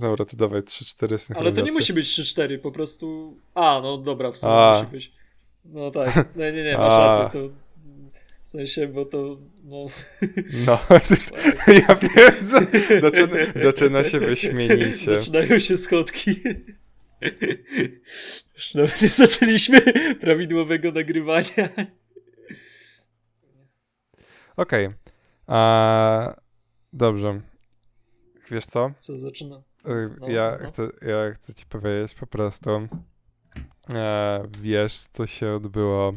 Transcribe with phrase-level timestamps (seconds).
[0.00, 3.36] Dobra, to dawaj 3-4 Ale to nie musi być 3-4, po prostu...
[3.54, 4.78] A, no dobra, w sumie A.
[4.78, 5.12] musi być.
[5.64, 7.18] No tak, nie, nie, nie, masz A.
[7.18, 7.48] rację, to...
[8.42, 9.38] W sensie, bo to...
[9.64, 9.86] No,
[10.66, 10.78] No,
[11.88, 15.18] ja wiem, za- zaczyna, zaczyna się wyśmienicie.
[15.18, 16.30] Zaczynają się schodki.
[18.54, 19.80] Już nawet nie zaczęliśmy
[20.20, 21.68] prawidłowego nagrywania.
[24.56, 24.88] Okej.
[25.46, 26.40] A,
[26.92, 27.40] Dobrze.
[28.50, 28.90] Wiesz co?
[28.98, 29.62] Co zaczyna?
[29.84, 30.68] No, ja, no.
[30.68, 32.70] Chcę, ja chcę ci powiedzieć po prostu.
[33.94, 36.12] E, wiesz, co się odbyło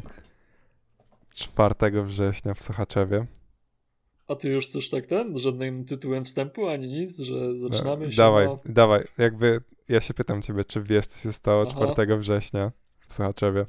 [1.34, 3.26] 4 września w Sochaczewie?
[4.28, 5.38] A ty już coś tak ten?
[5.38, 8.56] Żadnym tytułem wstępu ani nic, że zaczynamy E, się Dawaj, na...
[8.66, 9.04] dawaj.
[9.18, 11.92] Jakby ja się pytam ciebie, czy wiesz, co się stało Aha.
[11.92, 12.72] 4 września
[13.08, 13.66] w Sochaczewie?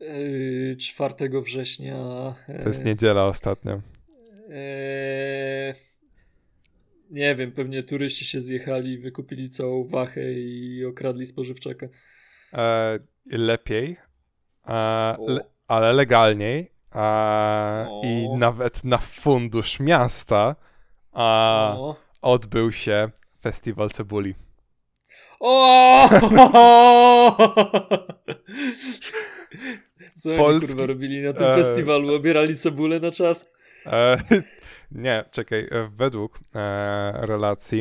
[0.00, 1.96] Yy, 4 września.
[2.62, 3.80] To jest niedziela ostatnia.
[4.50, 5.74] Eee,
[7.12, 11.86] nie wiem, pewnie turyści się zjechali, wykupili całą wachę i okradli spożywczaka.
[12.52, 12.98] E,
[13.30, 13.96] lepiej,
[14.68, 16.72] e, le, ale legalniej.
[16.94, 20.56] E, I nawet na fundusz miasta
[21.12, 21.76] a,
[22.22, 23.10] odbył się
[23.42, 24.34] festiwal cebuli.
[25.40, 26.08] o!
[30.14, 32.14] Co oni Polski- kurwa robili na tym e, festiwalu?
[32.14, 33.52] Obierali cebulę na czas?
[34.94, 35.68] Nie, czekaj.
[35.70, 37.80] e, Według e, relacji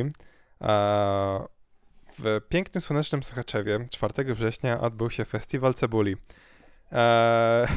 [0.62, 1.48] e,
[2.20, 6.16] w pięknym, słonecznym Sochaczewie 4 września odbył się festiwal cebuli.
[6.92, 7.68] E,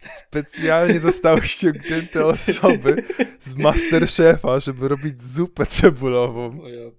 [0.18, 3.04] specjalnie zostały ściągnięte osoby
[3.40, 6.60] z Masterchefa, żeby robić zupę cebulową.
[6.62, 6.90] O, ja.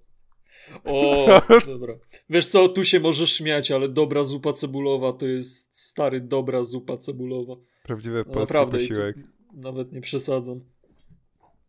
[0.84, 1.94] o dobra.
[2.30, 6.96] Wiesz co, tu się możesz śmiać, ale dobra zupa cebulowa to jest stary dobra zupa
[6.96, 7.54] cebulowa.
[7.82, 9.16] Prawdziwy No polski naprawdę, i tu posiłek.
[9.56, 10.60] Nawet nie przesadzam.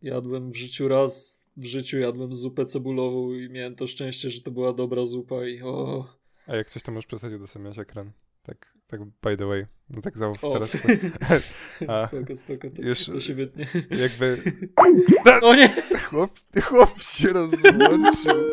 [0.02, 4.50] Jadłem w życiu raz, w życiu jadłem zupę cebulową i miałem to szczęście, że to
[4.50, 6.06] była dobra zupa i o...
[6.46, 8.10] A jak coś, to możesz przesadzić do mieć ekran.
[8.42, 9.66] Tak, tak by the way.
[9.90, 10.76] No tak załóż teraz.
[11.88, 13.66] A, spoko, spoko, to, już- to się wytnie.
[13.74, 14.42] jakby
[15.48, 15.82] O nie!
[16.10, 18.50] Chłop, chłop się rozłączył.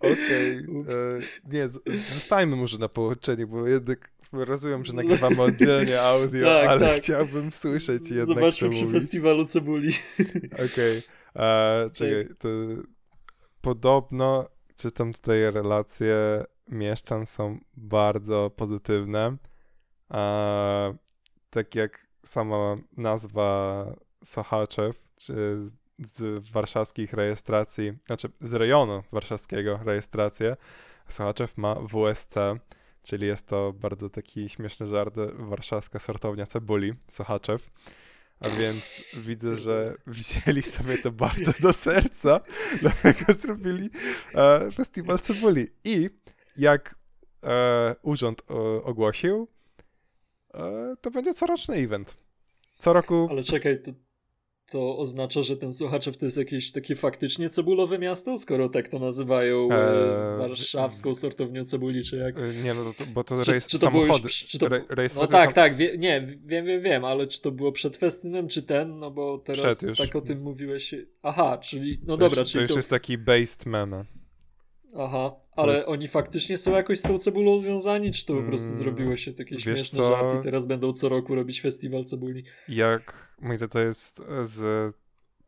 [0.00, 0.66] Okej.
[0.66, 0.96] Ups.
[0.96, 1.20] e,
[1.52, 1.82] Nie, z-
[2.14, 6.96] zostańmy może na połączeniu, bo jednak rozumiem, że nagrywamy oddzielnie audio, Tak, ale tak.
[6.96, 9.02] chciałbym słyszeć jednak, Zobaczmy co przy mówisz.
[9.02, 9.92] festiwalu cebuli.
[10.72, 11.02] Okej.
[11.36, 12.48] E, Czekaj, to
[13.60, 16.16] podobno czytam tutaj relacje
[16.68, 19.36] mieszczan są bardzo pozytywne.
[20.10, 20.94] E,
[21.50, 23.84] tak jak sama nazwa
[24.24, 30.56] Sochaczew, czy z, z warszawskich rejestracji, znaczy z rejonu warszawskiego rejestrację,
[31.08, 32.34] Sochaczew ma WSC,
[33.02, 37.70] czyli jest to bardzo taki śmieszny żart, warszawska sortownia cebuli, Sochaczew.
[38.40, 42.40] A więc widzę, że wzięli sobie to bardzo do serca,
[42.80, 43.90] dlatego zrobili
[44.34, 45.66] e, festiwal cebuli.
[45.84, 46.10] I
[46.56, 46.94] jak
[47.42, 49.48] e, urząd o, ogłosił,
[50.54, 52.16] e, to będzie coroczny event.
[52.78, 53.90] Co roku Ale czekaj, to,
[54.70, 58.98] to oznacza, że ten Sochaczew to jest jakieś takie faktycznie cebulowe miasto, skoro tak to
[58.98, 62.38] nazywają e, Eee, warszawską sortownią cebuli, czy jak?
[62.38, 64.34] e, Nie, no to, bo to Czy, rejestr czy to było już, samochody.
[64.34, 67.50] czy to, re, no tak, sam- tak, wie, nie, wiem, wiem, wiem, ale czy to
[67.50, 69.98] było przed festynem, czy ten, no bo teraz Przed już.
[69.98, 70.94] tak o tym mówiłeś.
[71.22, 74.04] Aha, czyli, no to dobra, już, czyli to już to, jest taki based meme.
[74.96, 78.66] aha, ale jest- oni faktycznie są jakoś z tą cebulą związani, czy to po prostu
[78.68, 80.08] Mm, zrobiło się takie wiesz śmieszne co?
[80.08, 82.44] żarty, teraz będą co roku robić festiwal cebuli.
[82.68, 84.94] Jak mój to jest z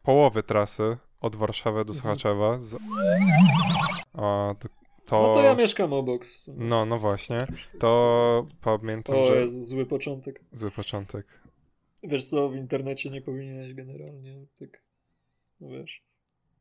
[0.02, 1.94] połowy trasy od Warszawy do Mhm.
[1.94, 2.58] Sochaczewa.
[2.58, 2.74] Z,
[4.14, 4.68] a, to,
[5.06, 6.64] to, No to ja mieszkam obok w sumie.
[6.64, 7.46] No, no właśnie.
[7.78, 10.40] To pamiętam, O że Jezu, zły początek.
[10.52, 11.40] zły początek.
[12.02, 14.82] Wiesz co, w internecie nie powinieneś generalnie tak,
[15.60, 16.02] no wiesz,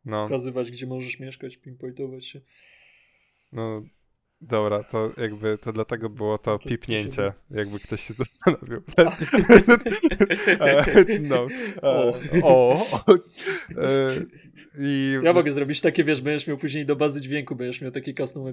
[0.06, 2.42] No, wskazywać, gdzie możesz mieszkać, pinpointować się.
[3.52, 3.82] no
[4.42, 8.82] dobra, to jakby to dlatego było to To- się pipnięcie, jakby ktoś się zastanowił.
[10.60, 10.86] E,
[11.20, 11.48] no.
[11.82, 12.18] O.
[12.18, 12.86] E, o.
[13.78, 14.16] E,
[14.80, 18.14] I Ja mogę zrobić takie, wiesz, będziesz miał później do bazy dźwięku, będziesz miał taki
[18.14, 18.44] custom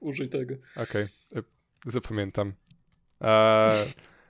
[0.00, 0.54] Użyj tego.
[0.76, 1.02] Okej,
[1.36, 1.42] e,
[1.86, 2.52] zapamiętam.
[3.22, 3.84] E,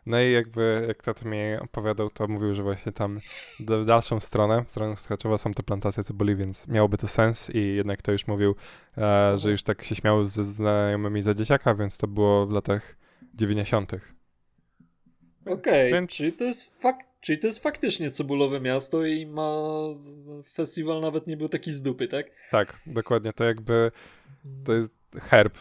[0.07, 3.21] no i jakby jak tato mi opowiadał, to mówił, że właśnie tam
[3.61, 7.75] w dalszą stronę, w stronę Sochaczewa są te plantacje cebuli, więc miałoby to sens i
[7.75, 8.55] jednak to już mówił,
[8.99, 12.97] e, że już tak się śmiał ze znajomymi za dzieciaka, więc to było w latach
[13.35, 13.93] 90.
[15.47, 19.53] Okej, Więc- czyli, to jest fak- czyli to jest faktycznie cebulowe miasto i ma...
[20.53, 22.27] Festiwal nawet nie był taki z dupy, tak?
[22.51, 23.91] Tak, dokładnie, to jakby
[24.65, 24.93] to jest
[25.23, 25.59] herb.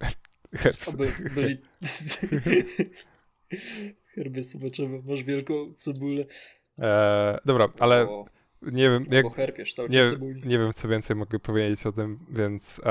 [0.60, 0.96] Herb.
[0.96, 1.58] By, byli...
[4.14, 6.24] Herby sobaczowe, masz wielką cebulę.
[6.78, 8.24] E, dobra, ale O.
[8.62, 10.04] nie wiem, jak, herpie, nie,
[10.44, 12.80] nie wiem, co więcej mogę powiedzieć o tym, więc...
[12.84, 12.90] E...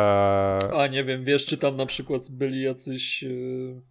[0.74, 3.24] A, nie wiem, wiesz, czy tam na przykład byli jacyś...
[3.24, 3.82] Yy...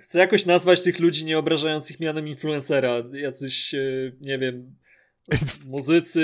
[0.00, 4.74] Chcę jakoś nazwać tych ludzi nie obrażających mianem influencera, jacyś, yy, nie wiem,
[5.66, 6.22] muzycy,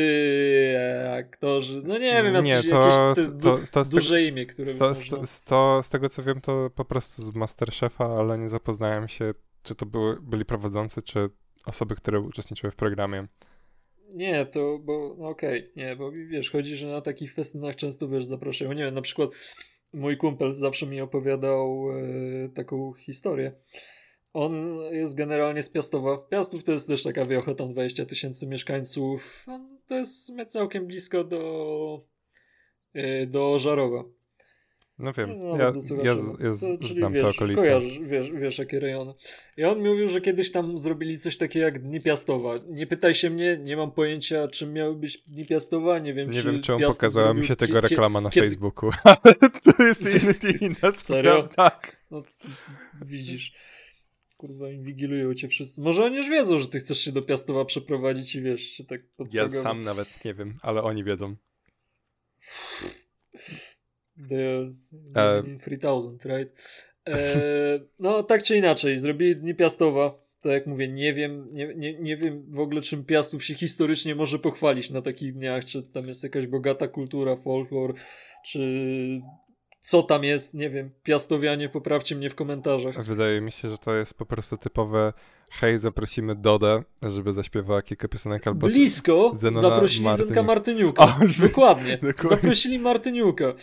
[1.19, 4.89] aktorzy, no nie wiem, nie, to, jakieś te, to, to, to duże imię, które to,
[4.89, 5.19] można...
[5.45, 9.75] to, z tego co wiem, to po prostu z Masterchefa, ale nie zapoznałem się, czy
[9.75, 11.29] to były, byli prowadzący, czy
[11.67, 13.27] osoby, które uczestniczyły w programie.
[14.15, 18.09] Nie, to, bo, no okej, okay, nie, bo wiesz, chodzi, że na takich festynach często,
[18.09, 19.31] wiesz, zapraszają, nie wiem, na przykład
[19.93, 23.53] mój kumpel zawsze mi opowiadał e, taką historię,
[24.39, 26.19] on jest generalnie z Piastowa.
[26.19, 29.47] Piastów to jest też taka wiocha, tam 20 tysięcy mieszkańców.
[29.87, 32.05] To jest całkiem blisko do,
[32.97, 34.05] y, do Żarowa.
[34.99, 35.81] No wiem, no, ja, ja, ja to,
[36.89, 37.63] znam wiesz, te okolice.
[37.63, 39.15] Kojarzysz, wiesz, wiesz, jakie rejony.
[39.57, 42.55] I on mówił, że kiedyś tam zrobili coś takiego jak Dni Piastowa.
[42.69, 45.99] Nie pytaj się mnie, nie mam pojęcia, czym miały być Dni Piastowa.
[45.99, 48.47] Nie wiem, nie wiem, czemu pokazała mi się tego reklama na kiedy...
[48.47, 48.91] Facebooku.
[49.05, 51.49] Ale to jest inny, inna Serio?
[51.57, 52.05] Tak.
[52.11, 52.23] No,
[53.05, 53.53] widzisz.
[54.39, 55.81] Kurwa, inwigilują cię wszyscy.
[55.81, 59.01] Może oni już wiedzą, że ty chcesz się do Piastowa przeprowadzić i wiesz, się tak
[59.33, 61.37] Ja sam nawet nie wiem, ale oni wiedzą.
[64.29, 64.73] The
[65.15, 65.43] e...
[65.61, 66.63] 3000, right?
[67.09, 70.29] E, no, tak czy inaczej, zrobili Dni Piastowa.
[70.43, 74.15] Tak jak mówię, nie wiem, nie, nie, nie wiem w ogóle czym Piastów się historycznie
[74.15, 77.95] może pochwalić na takich dniach, czy tam jest jakaś bogata kultura, folklor,
[78.45, 78.61] czy
[79.81, 83.05] co tam jest, nie wiem, piastowianie, poprawcie mnie w komentarzach.
[83.05, 85.13] Wydaje mi się, że to jest po prostu typowe
[85.51, 88.67] hej, zaprosimy Dodę, żeby zaśpiewała kilka piosenek albo...
[88.67, 90.29] Blisko Zenona zaprosili Martyniuk.
[90.29, 91.05] Zenka Martyniuka.
[91.09, 91.99] O, Dokładnie.
[92.03, 92.29] Dokładnie.
[92.29, 93.55] Zaprosili Martyniuka.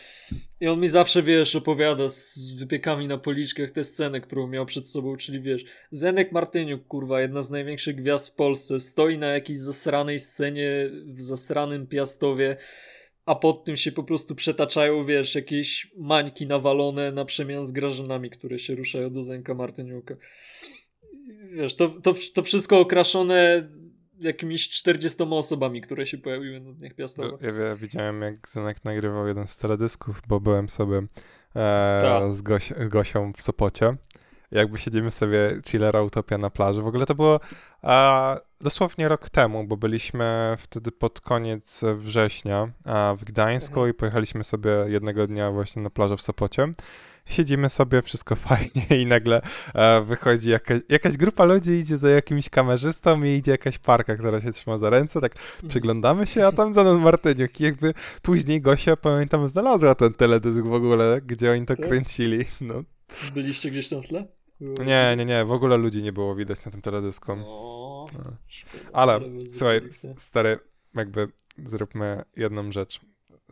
[0.60, 4.88] I on mi zawsze, wiesz, opowiada z wypiekami na policzkach tę scenę, którą miał przed
[4.88, 9.60] sobą, czyli wiesz, Zenek Martyniuk, kurwa, jedna z największych gwiazd w Polsce, stoi na jakiejś
[9.60, 12.58] zasranej scenie w zasranym Piastowie
[13.25, 18.30] a pod tym się po prostu przetaczają, wiesz, jakieś mańki nawalone na przemian z grażynami,
[18.30, 20.16] które się ruszają do Zenka Martyniuka.
[21.51, 23.69] Wiesz, to, to, to wszystko okraszone
[24.19, 27.42] jakimiś 40 osobami, które się pojawiły na Dniach Piastowych.
[27.42, 30.98] Ja, ja widziałem, jak Zenek nagrywał jeden z teledysków, bo byłem sobie
[31.56, 32.33] e, tak.
[32.33, 33.95] z Goś, Gosią w Sopocie
[34.56, 36.81] jakby siedzimy sobie chillera Utopia na plaży.
[36.81, 37.40] W ogóle to było
[37.81, 43.90] a, dosłownie rok temu, bo byliśmy wtedy pod koniec września a, w Gdańsku mhm.
[43.90, 46.68] i pojechaliśmy sobie jednego dnia właśnie na plażę w Sopocie.
[47.25, 49.42] Siedzimy sobie, wszystko fajnie i nagle
[49.74, 54.42] e, wychodzi jakaś, jakaś grupa ludzi, idzie za jakimś kamerzystą i idzie jakaś parka, która
[54.42, 55.69] się trzyma za ręce, tak mhm.
[55.69, 60.66] przyglądamy się, a tam za nas Martyniuk i jakby później Gosia, pamiętam, znalazła ten teledysk
[60.66, 61.88] w ogóle, gdzie oni to tak?
[61.88, 62.46] kręcili.
[62.62, 62.84] No.
[63.34, 64.28] Byliście gdzieś tam w tle?
[64.60, 67.36] Nie, nie, nie, w ogóle ludzi nie było widać na tym teledysku.
[67.36, 68.06] No.
[68.94, 69.81] Ale słuchaj,
[70.18, 70.60] stary,
[70.96, 71.28] jakby
[71.66, 73.02] zróbmy jedną rzecz,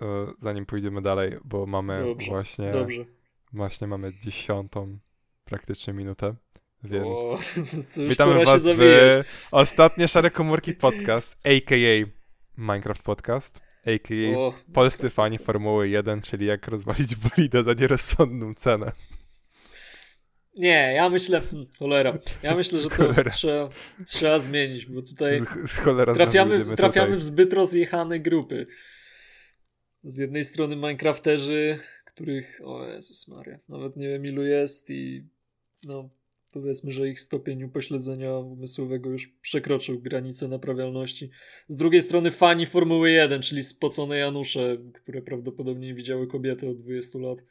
[0.02, 0.06] e,
[0.38, 3.06] zanim pójdziemy dalej, bo mamy dobrze, właśnie dobrze.
[3.54, 4.98] właśnie mamy dziesiątą
[5.46, 6.36] praktycznie minutę.
[6.84, 7.08] Więc
[7.98, 12.06] o, witamy was w ostatnie Szare Komórki Podcast, a.k.a.
[12.58, 14.38] Minecraft Podcast, a.k.a.
[14.38, 18.92] O, polscy fani Formuły 1, czyli jak rozwalić bolidę za nierozsądną cenę.
[20.56, 23.70] Nie, ja myślę, hmm, cholera, ja myślę, że to trzeba,
[24.06, 25.76] trzeba zmienić, bo tutaj z, z
[26.16, 27.18] trafiamy, trafiamy tutaj.
[27.18, 28.66] w zbyt rozjechane grupy.
[30.04, 35.28] Z jednej strony Minecrafterzy, których, o Jezus Maria, nawet nie wiem ilu jest i
[35.84, 36.10] no
[36.54, 41.30] powiedzmy, że ich stopień upośledzenia umysłowego już przekroczył granicę naprawialności.
[41.68, 47.20] Z drugiej strony fani Formuły 1, czyli spocone Janusze, które prawdopodobnie widziały kobiety od 20
[47.20, 47.44] lat.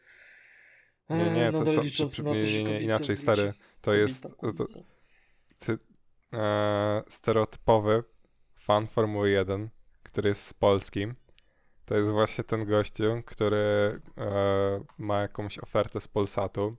[1.10, 3.54] Nie, nie, to są, licząc na to, nie, nie, nie, inaczej, stary.
[3.80, 4.64] To jest to,
[5.58, 5.78] ty,
[6.32, 8.04] e, stereotypowy
[8.58, 9.70] fan Formuły 1,
[10.02, 11.06] który jest z Polski.
[11.84, 13.56] To jest właśnie ten gościu, który
[14.18, 16.76] e, ma jakąś ofertę z Polsatu.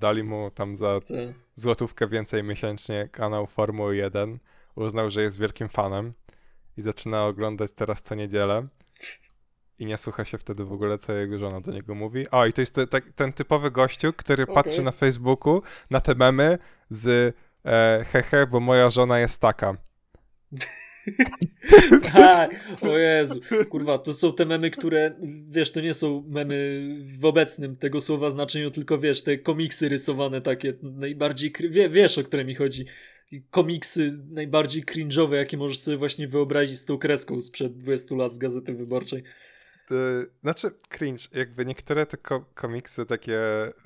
[0.00, 1.34] Dali mu tam za Ty.
[1.54, 4.38] złotówkę więcej miesięcznie kanał Formuły 1.
[4.74, 6.12] Uznał, że jest wielkim fanem
[6.76, 8.68] i zaczyna oglądać teraz co niedzielę
[9.78, 12.30] i nie słucha się wtedy w ogóle, co jego żona do niego mówi.
[12.30, 14.54] O, i to jest te, ten typowy gościu, który okay.
[14.54, 16.58] patrzy na Facebooku na te memy
[16.90, 19.76] z e, hehe, bo moja żona jest taka.
[22.12, 22.50] tak,
[22.80, 25.16] o Jezu, kurwa, to są te memy, które,
[25.48, 26.88] wiesz, to nie są memy
[27.18, 32.22] w obecnym tego słowa znaczeniu, tylko wiesz, te komiksy rysowane takie, najbardziej, wie, wiesz, o
[32.22, 32.84] które mi chodzi,
[33.50, 38.38] komiksy najbardziej cringe'owe, jakie możesz sobie właśnie wyobrazić z tą kreską sprzed 20 lat z
[38.38, 39.22] Gazety Wyborczej.
[39.90, 41.28] Y, znaczy, cringe.
[41.32, 43.38] Jakby niektóre te ko komiksy takie,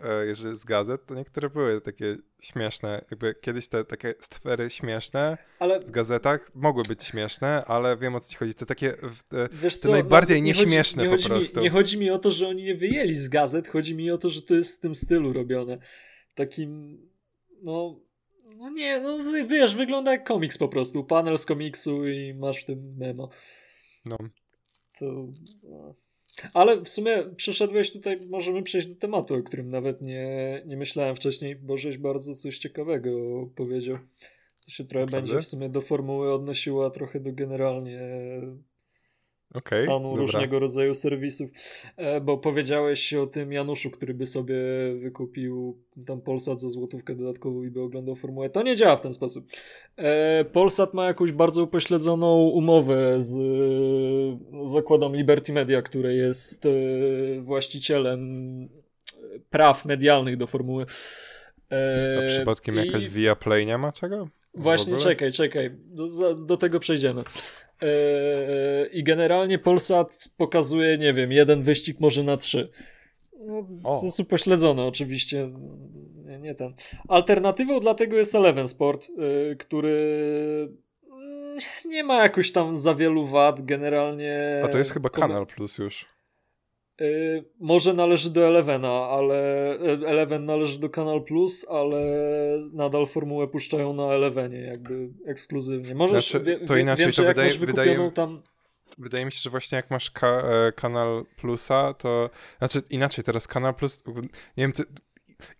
[0.04, 3.04] e, jeżeli z gazet, to niektóre były takie śmieszne.
[3.10, 5.80] Jakby kiedyś te takie stwery śmieszne ale...
[5.80, 8.54] w gazetach mogły być śmieszne, ale wiem o co ci chodzi.
[8.54, 8.94] Te takie
[9.28, 11.58] te, Wiesz te najbardziej nie nieśmieszne chodzi, nie po prostu.
[11.58, 14.18] Mi, nie chodzi mi o to, że oni je wyjęli z gazet, chodzi mi o
[14.18, 15.78] to, że to jest w tym stylu robione.
[16.34, 17.00] Takim,
[17.62, 18.00] no...
[18.56, 21.04] No nie, no wiesz, wygląda jak komiks po prostu.
[21.04, 23.30] Panel z komiksu i masz w tym memo.
[24.04, 24.16] No.
[24.98, 25.28] To...
[25.62, 25.94] No.
[26.54, 31.16] Ale w sumie przeszedłeś tutaj, możemy przejść do tematu, o którym nawet nie, nie myślałem
[31.16, 33.10] wcześniej, bo żeś bardzo coś ciekawego
[33.54, 33.98] powiedział.
[34.64, 35.28] To się trochę Naprawdę?
[35.28, 38.00] będzie w sumie do formuły odnosiła, trochę do generalnie
[39.54, 40.20] okay, stanu dobra.
[40.20, 41.50] różnego rodzaju serwisów,
[41.96, 44.56] e, bo powiedziałeś o tym Januszu, który by sobie
[45.00, 48.50] wykupił tam Polsat za złotówkę dodatkową i by oglądał formułę.
[48.50, 49.46] To nie działa w ten sposób.
[49.96, 53.38] E, Polsat ma jakąś bardzo upośledzoną umowę z
[54.62, 56.70] zakładem Liberty Media, które jest e,
[57.40, 58.34] właścicielem
[59.50, 60.86] praw medialnych do formuły.
[62.18, 62.86] A przypadkiem i...
[62.86, 64.28] jakaś Via Play nie ma czego?
[64.54, 65.70] Właśnie, czekaj, czekaj.
[65.86, 67.24] Do, do tego przejdziemy.
[67.82, 72.70] Yy, I generalnie Polsat pokazuje, nie wiem, jeden wyścig może na trzy.
[73.46, 73.66] No,
[74.02, 75.50] jest upośledzone oczywiście.
[76.24, 76.74] Nie, nie, ten.
[77.08, 79.98] Alternatywą dla tego jest Eleven Sport, yy, który
[81.10, 84.62] mm, nie ma jakoś tam za wielu wad generalnie.
[84.64, 86.17] A to jest chyba Kanal Plus już.
[87.00, 91.98] Y, może należy do Elevena, ale y, Eleven należy do Kanal Plus, ale
[92.72, 95.94] nadal formułę puszczają na Elevenie, jakby ekskluzywnie.
[95.94, 98.42] Możesz, znaczy, to inaczej, wiem, to wydaje, wydaje, tam...
[98.98, 103.46] wydaje mi się, że właśnie jak masz ka e, Kanal Plusa, to znaczy inaczej, teraz
[103.46, 104.82] Kanal Plus, nie wiem, ty,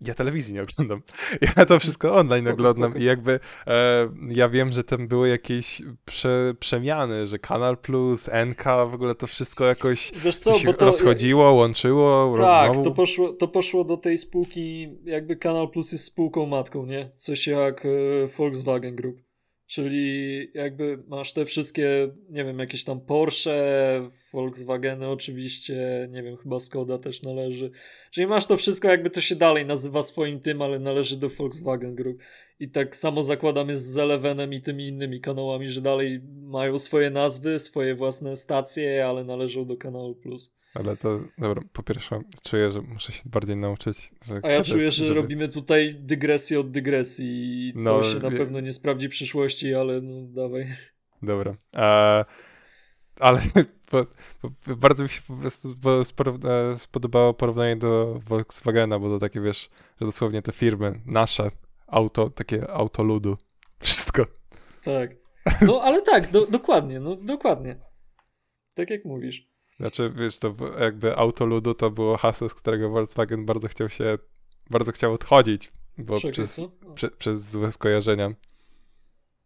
[0.01, 1.03] ja telewizji nie oglądam.
[1.57, 2.99] Ja to wszystko online spoko, oglądam spoko.
[2.99, 8.65] i jakby e, ja wiem, że tam były jakieś prze, przemiany, że Kanal Plus, NK,
[8.65, 12.35] w ogóle to wszystko jakoś Wiesz co, bo to, rozchodziło, łączyło.
[12.39, 17.09] Tak, to poszło, to poszło do tej spółki, jakby Kanal Plus jest spółką matką, nie?
[17.09, 17.89] Coś jak e,
[18.39, 19.28] Volkswagen Group.
[19.69, 26.61] Czyli jakby masz te wszystkie, nie wiem, jakieś tam Porsche, Volkswageny oczywiście, nie wiem, chyba
[26.61, 27.71] Skoda też należy.
[28.11, 31.95] Czyli masz to wszystko, jakby to się dalej nazywa swoim tym, ale należy do Volkswagen
[31.95, 32.23] Group.
[32.61, 37.11] I tak samo zakładam jest z Elevenem i tymi innymi kanałami, że dalej mają swoje
[37.11, 40.58] nazwy, swoje własne stacje, ale należą do kanału Plus.
[40.75, 44.11] Ale to, dobra, po pierwsze czuję, że muszę się bardziej nauczyć.
[44.43, 45.21] A ja czuję, że żeby...
[45.21, 47.29] robimy tutaj dygresję od dygresji
[47.69, 50.67] i no, to się na pewno nie sprawdzi w przyszłości, ale no dawaj.
[51.23, 51.57] Dobra.
[53.21, 53.41] Ale
[53.93, 54.07] bo,
[54.43, 55.75] bo bardzo mi się po prostu
[56.49, 59.71] e, spodobało porównanie do Volkswagena, bo to takie, wiesz,
[60.01, 61.51] że dosłownie te firmy, nasze
[61.87, 63.37] auto, takie auto ludu,
[63.81, 64.27] wszystko.
[64.83, 65.11] Tak.
[65.63, 67.77] No ale tak, do, dokładnie, no dokładnie.
[68.75, 69.48] Tak jak mówisz.
[69.81, 74.19] Znaczy, wiesz, to jakby autoludu to było hasło, z którego Volkswagen bardzo chciał się,
[74.71, 76.61] bardzo chciał odchodzić, bo przez,
[76.95, 78.31] prze, przez złe skojarzenia.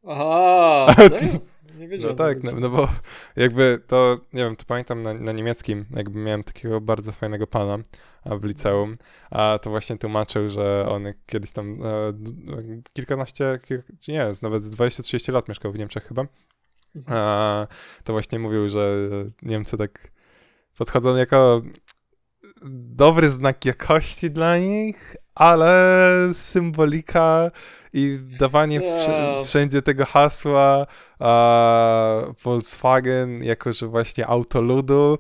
[0.07, 1.41] Aha, serio?
[1.79, 2.17] Nie wiedziałem.
[2.17, 2.89] No tak, no, no, bo
[3.37, 7.79] jakby to, nie wiem, to pamiętam na, na, niemieckim, jakby miałem takiego bardzo fajnego pana
[8.25, 8.97] w liceum,
[9.31, 12.13] a to właśnie tłumaczył, że on kiedyś tam e,
[12.93, 16.27] kilkanaście, kilk, nie, nawet z 20-30 lat mieszkał w Niemczech chyba,
[16.97, 17.19] mhm.
[17.19, 17.67] a,
[18.05, 19.09] to właśnie mówił, że
[19.43, 20.13] Niemcy tak
[20.79, 21.63] podchodzą jako
[22.71, 27.51] dobry znak jakości dla nich, ale symbolika
[27.93, 29.47] i dawanie yeah.
[29.47, 30.87] wszędzie tego hasła
[32.45, 35.19] Volkswagen jako, że właśnie auto ludu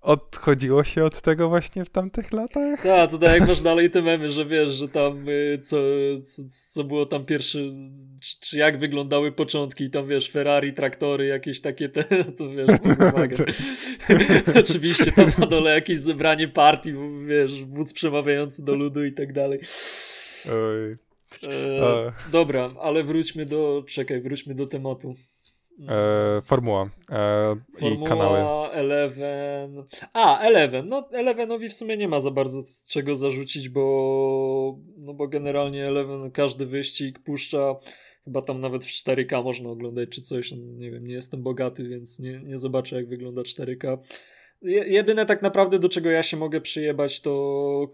[0.00, 2.82] odchodziło się od tego właśnie w tamtych latach.
[2.82, 5.76] Tak, to tak jak masz dalej te memy, że wiesz, że tam y, co,
[6.24, 7.72] co, co było tam pierwszy,
[8.20, 12.04] czy, czy, jak wyglądały początki i tam wiesz, Ferrari, traktory, jakieś takie te,
[12.38, 12.68] to wiesz,
[14.64, 16.92] Oczywiście tam na dole jakieś zebranie partii,
[17.26, 19.60] wiesz, wódz przemawiający do ludu i tak dalej.
[20.46, 21.08] Oj.
[21.42, 25.14] E, dobra, ale wróćmy do, czekaj, wróćmy do tematu.
[25.88, 28.70] E, formuła, e, formuła i kanały.
[28.72, 29.84] Eleven.
[30.14, 30.88] A, Eleven.
[30.88, 36.30] No, Elevenowi w sumie nie ma za bardzo czego zarzucić, bo, no bo generalnie Eleven
[36.30, 37.76] każdy wyścig puszcza.
[38.24, 40.52] Chyba tam nawet w 4K można oglądać czy coś.
[40.52, 43.98] Nie wiem, nie jestem bogaty, więc nie, nie zobaczę, jak wygląda 4K.
[44.62, 47.30] Jedyne tak naprawdę, do czego ja się mogę przyjebać, to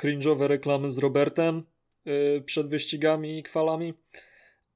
[0.02, 1.62] cringe'owe reklamy z Robertem
[2.04, 3.94] yy, przed wyścigami i kwalami.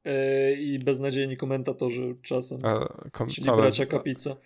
[0.05, 4.37] E, i beznadziejni komentatorzy czasem, A, kom, czyli ale, bracia Kapica.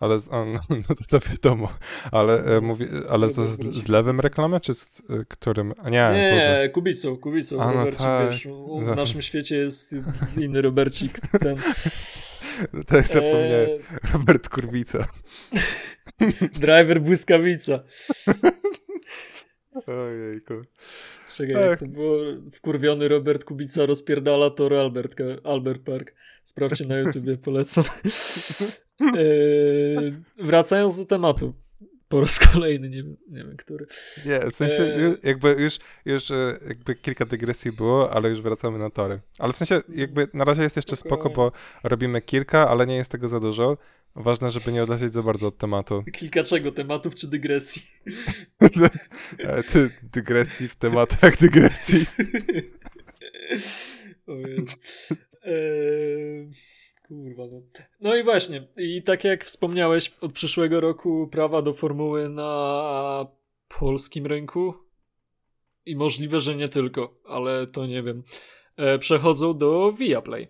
[0.00, 1.68] Ale, a, no, no to, to wiadomo,
[2.12, 3.34] ale, e, mówi, ale z,
[3.74, 5.74] z, lewym reklamę, czy z e, którym?
[5.84, 7.62] Nie, nie, nie Kubicą, Kubicą.
[7.62, 8.30] A, no tak.
[8.30, 8.48] wiesz,
[8.82, 9.94] w naszym świecie jest
[10.36, 11.56] inny Robercik, ten...
[12.86, 13.68] Tak zapomniałem.
[13.70, 13.80] Eee...
[14.12, 15.06] Robert Kurwica.
[16.60, 17.82] Driver Błyskawica.
[19.86, 20.54] Ojejku.
[21.34, 22.18] Czekaj, jak to było?
[22.52, 26.14] Wkurwiony Robert Kubica rozpierdala tor Albert, Albert Park.
[26.44, 27.84] Sprawdźcie na YouTubie, polecam.
[29.00, 31.54] Eee, wracając do tematu.
[32.08, 33.86] Po raz kolejny, nie wiem, nie wiem który.
[34.26, 35.16] Nie, w sensie eee...
[35.22, 39.20] jakby już, już e, jakby kilka dygresji było, ale już wracamy na tory.
[39.38, 41.52] Ale w sensie jakby na razie jest jeszcze spoko, bo
[41.84, 43.76] robimy kilka, ale nie jest tego za dużo.
[44.16, 46.04] Ważne, żeby nie odlecieć za bardzo od tematu.
[46.12, 46.72] Kilka czego?
[46.72, 47.82] Tematów czy dygresji?
[49.38, 51.98] E, ty, dygresji w tematach dygresji.
[54.26, 54.32] o.
[55.44, 56.50] Eee,
[57.08, 57.62] kurwa no.
[58.00, 58.68] No i właśnie.
[58.76, 63.26] I tak jak wspomniałeś, od przyszłego roku prawa do formuły na
[63.78, 64.74] polskim rynku
[65.86, 68.22] i możliwe, że nie tylko, ale to nie wiem,
[68.76, 70.48] e, przechodzą do Viaplay.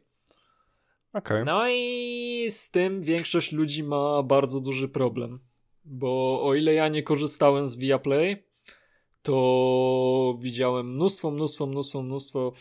[1.13, 1.45] Okay.
[1.45, 5.41] No i z tym większość ludzi ma bardzo duży problem.
[5.85, 8.45] Bo o ile ja nie korzystałem z Viaplay,
[9.23, 12.53] to widziałem mnóstwo, mnóstwo, mnóstwo, mnóstwo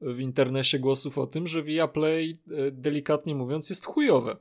[0.00, 4.36] w internecie głosów o tym, że Viaplay, e, delikatnie mówiąc, jest chujowe.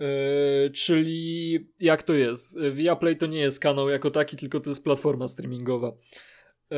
[0.00, 2.58] Yy, czyli jak to jest?
[2.72, 5.92] Viaplay to nie jest kanał jako taki, tylko to jest platforma streamingowa.
[6.70, 6.76] Yy,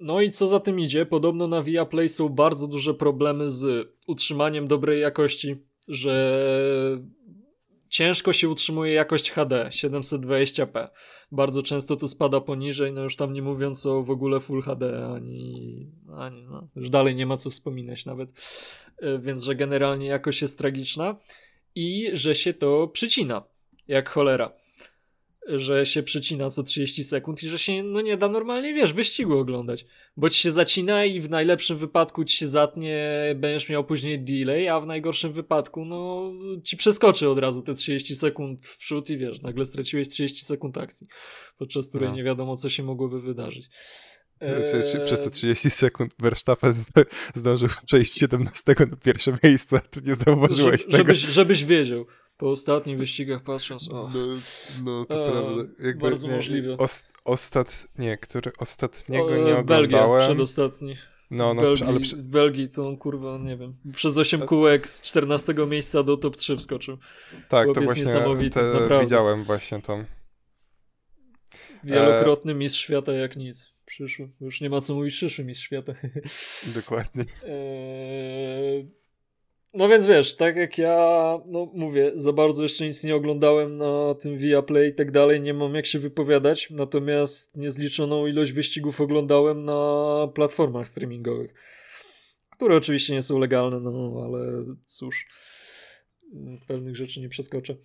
[0.00, 4.68] no i co za tym idzie, podobno na Viaplay są bardzo duże problemy z utrzymaniem
[4.68, 5.56] dobrej jakości,
[5.88, 6.44] że
[7.88, 10.88] ciężko się utrzymuje jakość HD 720p.
[11.32, 15.06] Bardzo często to spada poniżej, no już tam nie mówiąc o w ogóle Full HD,
[15.14, 18.30] ani, ani no, już dalej nie ma co wspominać nawet.
[18.98, 21.16] E, więc, że generalnie jakość jest tragiczna
[21.74, 23.44] i że się to przycina
[23.88, 24.52] jak cholera
[25.54, 29.38] że się przycina co 30 sekund i że się no nie da normalnie, wiesz, wyścigu
[29.38, 29.86] oglądać.
[30.16, 34.68] Bo ci się zacina i w najlepszym wypadku ci się zatnie, będziesz miał później delay,
[34.68, 36.32] a w najgorszym wypadku no
[36.64, 40.78] ci przeskoczy od razu te 30 sekund w przód i wiesz, nagle straciłeś 30 sekund
[40.78, 41.06] akcji,
[41.58, 42.14] podczas której no.
[42.14, 43.68] nie wiadomo co się mogłoby wydarzyć.
[44.40, 45.04] Eee...
[45.04, 46.74] Przez te 30 sekund Verstappen
[47.34, 51.14] zdążył przejść 17 na pierwsze miejsce, ty nie zauważyłeś Żeby, tego.
[51.14, 52.06] Żebyś, żebyś wiedział.
[52.40, 54.10] Po ostatnich wyścigach patrząc, o.
[54.14, 54.20] No,
[54.84, 55.62] no to a, prawda.
[55.84, 56.76] Jakby, bardzo nie, możliwe.
[56.76, 59.66] Ost, ostat, nie, który ostatniego o, nie oglądałem.
[59.66, 60.96] Belgia, przedostatni.
[61.30, 64.88] No, no, w Belgii, ale w Belgii to on kurwa, nie wiem, przez 8 kółek
[64.88, 66.98] z 14 miejsca do top 3 wskoczył.
[67.48, 68.04] Tak, Chłop to właśnie
[68.50, 70.04] te, widziałem właśnie tą.
[71.84, 72.54] Wielokrotny e...
[72.54, 73.74] mistrz świata jak nic.
[73.86, 74.30] Przyszły.
[74.40, 75.94] Już nie ma co mówić przyszły mistrz świata.
[76.74, 77.24] Dokładnie.
[77.44, 78.99] E...
[79.74, 84.14] No więc wiesz, tak jak ja, no mówię, za bardzo jeszcze nic nie oglądałem na
[84.14, 89.64] tym Viaplay i tak dalej, nie mam jak się wypowiadać, natomiast niezliczoną ilość wyścigów oglądałem
[89.64, 91.54] na platformach streamingowych,
[92.50, 95.26] które oczywiście nie są legalne, no ale cóż,
[96.66, 97.76] pewnych rzeczy nie przeskoczę.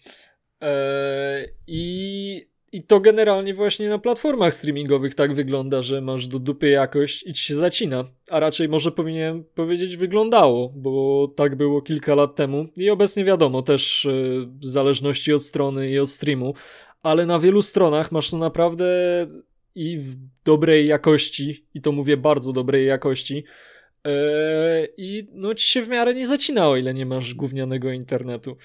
[0.61, 6.69] Eee, I i to generalnie właśnie na platformach streamingowych tak wygląda, że masz do dupy
[6.69, 8.03] jakość i ci się zacina.
[8.29, 12.65] A raczej może powinienem powiedzieć wyglądało, bo tak było kilka lat temu.
[12.77, 16.53] I obecnie wiadomo, też yy, w zależności od strony i od streamu.
[17.03, 18.85] Ale na wielu stronach masz to naprawdę
[19.75, 23.43] i w dobrej jakości, i to mówię bardzo dobrej jakości,
[24.05, 24.11] yy,
[24.97, 28.57] i no ci się w miarę nie zacina, o ile nie masz gównianego internetu.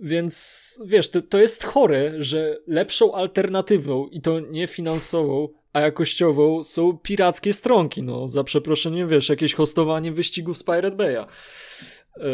[0.00, 6.64] Więc wiesz, to, to jest chore, że lepszą alternatywą i to nie finansową, a jakościową
[6.64, 8.28] są pirackie stronki, no.
[8.28, 11.26] Za przeproszeniem, wiesz, jakieś hostowanie wyścigów z Pirate Bay'a.
[12.16, 12.24] Yy,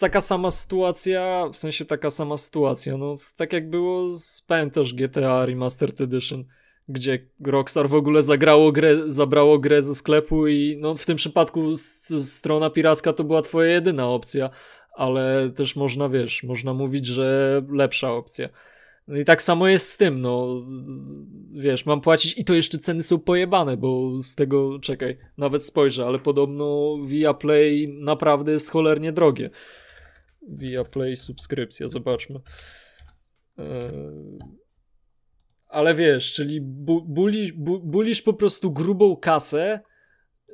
[0.00, 3.14] taka sama sytuacja, w sensie taka sama sytuacja, no.
[3.36, 6.44] Tak jak było z, pamiętasz GTA Remastered Edition,
[6.88, 11.76] gdzie Rockstar w ogóle zagrało grę, zabrało grę ze sklepu i no w tym przypadku
[11.76, 14.50] strona piracka to była twoja jedyna opcja,
[14.96, 18.48] ale też można, wiesz, można mówić, że lepsza opcja.
[19.08, 20.62] No i tak samo jest z tym, no,
[21.52, 26.06] wiesz, mam płacić i to jeszcze ceny są pojebane, bo z tego, czekaj, nawet spojrzę,
[26.06, 29.50] ale podobno Via Play naprawdę jest cholernie drogie.
[30.48, 32.40] Via Play subskrypcja, zobaczmy.
[33.58, 34.38] Eee,
[35.68, 39.80] ale wiesz, czyli bu bulisz, bu bulisz po prostu grubą kasę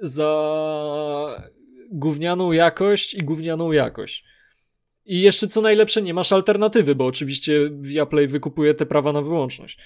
[0.02, 1.50] za
[1.92, 4.24] gównianą jakość i gównianą jakość.
[5.04, 9.78] I jeszcze co najlepsze, nie masz alternatywy, bo oczywiście Viaplay wykupuje te prawa na wyłączność.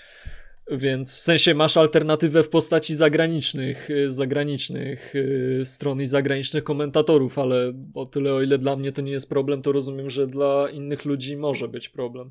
[0.71, 7.39] Więc w sensie masz alternatywę w postaci zagranicznych, y, zagranicznych y, stron i zagranicznych komentatorów,
[7.39, 10.71] ale o tyle, o ile dla mnie to nie jest problem, to rozumiem, że dla
[10.71, 12.31] innych ludzi może być problem.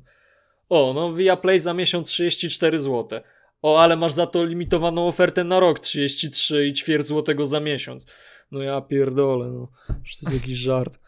[0.68, 3.20] O, no Viaplay za miesiąc 34 zł.
[3.62, 8.06] O, ale masz za to limitowaną ofertę na rok 33 i ćwierć złotego za miesiąc.
[8.52, 9.68] No ja pierdolę, no.
[10.04, 10.98] Że to jest jakiś żart.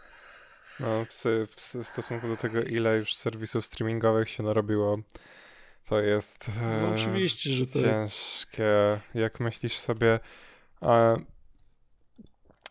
[0.80, 4.98] No, w, w, stosunku do tego, ile już serwisów streamingowych się narobiło,
[5.88, 6.50] to jest
[6.83, 8.64] no, oczywiście, że to ciężkie.
[9.14, 10.20] Jak myślisz sobie,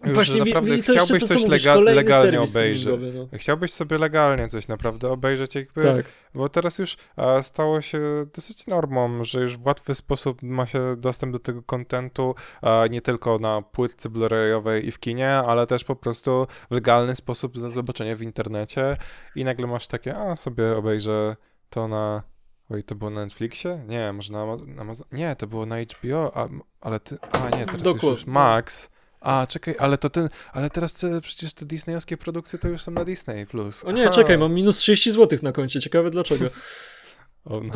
[0.05, 2.97] już, Właśnie naprawdę wi- chciałbyś to, coś lega- legalnie obejrzeć.
[3.15, 3.37] No.
[3.37, 6.05] Chciałbyś sobie legalnie coś naprawdę obejrzeć, jakby, tak.
[6.33, 8.01] bo teraz już a, stało się
[8.35, 12.35] dosyć normą, że już w łatwy sposób ma się dostęp do tego kontentu
[12.89, 17.57] nie tylko na płytce blu-rayowej i w kinie, ale też po prostu w legalny sposób
[17.57, 18.93] za zobaczenie w internecie
[19.35, 21.35] i nagle masz takie, a sobie obejrzę
[21.69, 22.23] to na
[22.69, 23.83] Oj, to było na Netflixie?
[23.87, 24.41] Nie, może na
[24.81, 25.07] Amazon.
[25.11, 26.49] Nie, to było na HBO, a,
[26.81, 27.17] ale ty.
[27.31, 28.89] A nie, teraz już Max.
[29.23, 32.91] A, czekaj, ale to ten, ale teraz te, przecież te disneyowskie produkcje to już są
[32.91, 33.45] na Disney+.
[33.45, 33.85] Plus.
[33.85, 36.49] O nie, czekaj, mam minus 30 zł na koncie, ciekawe dlaczego.
[37.45, 37.73] O, no.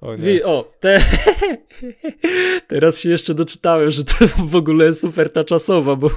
[0.00, 0.44] o, nie.
[0.44, 1.04] O te...
[2.68, 4.14] teraz się jeszcze doczytałem, że to
[4.46, 6.10] w ogóle jest oferta czasowa, bo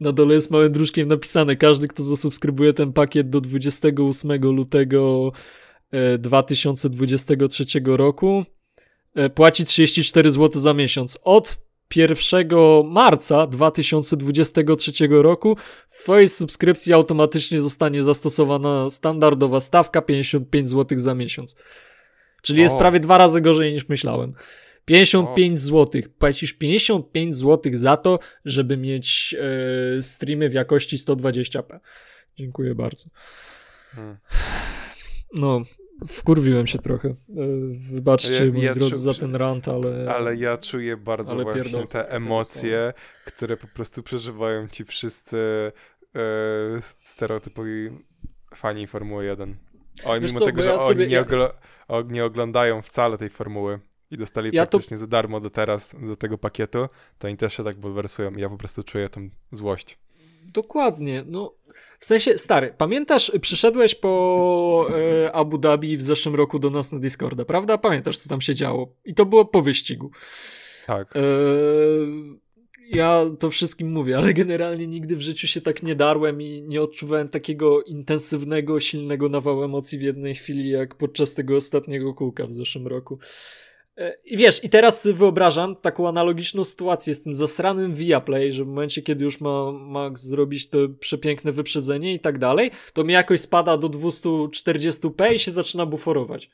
[0.00, 5.32] na dole jest małym drużkiem napisane, każdy, kto zasubskrybuje ten pakiet do 28 lutego
[6.18, 8.44] 2023 e, roku,
[9.14, 11.18] e, płaci 34 zł za miesiąc.
[11.22, 11.58] Od
[11.96, 12.48] 1
[12.84, 15.56] marca 2023 roku
[15.88, 21.56] w Twojej subskrypcji automatycznie zostanie zastosowana standardowa stawka 55 zł za miesiąc.
[22.42, 22.62] Czyli o.
[22.62, 24.34] jest prawie dwa razy gorzej niż myślałem.
[24.84, 26.02] 55 zł.
[26.18, 29.34] Płacisz 55 zł za to, żeby mieć
[29.98, 31.80] e, streamy w jakości 120p.
[32.36, 33.10] Dziękuję bardzo.
[33.90, 34.16] Hmm.
[35.32, 35.62] No,
[36.08, 37.08] Wkurwiłem się trochę.
[37.08, 37.14] E,
[37.90, 40.14] wybaczcie, ja, moi ja drodzy, za ten rant, ale...
[40.14, 42.92] Ale ja czuję bardzo ale właśnie te emocje,
[43.24, 45.72] które po prostu przeżywają ci wszyscy
[46.16, 46.20] e,
[47.04, 47.90] stereotypowi
[48.54, 49.56] fani Formuły 1.
[50.04, 51.42] Oni, mimo co, tego, że ja oni sobie, nie, ogl
[52.08, 53.80] nie, oglądają wcale tej formuły
[54.10, 54.98] i dostali ja praktycznie to...
[54.98, 58.32] za darmo do teraz, do tego pakietu, to oni też się tak bulwersują.
[58.32, 59.98] Ja po prostu czuję tą złość.
[60.52, 61.54] Dokładnie, no
[61.98, 64.86] w sensie, stary, pamiętasz, przyszedłeś po
[65.24, 67.78] e, Abu Dhabi w zeszłym roku do nas na Discorda, prawda?
[67.78, 68.92] Pamiętasz, co tam się działo?
[69.04, 70.10] I to było po wyścigu.
[70.86, 71.16] Tak.
[71.16, 71.20] E,
[72.90, 76.82] ja to wszystkim mówię, ale generalnie nigdy w życiu się tak nie darłem i nie
[76.82, 82.52] odczuwałem takiego intensywnego, silnego nawału emocji w jednej chwili, jak podczas tego ostatniego kółka w
[82.52, 83.18] zeszłym roku.
[83.96, 88.68] E, I wiesz, i teraz wyobrażam taką analogiczną sytuację z tym zasranym Viaplay, że w
[88.68, 93.40] momencie, kiedy już ma Max zrobić to przepiękne wyprzedzenie i tak dalej, to mi jakoś
[93.40, 96.50] spada do 240p i się zaczyna buforować.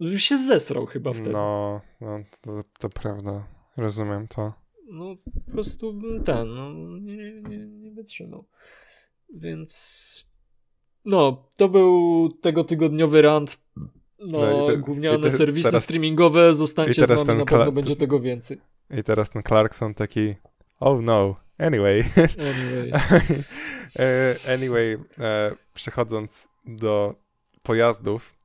[0.00, 1.30] Już się zesrał chyba wtedy.
[1.30, 3.46] No, no to, to prawda.
[3.76, 4.52] Rozumiem to.
[4.90, 8.44] No, po prostu ten, no, nie, nie, nie wytrzymał.
[9.34, 10.26] Więc
[11.04, 13.58] no, to był tego tygodniowy rant
[14.18, 18.20] no, no te, gówniane te, serwisy teraz, streamingowe, zostańcie z nami, na pewno będzie tego
[18.20, 18.58] więcej.
[18.90, 20.34] I teraz ten Clarkson taki,
[20.80, 22.04] oh no, anyway.
[22.38, 22.92] Anyway.
[23.98, 27.14] E, anyway, e, przechodząc do
[27.62, 28.36] pojazdów,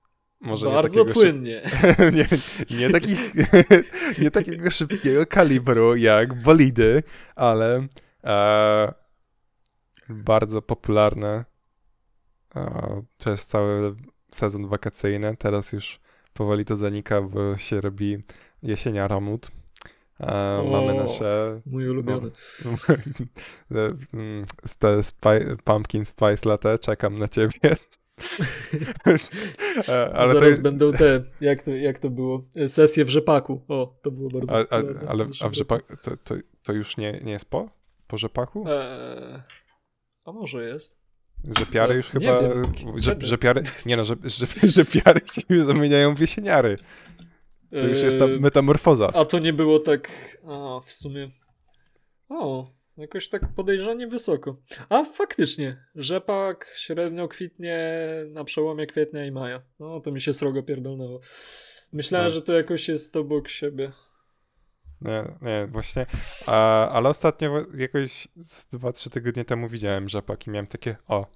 [0.42, 1.62] może Bardzo nie płynnie.
[2.18, 2.28] nie,
[2.78, 3.16] nie, taki,
[4.22, 7.04] nie takiego szybkiego kalibru jak bolidy,
[7.36, 7.88] ale
[8.24, 8.94] e,
[10.10, 11.46] bardzo popularne
[12.56, 13.96] e, przez cały
[14.32, 15.38] sezon wakacyjny.
[15.38, 16.00] Teraz już
[16.34, 18.18] powoli to zanika, bo się robi
[18.64, 19.52] jesienia Ramut.
[20.20, 21.62] E, mamy nasze.
[21.66, 22.32] Mój ulubiony.
[23.70, 23.80] No,
[24.80, 27.60] te spi- pumpkin Spice Latte, czekam na ciebie.
[29.90, 30.62] E, ale Zaraz to...
[30.62, 32.44] będą te, jak to, jak to było?
[32.68, 33.62] Sesje w rzepaku.
[33.68, 34.58] O, to było bardzo.
[34.58, 37.70] A, a, ale a w rzepaku to, to, to, już nie, nie jest po?
[38.08, 38.66] Po rzepaku?
[38.68, 39.42] Eee,
[40.26, 41.01] a może jest?
[41.60, 42.42] Że piary już chyba.
[42.96, 43.62] Że, że piary.
[43.86, 46.78] Nie no, że, że, że piary się już zamieniają w jesieniary.
[47.72, 49.12] To już jest ta yy, metamorfoza.
[49.14, 50.12] A to nie było tak.
[50.48, 51.32] A, w sumie.
[52.30, 54.58] O, jakoś tak podejrzanie wysoko.
[54.90, 58.00] A faktycznie, rzepak średnio kwitnie
[58.30, 59.62] na przełomie kwietnia i maja.
[59.80, 61.22] No to mi się srogo pierdolnęło.
[61.94, 62.34] Myślałem, no.
[62.34, 63.92] że to jakoś jest obok siebie.
[65.02, 66.06] Nie, nie, właśnie.
[66.48, 71.28] A, ale ostatnio jakoś z 2-3 tygodnie temu widziałem rzepak i miałem takie, o,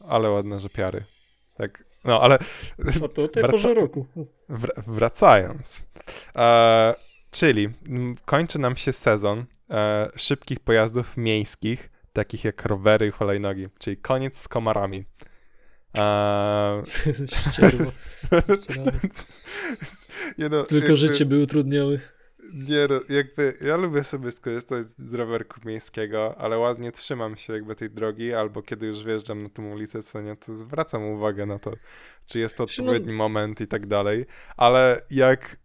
[0.00, 1.04] ale ładne rzepiary.
[1.56, 2.38] Tak, no ale...
[3.02, 3.74] O to tej wraca...
[3.74, 4.06] roku.
[4.86, 5.82] wracając.
[6.36, 6.94] E,
[7.30, 7.68] czyli
[8.24, 14.38] kończy nam się sezon e, szybkich pojazdów miejskich, takich jak rowery i hulajnogi, czyli koniec
[14.38, 15.04] z komarami.
[15.98, 16.02] E...
[20.38, 20.96] no, Tylko jakby...
[20.96, 22.00] życie by utrudniały.
[22.54, 27.76] Nie no, jakby ja lubię sobie skorzystać z rowerku miejskiego, ale ładnie trzymam się jakby
[27.76, 31.58] tej drogi, albo kiedy już wjeżdżam na tą ulicę, co nie, to zwracam uwagę na
[31.58, 31.72] to,
[32.26, 33.18] czy jest to odpowiedni no...
[33.18, 34.26] moment i tak dalej,
[34.56, 35.56] ale jak...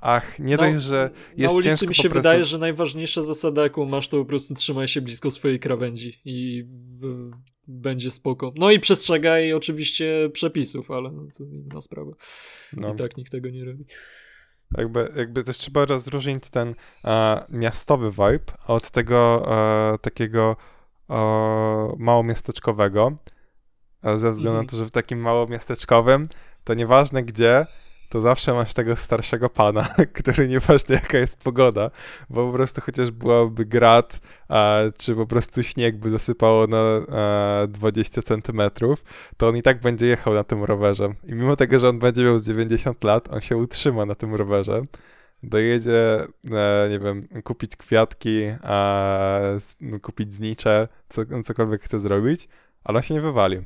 [0.00, 2.28] Ach, nie no, dość, że jest Na ulicy ciężko mi się prostu...
[2.28, 6.64] wydaje, że najważniejsza zasada, jaką masz, to po prostu trzymaj się blisko swojej krawędzi i
[7.66, 8.52] będzie spoko.
[8.56, 12.12] No i przestrzegaj oczywiście przepisów, ale no, to inna sprawa.
[12.76, 12.94] No.
[12.94, 13.84] I tak nikt tego nie robi.
[14.78, 19.46] Jakby, jakby też trzeba rozróżnić ten e, miastowy vibe od tego
[19.94, 20.56] e, takiego
[21.10, 21.14] e,
[21.98, 23.12] małomiasteczkowego.
[24.02, 24.66] Ze względu na mhm.
[24.66, 26.28] to, że w takim małomiasteczkowym
[26.64, 27.66] to nieważne gdzie,
[28.10, 31.90] to zawsze masz tego starszego pana, który nieważne jaka jest pogoda,
[32.30, 36.78] bo po prostu chociaż byłaby grad, a, czy po prostu śnieg by zasypało na
[37.16, 39.04] a, 20 centymetrów,
[39.36, 41.14] to on i tak będzie jechał na tym rowerze.
[41.24, 44.34] I mimo tego, że on będzie miał z 90 lat, on się utrzyma na tym
[44.34, 44.82] rowerze
[45.42, 48.40] dojedzie, e, nie wiem, kupić kwiatki,
[50.02, 52.48] kupić znicze, co, cokolwiek chce zrobić,
[52.84, 53.62] ale on się nie wywali.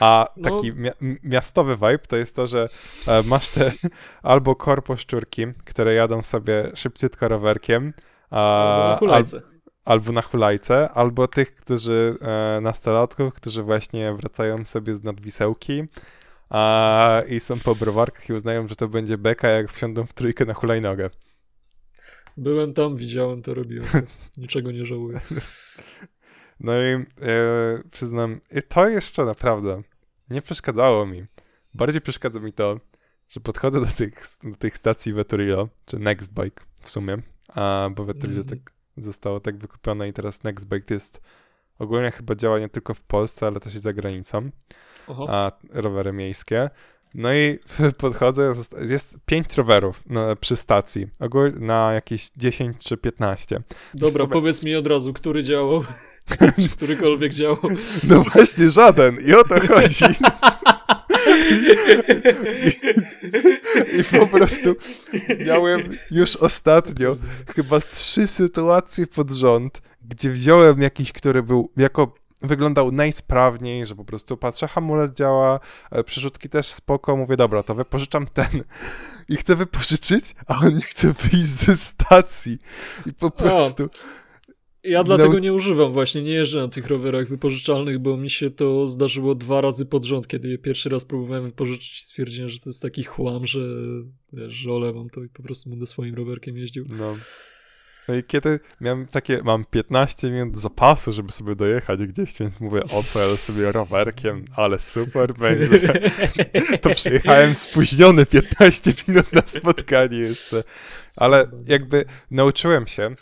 [0.00, 0.50] A no.
[0.50, 0.90] taki no.
[1.22, 2.68] miastowy vibe to jest to, że
[3.08, 3.72] e, masz te
[4.22, 7.92] albo korpo szczurki, które jadą sobie szybciutko rowerkiem.
[8.30, 9.36] albo na hulajce.
[9.36, 9.42] Al,
[9.84, 15.84] albo na hulajce, albo tych, którzy, e, nastolatków, którzy właśnie wracają sobie z nadwisełki
[16.50, 20.44] a, i są po browarkach i uznają, że to będzie beka, jak wsiądą w trójkę
[20.44, 21.10] na hulajnogę.
[22.36, 23.88] Byłem tam, widziałem to, robiłem.
[24.38, 25.20] Niczego nie żałuję.
[26.62, 27.04] No i e,
[27.90, 29.82] przyznam, to jeszcze naprawdę
[30.30, 31.24] nie przeszkadzało mi.
[31.74, 32.80] Bardziej przeszkadza mi to,
[33.28, 38.42] że podchodzę do tych, do tych stacji Veturillo, czy Nextbike w sumie, a, bo Veturillo
[38.42, 38.48] mm.
[38.48, 41.20] tak zostało tak wykupione i teraz Nextbike jest
[41.78, 44.50] ogólnie chyba działa nie tylko w Polsce, ale też i za granicą,
[45.06, 45.26] Oho.
[45.30, 46.70] a rowery miejskie.
[47.14, 47.58] No i
[47.98, 48.54] podchodzę,
[48.88, 53.62] jest pięć rowerów na, przy stacji, ogólnie na jakieś 10 czy 15.
[53.94, 54.32] Dobra, sobie...
[54.32, 55.84] powiedz mi od razu, który działał.
[56.72, 57.58] Którykolwiek działał.
[58.08, 59.16] No właśnie, żaden.
[59.26, 60.04] I o to chodzi.
[63.94, 64.76] I, I, po prostu
[65.46, 67.16] miałem już ostatnio
[67.56, 74.04] chyba trzy sytuacje pod rząd, gdzie wziąłem jakiś, który był jako wyglądał najsprawniej, że po
[74.04, 78.64] prostu patrzę, hamulec działa, e, przerzutki też spoko, mówię, dobra, to wypożyczam ten
[79.28, 82.58] i chcę wypożyczyć, a on nie chce wyjść ze stacji
[83.06, 83.88] i po prostu...
[84.84, 85.38] Ja dlatego no...
[85.38, 89.60] nie używam właśnie, nie jeżdżę na tych rowerach wypożyczalnych, bo mi się to zdarzyło dwa
[89.60, 93.02] razy pod rząd, kiedy je pierwszy raz próbowałem wypożyczyć i stwierdziłem, że to jest taki
[93.02, 93.60] chłam, że
[94.32, 96.84] wiesz, że olewam to i po prostu będę swoim rowerkiem jeździł.
[96.98, 97.16] No.
[98.08, 102.82] No i kiedy miałem takie, mam 15 minut zapasu, żeby sobie dojechać gdzieś, więc mówię,
[102.84, 106.10] odpalę sobie rowerkiem, ale super będzie.
[106.80, 110.64] To przyjechałem spóźniony 15 minut na spotkanie jeszcze.
[111.16, 113.14] Ale jakby nauczyłem się,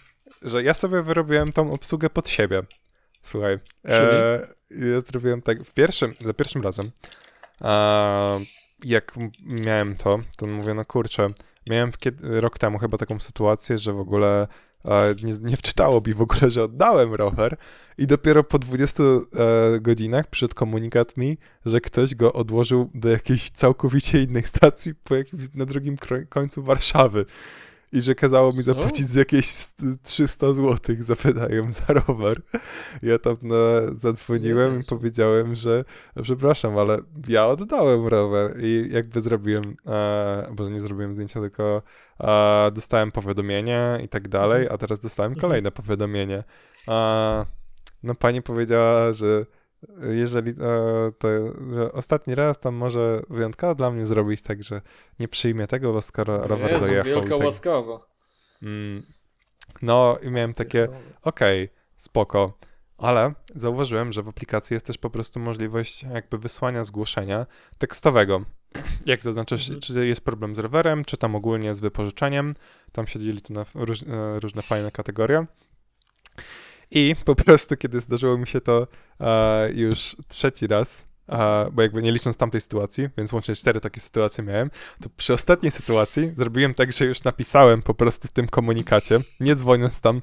[0.43, 2.63] że ja sobie wyrobiłem tą obsługę pod siebie.
[3.23, 6.91] Słuchaj, e, ja zrobiłem tak w pierwszym, za pierwszym razem.
[7.61, 8.41] E,
[8.85, 9.15] jak
[9.65, 11.27] miałem to, to mówię, no kurczę,
[11.71, 14.47] miałem kiedy, rok temu chyba taką sytuację, że w ogóle
[14.85, 17.57] e, nie, nie wczytało mi w ogóle, że oddałem rower
[17.99, 23.51] i dopiero po 20 e, godzinach przyszedł komunikat mi, że ktoś go odłożył do jakiejś
[23.51, 25.97] całkowicie innej stacji po jakimś, na drugim
[26.29, 27.27] końcu Warszawy
[27.93, 29.67] i że kazało mi zapłacić z jakieś
[30.03, 32.41] 300 zł, zapytają za rower.
[33.03, 33.57] Ja tam no,
[33.93, 35.85] zadzwoniłem i powiedziałem, że
[36.23, 36.99] przepraszam, ale
[37.29, 41.83] ja oddałem rower i jakby zrobiłem, e, bo nie zrobiłem zdjęcia, tylko
[42.21, 44.75] e, dostałem powiadomienie i tak dalej, mhm.
[44.75, 45.41] a teraz dostałem mhm.
[45.41, 46.45] kolejne powiadomienie.
[46.89, 47.47] E,
[48.03, 49.47] no pani powiedziała, że
[50.11, 50.55] jeżeli e,
[51.19, 51.29] to
[51.93, 54.81] ostatni raz tam może wyjątkowo dla mnie zrobić tak, że
[55.21, 57.05] nie przyjmie tego, bo skoro rower Jezu, dojechał.
[57.05, 58.07] wielka tak, łaskawa.
[58.63, 59.03] Mm,
[59.83, 60.89] no i miałem takie,
[61.23, 62.59] okej, okay, spoko,
[62.99, 67.47] ale zauważyłem, że w aplikacji jest też po prostu możliwość jakby wysłania zgłoszenia
[67.79, 68.45] tekstowego.
[69.07, 69.81] Jak zaznaczysz, mhm.
[69.81, 72.55] czy jest problem z rowerem, czy tam ogólnie z wypożyczeniem.
[72.93, 75.47] Tam się dzieli to na róż, e, różne fajne kategorie.
[76.91, 78.87] I po prostu, kiedy zdarzyło mi się to
[79.21, 84.01] e, już trzeci raz, e, bo jakby nie licząc tamtej sytuacji, więc łącznie cztery takie
[84.01, 84.71] sytuacje miałem,
[85.03, 89.55] to przy ostatniej sytuacji zrobiłem tak, że już napisałem po prostu w tym komunikacie, nie
[89.55, 90.23] dzwoniąc tam,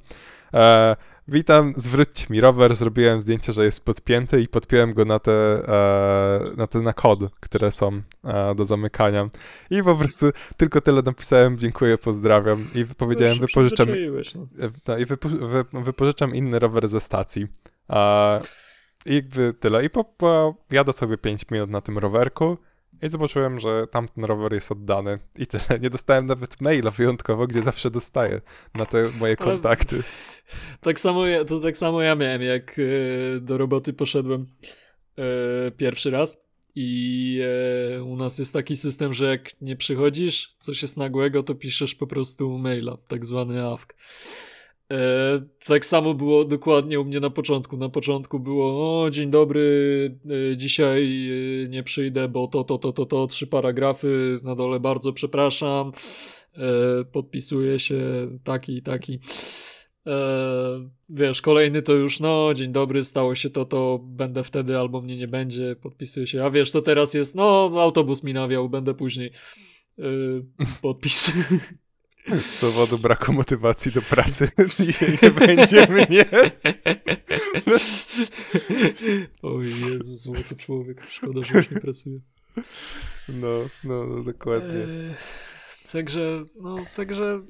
[0.54, 0.96] e,
[1.28, 5.32] witam, zwróćcie mi rower, zrobiłem zdjęcie, że jest podpięty i podpiąłem go na te,
[5.68, 9.30] e, na te na kod, które są e, do zamykania.
[9.70, 10.26] I po prostu
[10.58, 13.88] tylko tyle napisałem, dziękuję, pozdrawiam i powiedziałem, wypożyczam,
[14.36, 14.96] no.
[14.96, 17.48] E, i wypo, wy, wypożyczam inny rower ze stacji.
[17.90, 18.40] E,
[19.06, 19.86] I jakby tyle.
[19.86, 22.58] I po, po, jadę sobie 5 minut na tym rowerku
[23.02, 25.80] i zobaczyłem, że tamten rower jest oddany i tyle.
[25.82, 28.42] Nie dostałem nawet maila wyjątkowo, gdzie zawsze dostaję
[28.76, 29.96] na te moje kontakty.
[29.96, 30.04] Ale
[30.82, 34.48] tak samo ja, to tak samo ja miałem, jak e, do roboty poszedłem
[35.18, 37.42] e, pierwszy raz i
[37.98, 41.96] e, u nas jest taki system, że jak nie przychodzisz, coś jest nagłego, to piszesz
[41.96, 43.94] po prostu maila, tak zwany AFK.
[44.92, 47.78] E, tak samo było dokładnie u mnie na początku.
[47.78, 50.20] Na początku było, o dzień dobry,
[50.54, 51.30] e, dzisiaj
[51.66, 55.92] e, nie przyjdę, bo to, to, to, to, to, trzy paragrafy, na dole bardzo przepraszam,
[56.54, 58.02] e, podpisuje się
[58.44, 59.20] taki, taki.
[60.08, 65.02] E, wiesz, kolejny to już, no, dzień dobry, stało się to, to będę wtedy albo
[65.02, 66.46] mnie nie będzie, podpisuje się.
[66.46, 69.32] A wiesz, to teraz jest, no, autobus mi nawiał, będę później.
[70.00, 70.04] E,
[70.82, 71.32] podpis.
[72.48, 76.26] Z powodu braku motywacji do pracy dzisiaj nie będzie mnie.
[79.42, 81.04] o Jezu, złoty człowiek.
[81.10, 82.20] Szkoda, że już nie pracuje.
[83.30, 83.48] No,
[83.84, 84.80] no, no dokładnie.
[84.80, 85.16] Eee,
[85.92, 87.42] także, no, także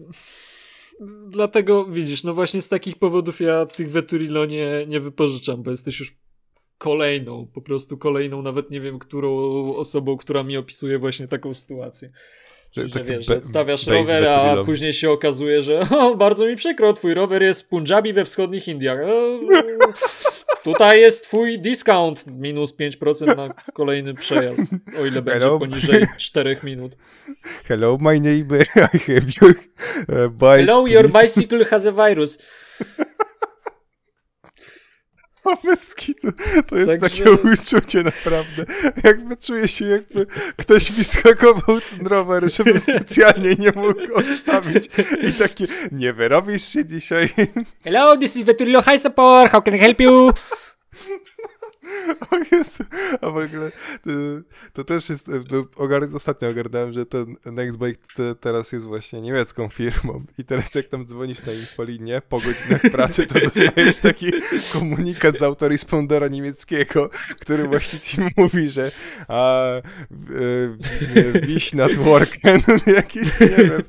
[1.29, 5.99] dlatego widzisz, no właśnie z takich powodów ja tych Veturilo nie, nie wypożyczam, bo jesteś
[5.99, 6.17] już
[6.77, 9.37] kolejną, po prostu kolejną, nawet nie wiem, którą
[9.75, 12.11] osobą, która mi opisuje właśnie taką sytuację.
[12.81, 16.93] Czyli, że wiesz, że stawiasz rower, a później się okazuje, że o, bardzo mi przykro,
[16.93, 18.99] twój rower jest w Punjabi we wschodnich Indiach.
[18.99, 19.39] E,
[20.63, 24.63] tutaj jest twój discount, minus 5% na kolejny przejazd,
[25.01, 25.59] o ile będzie Hello.
[25.59, 26.97] poniżej 4 minut.
[27.65, 28.61] Hello, my neighbor,
[28.93, 30.57] I have your uh, bike.
[30.57, 32.37] Hello, your bicycle has a virus.
[35.55, 36.31] To,
[36.69, 37.23] to jest Także...
[37.23, 38.65] takie uczucie naprawdę.
[39.03, 40.25] Jakby czuję się, jakby
[40.57, 44.85] ktoś mi skakował ten rower, żebym specjalnie nie mógł odstawić.
[45.29, 47.29] I takie, nie wyrobisz się dzisiaj.
[47.83, 50.31] Hello, this is Veturillo High Support, how can I help you?
[52.31, 52.83] O Jezu,
[53.21, 53.71] a w ogóle
[54.03, 54.11] to,
[54.73, 59.69] to też jest, to ogar, ostatnio ogarnąłem, że ten Nextbike te, teraz jest właśnie niemiecką
[59.69, 60.25] firmą.
[60.37, 64.31] I teraz jak tam dzwonisz na infolinię po godzinach pracy, to dostajesz taki
[64.73, 68.91] komunikat z autorespondera niemieckiego, który właśnie ci mówi, że
[69.27, 69.81] a, e,
[71.35, 73.83] e, wiś nad worken, jakiś, nie wiem,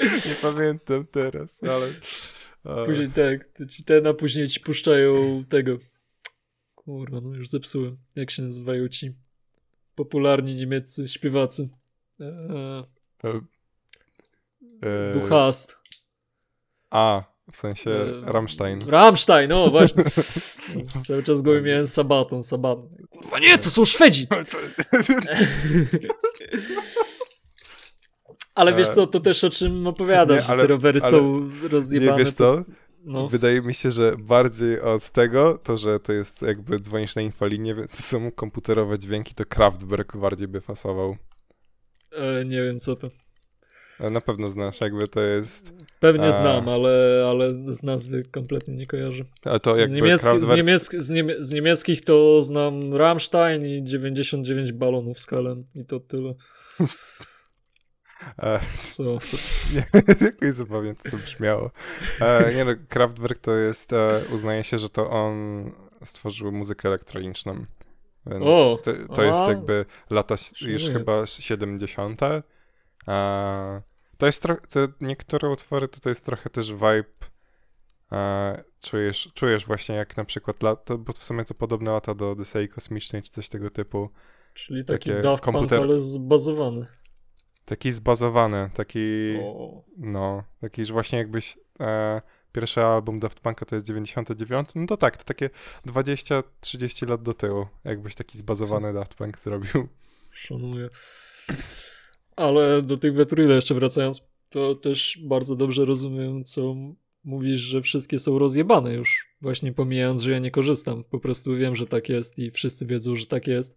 [0.00, 1.86] nie pamiętam teraz, ale...
[2.64, 2.84] A...
[2.84, 5.78] Później tak, ci ten, a później ci puszczają tego
[6.84, 7.96] Kurwa, no już zepsułem.
[8.16, 9.12] Jak się nazywają ci
[9.94, 11.68] popularni niemieccy śpiewacy?
[12.20, 12.84] Eee,
[14.82, 15.76] eee, Duchast.
[16.90, 18.78] A, w sensie eee, Rammstein.
[18.86, 20.04] Rammstein, no właśnie.
[21.06, 22.96] Cały czas go miałem sabatą, sabatą.
[23.10, 24.26] Kurwa nie, to są Szwedzi!
[28.54, 32.12] Ale wiesz co, to też o czym opowiadasz, nie, ale, że te rowery są rozjebane.
[32.12, 32.64] Nie, wiesz co,
[33.04, 33.28] no.
[33.28, 37.74] Wydaje mi się, że bardziej od tego, to że to jest jakby dzwonisz na infolinię,
[37.74, 41.16] więc to są komputerowe dźwięki, to Kraftwerk bardziej by fasował.
[42.12, 43.08] E, nie wiem co to.
[44.00, 45.72] Na pewno znasz, jakby to jest...
[46.00, 46.32] Pewnie a...
[46.32, 49.24] znam, ale, ale z nazwy kompletnie nie kojarzę.
[49.44, 50.80] A to jakby z, niemiecki, Kraftwerk...
[50.80, 56.00] z, z, niemie, z, niemieckich to znam Rammstein i 99 balonów z Helen i to
[56.00, 56.34] tyle.
[58.38, 59.02] E, Co?
[59.74, 59.86] Nie,
[60.26, 61.70] jakoś zabawnie to brzmiało.
[62.20, 65.64] E, nie no, Kraftwerk to jest, e, uznaje się, że to on
[66.04, 67.64] stworzył muzykę elektroniczną.
[68.26, 72.22] Więc o, to, to jest jakby lata już chyba 70.
[72.22, 72.42] E,
[74.18, 74.60] to jest trochę,
[75.00, 77.04] niektóre utwory to, to jest trochę też vibe
[78.80, 82.68] czujesz, czujesz właśnie jak na przykład lata, bo w sumie to podobne lata do Odysei
[82.68, 84.10] Kosmicznej czy coś tego typu.
[84.54, 85.78] Czyli taki Daft komputer...
[85.78, 86.86] Punk, ale zbazowany.
[87.64, 89.34] Taki zbazowany, taki.
[89.42, 89.82] O.
[89.96, 91.58] No, taki, że właśnie jakbyś.
[91.80, 92.20] E,
[92.54, 95.50] pierwszy album Daft Punk'a to jest 99, no to tak, to takie
[95.86, 99.88] 20-30 lat do tyłu, jakbyś taki zbazowany Daft Punk zrobił.
[100.30, 100.88] Szanuję.
[102.36, 106.74] Ale do tych Veturile jeszcze wracając, to też bardzo dobrze rozumiem, co
[107.24, 109.28] mówisz, że wszystkie są rozjebane już.
[109.40, 111.04] Właśnie pomijając, że ja nie korzystam.
[111.04, 113.76] Po prostu wiem, że tak jest i wszyscy wiedzą, że tak jest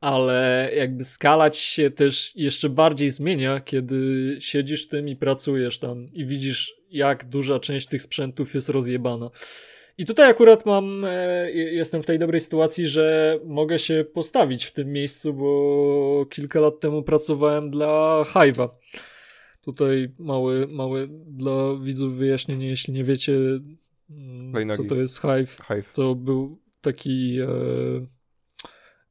[0.00, 5.78] ale jakby skala ci się też jeszcze bardziej zmienia, kiedy siedzisz w tym i pracujesz
[5.78, 9.30] tam i widzisz, jak duża część tych sprzętów jest rozjebana.
[9.98, 14.72] I tutaj akurat mam, e, jestem w tej dobrej sytuacji, że mogę się postawić w
[14.72, 18.68] tym miejscu, bo kilka lat temu pracowałem dla Hive'a.
[19.62, 23.32] Tutaj mały, mały dla widzów wyjaśnienie, jeśli nie wiecie,
[24.10, 25.58] mm, co to jest Hive.
[25.68, 25.92] Hive.
[25.94, 27.46] To był taki e,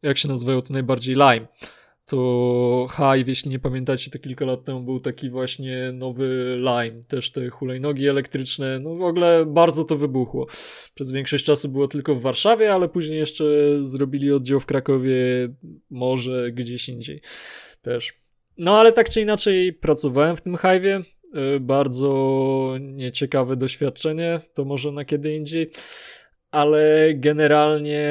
[0.06, 1.48] jak się nazywają to najbardziej Lime.
[2.06, 7.32] To Hive, jeśli nie pamiętacie, to kilka lat temu był taki właśnie nowy Lime, też
[7.32, 10.48] te hulajnogi elektryczne, no w ogóle bardzo to wybuchło.
[10.96, 13.46] Przez większość czasu było tylko w Warszawie, ale później jeszcze
[13.82, 15.16] zrobili oddział w Krakowie,
[15.90, 17.22] może gdzieś indziej
[17.82, 18.14] też.
[18.58, 21.04] No ale tak czy inaczej pracowałem w tym Hive'ie,
[21.56, 25.72] y, bardzo nieciekawe doświadczenie, to może na kiedy indziej,
[26.52, 28.06] ale generalnie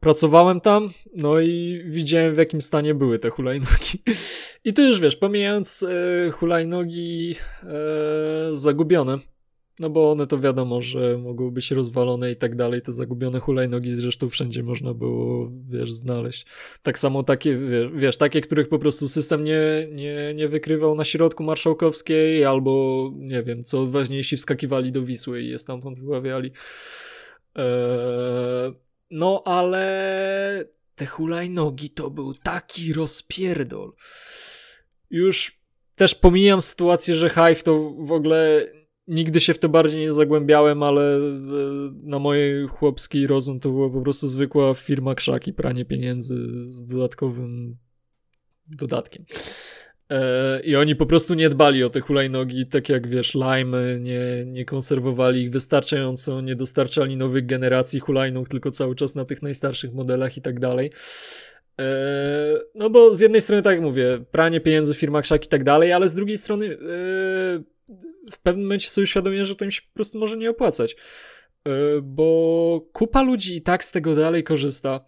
[0.00, 4.02] pracowałem tam, no i widziałem w jakim stanie były te hulajnogi.
[4.64, 9.18] I tu już wiesz, pomijając e, hulajnogi e, zagubione,
[9.80, 12.82] no bo one to wiadomo, że mogą być rozwalone i tak dalej.
[12.82, 16.46] Te zagubione hulajnogi zresztą wszędzie można było, wiesz, znaleźć.
[16.82, 17.58] Tak samo takie,
[17.94, 23.42] wiesz, takie, których po prostu system nie, nie, nie wykrywał na środku marszałkowskiej, albo nie
[23.42, 26.50] wiem, co odważniejsi wskakiwali do Wisły i je stamtąd wyławiali.
[27.54, 28.72] Eee,
[29.10, 33.92] no ale te hulajnogi to był taki rozpierdol.
[35.10, 35.60] Już
[35.94, 38.66] też pomijam sytuację, że Hive to w ogóle
[39.06, 41.18] nigdy się w to bardziej nie zagłębiałem, ale
[42.02, 47.76] na mojej chłopski rozum to była po prostu zwykła firma krzaki, pranie pieniędzy z dodatkowym
[48.66, 49.24] dodatkiem.
[50.10, 54.44] E, I oni po prostu nie dbali o te hulajnogi, tak jak wiesz, Lime, nie,
[54.46, 59.92] nie konserwowali ich wystarczająco, nie dostarczali nowych generacji hulajnóg, tylko cały czas na tych najstarszych
[59.92, 60.90] modelach i tak dalej.
[61.80, 65.48] E, no bo z jednej strony, tak jak mówię, pranie pieniędzy w firmach krzak i
[65.48, 66.78] tak dalej, ale z drugiej strony e,
[68.32, 70.96] w pewnym momencie sobie uświadomiłem, że to mi się po prostu może nie opłacać.
[72.02, 75.04] Bo kupa ludzi i tak z tego dalej korzysta.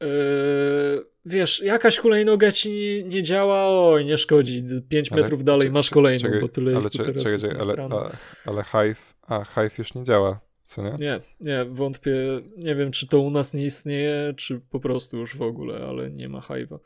[0.00, 4.64] Yy, wiesz, jakaś hulajnoga ci nie, nie działa, oj, nie szkodzi.
[4.88, 7.86] 5 metrów dalej czy, masz kolejną, czekaj, bo tyle ale, tu teraz czekaj, jest ale,
[7.90, 8.10] ale,
[8.46, 10.96] ale Hive, a Hive już nie działa, co nie?
[10.98, 12.16] Nie, nie, wątpię.
[12.56, 16.10] Nie wiem, czy to u nas nie istnieje, czy po prostu już w ogóle, ale
[16.10, 16.78] nie ma Hive'a.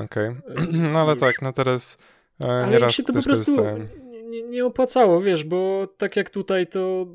[0.00, 0.66] Okej, okay.
[0.92, 1.20] no ale już.
[1.20, 1.98] tak, no teraz
[2.40, 3.56] e, ale się to po prostu
[4.30, 7.06] nie, nie opłacało, wiesz, bo tak jak tutaj to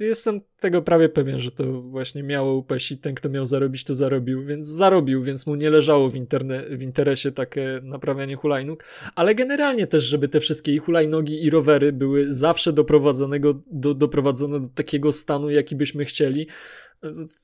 [0.00, 3.94] jestem tego prawie pewien, że to właśnie miało upaść i ten, kto miał zarobić, to
[3.94, 8.84] zarobił, więc zarobił, więc mu nie leżało w, interne, w interesie takie naprawianie hulajnóg,
[9.14, 14.60] ale generalnie też, żeby te wszystkie i hulajnogi i rowery były zawsze doprowadzonego, do, doprowadzone
[14.60, 16.46] do takiego stanu, jaki byśmy chcieli,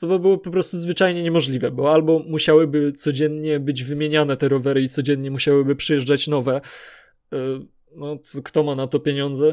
[0.01, 4.83] to by było po prostu zwyczajnie niemożliwe, bo albo musiałyby codziennie być wymieniane te rowery
[4.83, 6.61] i codziennie musiałyby przyjeżdżać nowe,
[7.33, 7.37] e,
[7.97, 9.53] no kto ma na to pieniądze,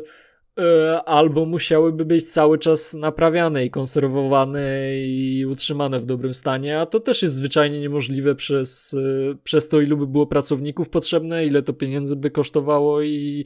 [1.05, 6.99] albo musiałyby być cały czas naprawiane i konserwowane i utrzymane w dobrym stanie, a to
[6.99, 11.73] też jest zwyczajnie niemożliwe przez, e, przez to, ilu by było pracowników potrzebne, ile to
[11.73, 13.45] pieniędzy by kosztowało i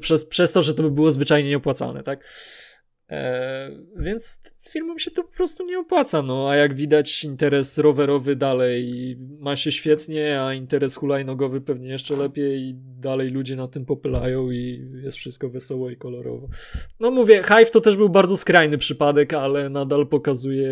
[0.00, 2.24] przez, przez to, że to by było zwyczajnie nieopłacalne, tak?
[3.10, 8.36] E, więc firmom się to po prostu nie opłaca, no a jak widać interes rowerowy
[8.36, 13.84] dalej ma się świetnie, a interes hulajnogowy pewnie jeszcze lepiej i dalej ludzie na tym
[13.84, 16.48] popylają i jest wszystko wesoło i kolorowo.
[17.00, 20.70] No mówię, Hive to też był bardzo skrajny przypadek, ale nadal pokazuje,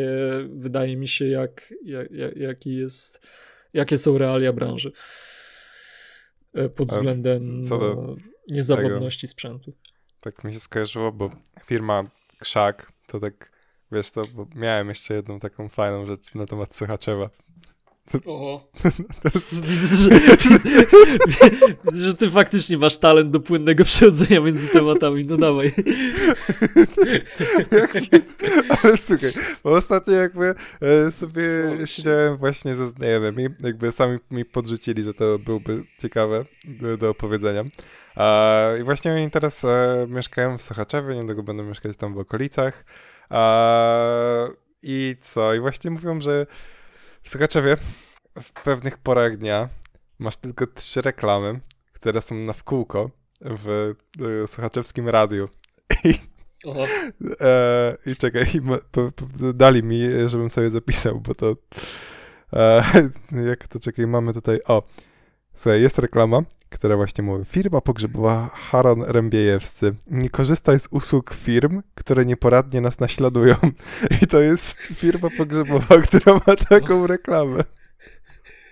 [0.48, 3.20] wydaje mi się, jak, jak, jak jaki jest,
[3.72, 4.92] jakie są realia branży
[6.54, 8.14] e, pod względem no,
[8.48, 9.72] niezawodności tego, sprzętu.
[10.20, 11.30] Tak mi się skojarzyło, bo
[11.66, 12.04] firma
[12.38, 13.56] Krzak, to tak
[13.92, 14.22] Wiesz to,
[14.54, 17.30] miałem jeszcze jedną taką fajną rzecz na temat Sochaczewa.
[18.06, 18.18] To...
[18.26, 18.68] Oho.
[19.68, 20.10] Widzę, że,
[21.84, 25.24] widzę, że ty faktycznie masz talent do płynnego przechodzenia między tematami.
[25.24, 25.72] No dawaj.
[28.82, 29.32] Ale słuchaj,
[29.64, 31.42] bo ostatnio jakby e, sobie
[31.84, 37.64] siedziałem właśnie ze znajomymi, jakby sami mi podrzucili, że to byłby ciekawe do, do opowiedzenia.
[38.80, 42.84] I właśnie oni teraz e, mieszkają w Sochaczewie, niedługo będą mieszkać tam w okolicach.
[44.82, 45.54] I co?
[45.54, 46.46] I właśnie mówią, że
[47.26, 47.76] w Sokaczewie
[48.42, 49.68] w pewnych porach dnia
[50.18, 51.60] masz tylko trzy reklamy,
[51.92, 53.10] które są na wkółko
[53.40, 53.94] w
[54.44, 55.48] e, Sochaczewskim radiu.
[56.04, 56.14] I,
[57.40, 61.56] e, i czekaj, i po, po, dali mi, żebym sobie zapisał, bo to
[62.52, 62.84] e,
[63.48, 64.82] jak to, czekaj, mamy tutaj, o,
[65.56, 69.94] słuchaj, jest reklama, która właśnie mówi, firma pogrzebowa Haron Rębiejewscy.
[70.06, 73.54] Nie korzystaj z usług firm, które nieporadnie nas naśladują.
[74.22, 77.64] I to jest firma pogrzebowa, która ma taką reklamę.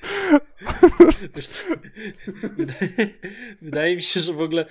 [2.57, 3.09] wydaje,
[3.63, 4.67] wydaje mi się, że w ogóle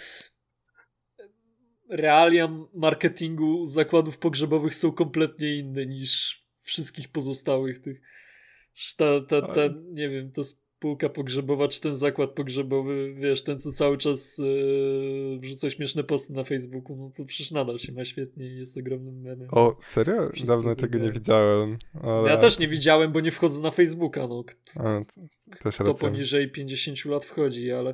[1.89, 8.01] realia marketingu zakładów pogrzebowych są kompletnie inne niż wszystkich pozostałych tych.
[8.97, 9.61] Ta, ta, ta,
[9.91, 10.41] nie wiem, to
[10.83, 16.33] spółka pogrzebowa, czy ten zakład pogrzebowy, wiesz, ten co cały czas yy, wrzuca śmieszne posty
[16.33, 19.47] na Facebooku, no to przecież nadal się ma świetnie i jest ogromnym menem.
[19.51, 20.29] O, serio?
[20.29, 21.77] Wszyscy Dawno tego nie widziałem.
[22.03, 22.29] Ale...
[22.29, 24.43] Ja też nie widziałem, bo nie wchodzę na Facebooka, no.
[24.43, 25.01] Kto, A,
[25.63, 27.93] też kto poniżej 50 lat wchodzi, ale...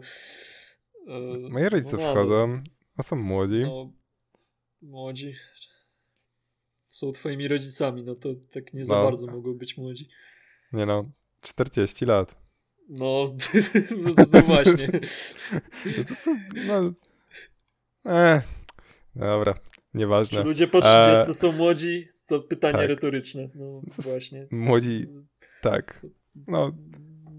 [1.08, 2.54] Yy, Moi rodzice no, wchodzą,
[2.98, 3.62] a są młodzi.
[3.62, 3.92] No,
[4.82, 5.34] młodzi
[6.88, 9.04] są twoimi rodzicami, no to tak nie za no.
[9.04, 10.10] bardzo mogą być młodzi.
[10.74, 11.06] Nie no,
[11.42, 12.49] 40 lat.
[12.90, 13.36] No,
[14.06, 14.88] no, no właśnie.
[15.98, 16.94] No to są, no...
[18.12, 18.42] E,
[19.16, 19.54] dobra,
[19.94, 20.38] nieważne.
[20.38, 21.34] Czy ludzie po 30 e...
[21.34, 22.10] są młodzi?
[22.26, 22.88] To pytanie tak.
[22.88, 24.48] retoryczne, no właśnie.
[24.52, 25.08] Młodzi
[25.62, 26.06] Tak.
[26.48, 26.72] No.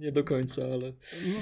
[0.00, 0.92] Nie do końca, ale.
[1.26, 1.40] No,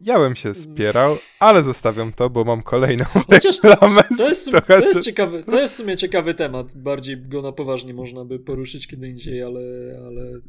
[0.00, 3.80] ja bym się spierał, ale zostawiam to, bo mam kolejną Chociaż to jest,
[4.16, 6.74] to, jest, to, jest ciekawy, to jest w sumie ciekawy temat.
[6.76, 9.60] Bardziej go na poważnie można by poruszyć kiedy indziej, ale,
[10.06, 10.40] ale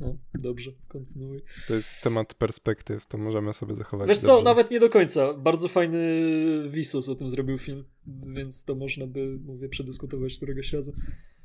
[0.00, 1.42] no, dobrze, kontynuuj.
[1.68, 4.08] To jest temat perspektyw, to możemy sobie zachować.
[4.08, 5.34] Wiesz co, nawet nie do końca.
[5.34, 5.98] Bardzo fajny
[6.68, 10.92] Visos o tym zrobił film, więc to można by, mówię, przedyskutować któregoś razu.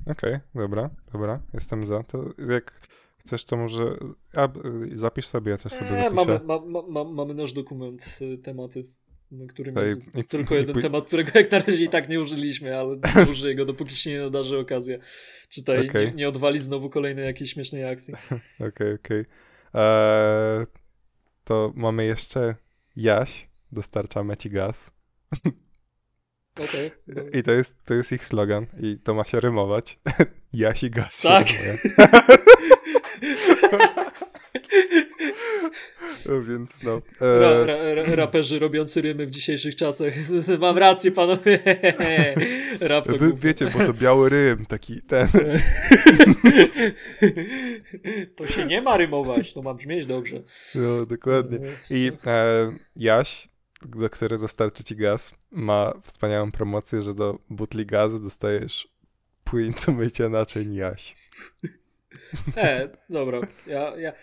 [0.01, 2.03] Okej, okay, dobra, dobra, jestem za.
[2.03, 2.88] To jak
[3.28, 3.97] Chcesz to może.
[4.36, 4.49] A,
[4.93, 6.39] zapisz sobie, ja też sobie eee, zapiszę.
[6.45, 8.86] Mamy, ma, ma, mamy nasz dokument, y, tematy,
[9.49, 12.21] którym jest i, tylko i, jeden i, temat, którego jak na razie i tak nie
[12.21, 12.97] użyliśmy, ale
[13.32, 14.97] użyję go, dopóki się nie nadarzy okazja.
[15.49, 16.05] Czytaj, okay.
[16.05, 18.13] nie, nie odwali znowu kolejnej jakiejś śmiesznej akcji.
[18.69, 18.95] Okej, okej.
[18.95, 19.25] Okay,
[19.73, 20.65] eee,
[21.43, 22.55] to mamy jeszcze
[22.95, 24.91] Jaś, dostarczamy ci gaz.
[26.63, 26.91] Okay,
[27.34, 29.99] I to jest, to jest ich slogan i to ma się rymować.
[30.53, 31.47] Jaś i gaz tak.
[36.30, 37.01] No więc no.
[37.22, 37.65] E...
[37.65, 40.13] Ra, ra, raperzy robiący rymy w dzisiejszych czasach.
[40.59, 41.59] Mam rację, panowie.
[42.80, 45.28] Rap Wy, wiecie, bo to biały rym, taki ten.
[48.36, 50.43] to się nie ma rymować, to ma brzmieć dobrze.
[50.76, 51.59] No, dokładnie.
[51.91, 53.49] I e, Jaś,
[53.86, 58.88] do którego dostarczy ci gaz, ma wspaniałą promocję, że do butli gazu dostajesz
[59.43, 61.15] płyn do mycia naczyń Jaś.
[62.58, 63.41] E, dobra.
[63.68, 64.14] Ja, ja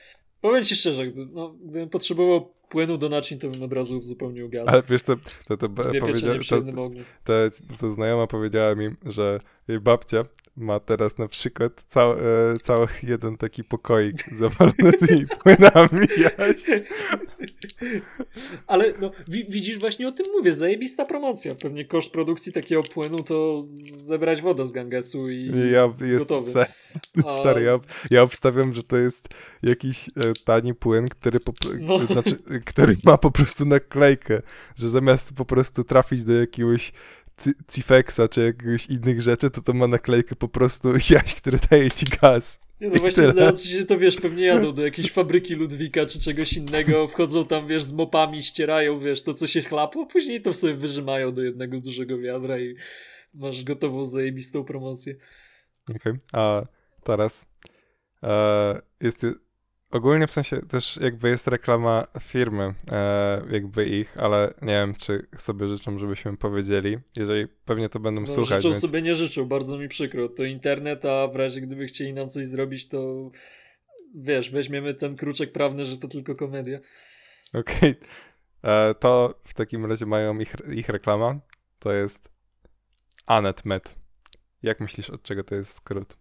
[0.41, 4.69] powiem ci szczerze, no, gdybym potrzebował płynu do naczyń, to bym od razu zupełnie gaz.
[4.69, 6.39] Ale wiesz co, to, to, to, powiedzia-
[6.75, 6.91] to,
[7.25, 10.25] to, to znajoma powiedziała mi, że jej babcia
[10.57, 16.83] ma teraz na przykład cały, e, cały jeden taki pokoik zawalony tymi płynami jaś.
[18.67, 21.55] Ale no, widzisz, właśnie o tym mówię, zajebista promocja.
[21.55, 26.65] Pewnie koszt produkcji takiego płynu to zebrać wodę z Gangesu i ja jest, gotowy.
[27.41, 27.81] Stary, ja,
[28.11, 29.29] ja obstawiam, że to jest
[29.63, 31.99] jakiś e, tani płyn, który, po, no.
[31.99, 34.43] znaczy, który ma po prostu naklejkę,
[34.77, 36.93] że zamiast po prostu trafić do jakiegoś
[37.73, 42.07] Cifexa czy jakiegoś innych rzeczy, to to ma naklejkę po prostu jaś, który daje ci
[42.23, 42.59] gaz.
[42.81, 46.53] Nie, no właśnie znając się, to wiesz, pewnie jadą do jakiejś fabryki Ludwika czy czegoś
[46.53, 50.75] innego, wchodzą tam, wiesz, z mopami, ścierają, wiesz, to co się chlapło, później to sobie
[50.75, 52.75] wyżymają do jednego dużego wiadra i
[53.35, 55.15] masz gotową, zajebistą promocję.
[55.91, 56.21] Okej, okay.
[56.33, 56.63] a
[57.05, 57.47] teraz
[58.23, 59.27] e, jest
[59.95, 65.27] Ogólnie w sensie też jakby jest reklama firmy, e, jakby ich, ale nie wiem, czy
[65.37, 66.99] sobie życzą, żebyśmy powiedzieli.
[67.17, 68.63] Jeżeli pewnie to będą no, słuchać.
[68.63, 68.81] Życzą więc...
[68.81, 70.29] sobie nie życzą, bardzo mi przykro.
[70.29, 73.31] To internet, a w razie gdyby chcieli nam coś zrobić, to
[74.15, 76.79] wiesz, weźmiemy ten kruczek prawny, że to tylko komedia.
[77.53, 77.75] Okej.
[77.75, 77.97] Okay.
[78.63, 81.41] E, to w takim razie mają ich, ich reklama.
[81.79, 82.29] To jest
[83.27, 83.97] AnetMed.
[84.63, 86.17] Jak myślisz, od czego to jest skrót?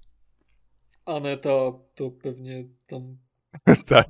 [1.05, 3.17] Aneta to pewnie tam
[3.87, 4.07] tak,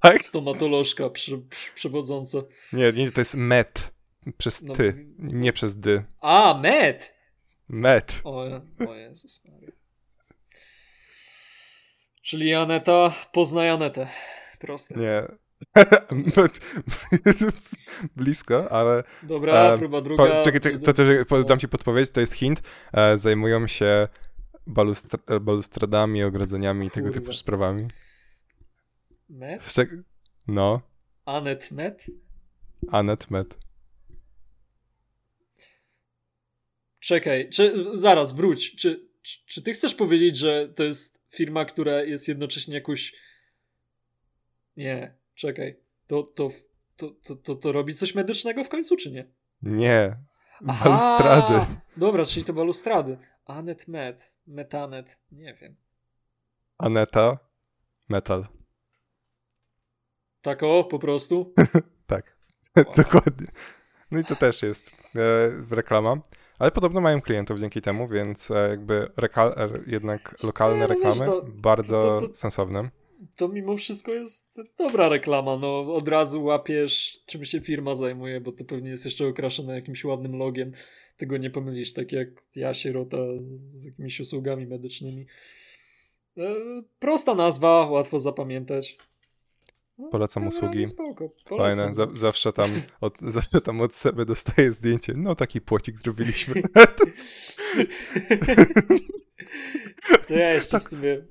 [0.00, 0.22] tak.
[0.22, 2.38] Stomatolożka przy, przy, przewodząca.
[2.72, 3.94] Nie, nie, to jest met.
[4.38, 6.04] Przez no, ty, nie przez dy.
[6.20, 7.14] A, met!
[7.68, 8.20] Met.
[8.24, 8.44] O,
[8.88, 9.70] o Jezus Maria.
[12.22, 14.08] Czyli Aneta poznaj Anetę.
[14.58, 14.94] Proste.
[14.94, 15.22] Nie.
[18.16, 19.04] Blisko, ale.
[19.22, 20.26] Dobra, um, próba druga.
[20.26, 20.92] Po, czekaj, czekaj, to,
[21.24, 22.62] to, dam ci podpowiedź, to jest hint.
[22.92, 24.08] E, zajmują się
[24.66, 27.88] balustra balustradami, ogrodzeniami i tego typu sprawami.
[29.34, 29.62] Met?
[29.62, 29.90] Szczek
[30.48, 30.80] no.
[31.24, 32.06] Anet Met?
[32.88, 33.58] Anet Met.
[37.00, 38.76] Czekaj, czy, zaraz, wróć.
[38.76, 43.14] Czy, czy, czy ty chcesz powiedzieć, że to jest firma, która jest jednocześnie jakąś...
[44.76, 45.76] Nie, czekaj.
[46.06, 46.50] To, to,
[46.96, 49.26] to, to, to, to robi coś medycznego w końcu, czy nie?
[49.62, 50.16] Nie.
[50.60, 51.54] Balustrady.
[51.54, 53.18] Aha, dobra, czyli to balustrady.
[53.44, 55.76] Anet Met, Metanet, nie wiem.
[56.78, 57.38] Aneta,
[58.08, 58.46] metal.
[60.44, 61.54] Tak o, po prostu?
[62.06, 62.36] tak,
[62.76, 62.94] wow.
[62.96, 63.46] dokładnie.
[64.10, 66.20] No i to też jest e, reklama.
[66.58, 71.44] Ale podobno mają klientów dzięki temu, więc e, jakby e, jednak lokalne no reklamy to,
[71.48, 72.90] bardzo to, to, sensowne.
[73.36, 75.56] To mimo wszystko jest dobra reklama.
[75.56, 80.04] No od razu łapiesz, czym się firma zajmuje, bo to pewnie jest jeszcze okraszone jakimś
[80.04, 80.72] ładnym logiem.
[81.16, 83.18] Tego nie pomylisz, tak jak ja, sierota,
[83.70, 85.26] z jakimiś usługami medycznymi.
[86.38, 86.42] E,
[86.98, 88.98] prosta nazwa, łatwo zapamiętać.
[89.98, 90.86] No, Polecam usługi.
[90.86, 91.30] Spoko.
[91.58, 91.92] Fajne.
[92.14, 92.70] zawsze, tam
[93.00, 95.12] od, zawsze tam od siebie dostaję zdjęcie.
[95.16, 96.54] No taki płocik zrobiliśmy.
[100.28, 101.24] to ja jeszcze w sumie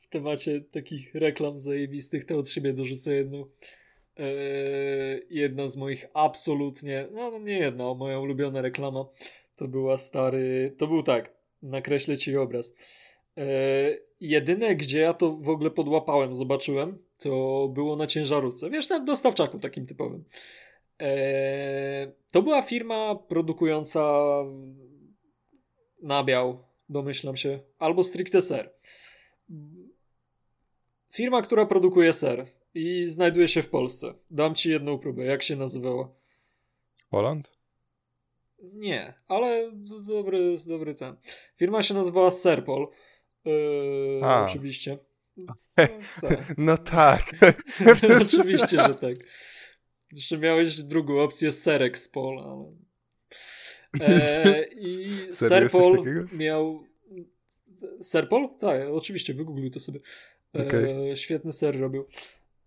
[0.00, 3.46] w temacie takich reklam zajebistych to od siebie dorzucę jedną.
[4.16, 9.04] Eee, jedna z moich absolutnie, no, no nie jedna, moja ulubiona reklama
[9.56, 12.76] to była stary, to był tak, nakreślę ci obraz.
[13.36, 18.70] Eee, jedyne, gdzie ja to w ogóle podłapałem, zobaczyłem, to było na ciężarówce.
[18.70, 20.24] Wiesz, na dostawczaku takim typowym.
[20.98, 24.22] Eee, to była firma produkująca
[26.02, 28.72] nabiał, domyślam się, albo stricte ser.
[31.12, 34.14] Firma, która produkuje ser i znajduje się w Polsce.
[34.30, 35.24] Dam ci jedną próbę.
[35.24, 36.08] Jak się nazywała?
[37.10, 37.50] Holland?
[38.62, 39.72] Nie, ale
[40.06, 41.16] dobry, dobry ten.
[41.56, 42.88] Firma się nazywała Serpol.
[43.44, 44.98] Yy, oczywiście.
[46.58, 47.22] No tak.
[48.22, 49.16] oczywiście, że tak.
[50.12, 52.72] Jeszcze miałeś drugą opcję Serek Spol, ale...
[54.00, 56.84] E, I Serpol miał...
[58.02, 58.48] Serpol?
[58.60, 60.00] Tak, oczywiście, wygoogluj to sobie.
[60.56, 61.16] E, okay.
[61.16, 62.06] Świetny ser robił.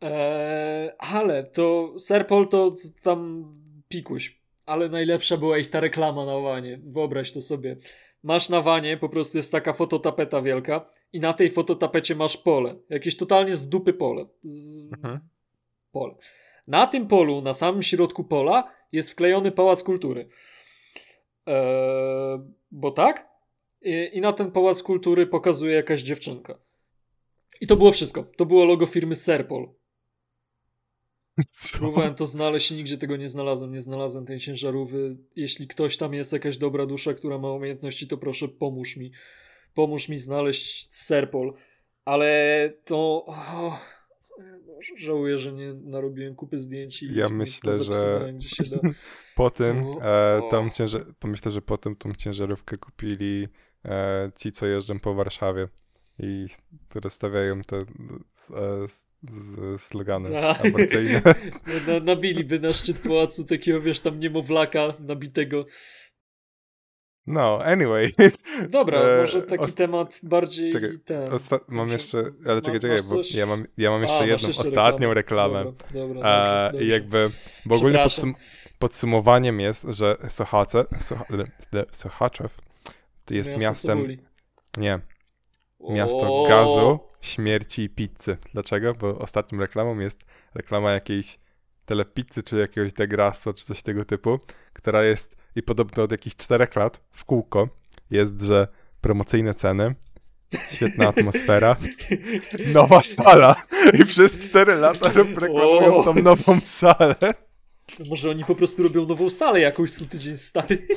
[0.02, 2.72] E, ale to Serpol to
[3.04, 3.52] tam
[3.90, 4.40] pikuś.
[4.66, 6.80] Ale najlepsza była ich ta reklama na wanie.
[6.84, 7.78] Wyobraź to sobie.
[8.24, 12.76] Masz na wanie, po prostu jest taka fototapeta wielka i na tej fototapecie masz pole.
[12.90, 14.26] Jakieś totalnie z dupy pole.
[14.44, 14.94] Z...
[14.94, 15.20] Mhm.
[15.92, 16.16] Pole.
[16.68, 20.28] Na tym polu, na samym środku pola jest wklejony pałac kultury.
[21.46, 22.40] Eee,
[22.72, 23.30] bo tak?
[23.82, 26.58] I, I, na ten pałac kultury pokazuje jakaś dziewczynka.
[27.62, 28.24] I to było wszystko.
[28.24, 29.70] To było logo firmy Serpol.
[31.48, 31.78] Co?
[31.78, 33.72] Próbowałem to znaleźć i nigdzie tego nie znalazłem.
[33.72, 34.98] Nie znalazłem tej ciężarówki.
[35.36, 39.12] Jeśli ktoś tam jest, jakaś dobra dusza, która ma umiejętności, to proszę pomóż mi.
[39.74, 41.54] Pomóż mi znaleźć Serpol.
[42.06, 43.26] Ale to...
[43.26, 43.80] Oh,
[44.98, 48.34] żałuję, że nie narobiłem kupy zdjęć i Ja myślę, że
[49.36, 51.06] po tym e, tą ciężar...
[51.24, 53.48] myślę, że po tym tą ciężarówkę kupili
[53.86, 55.68] e, ci, co jeżdżą po Warszawie
[56.20, 56.46] i
[56.96, 57.84] rozstawiają te e,
[59.32, 60.66] z slogany tak.
[60.66, 61.22] aborcyjne.
[61.88, 65.66] No, nabiliby na szczyt pałacu takiego, wiesz, tam niemowlaka nabitego.
[67.28, 68.14] No, anyway.
[68.70, 71.30] Dobra, e, może taki temat bardziej czekaj, ten.
[71.68, 75.14] mam jeszcze, ale czekaj, czekaj, bo ja mam, ja mam jeszcze A, jedną, jeszcze ostatnią
[75.14, 75.64] reklamę.
[75.64, 75.78] reklamę.
[75.94, 77.30] Dobra, dobra, e, I jakby,
[77.66, 78.36] bo ogólnie podsum
[78.80, 80.86] podsumowaniem jest, że Sochace,
[81.92, 82.58] Sochaczew
[83.30, 84.18] jest Miasto miastem...
[84.78, 85.00] Nie,
[85.90, 88.38] miasto gazu, śmierci i pizzy.
[88.54, 88.94] Dlaczego?
[88.94, 90.24] Bo ostatnią reklamą jest
[90.54, 91.40] reklama jakiejś
[91.86, 94.40] telepizzy, czy jakiegoś degrasso, czy coś tego typu,
[94.74, 97.70] która jest i podobno od jakichś czterech lat w kółko
[98.12, 98.68] jest, że
[99.02, 99.96] promocyjne ceny,
[100.72, 101.76] świetna atmosfera,
[102.74, 103.56] nowa sala
[103.94, 107.16] i przez cztery lata reklamują tą nową salę.
[108.10, 110.78] Może oni po prostu robią nową salę jakąś co tydzień stary.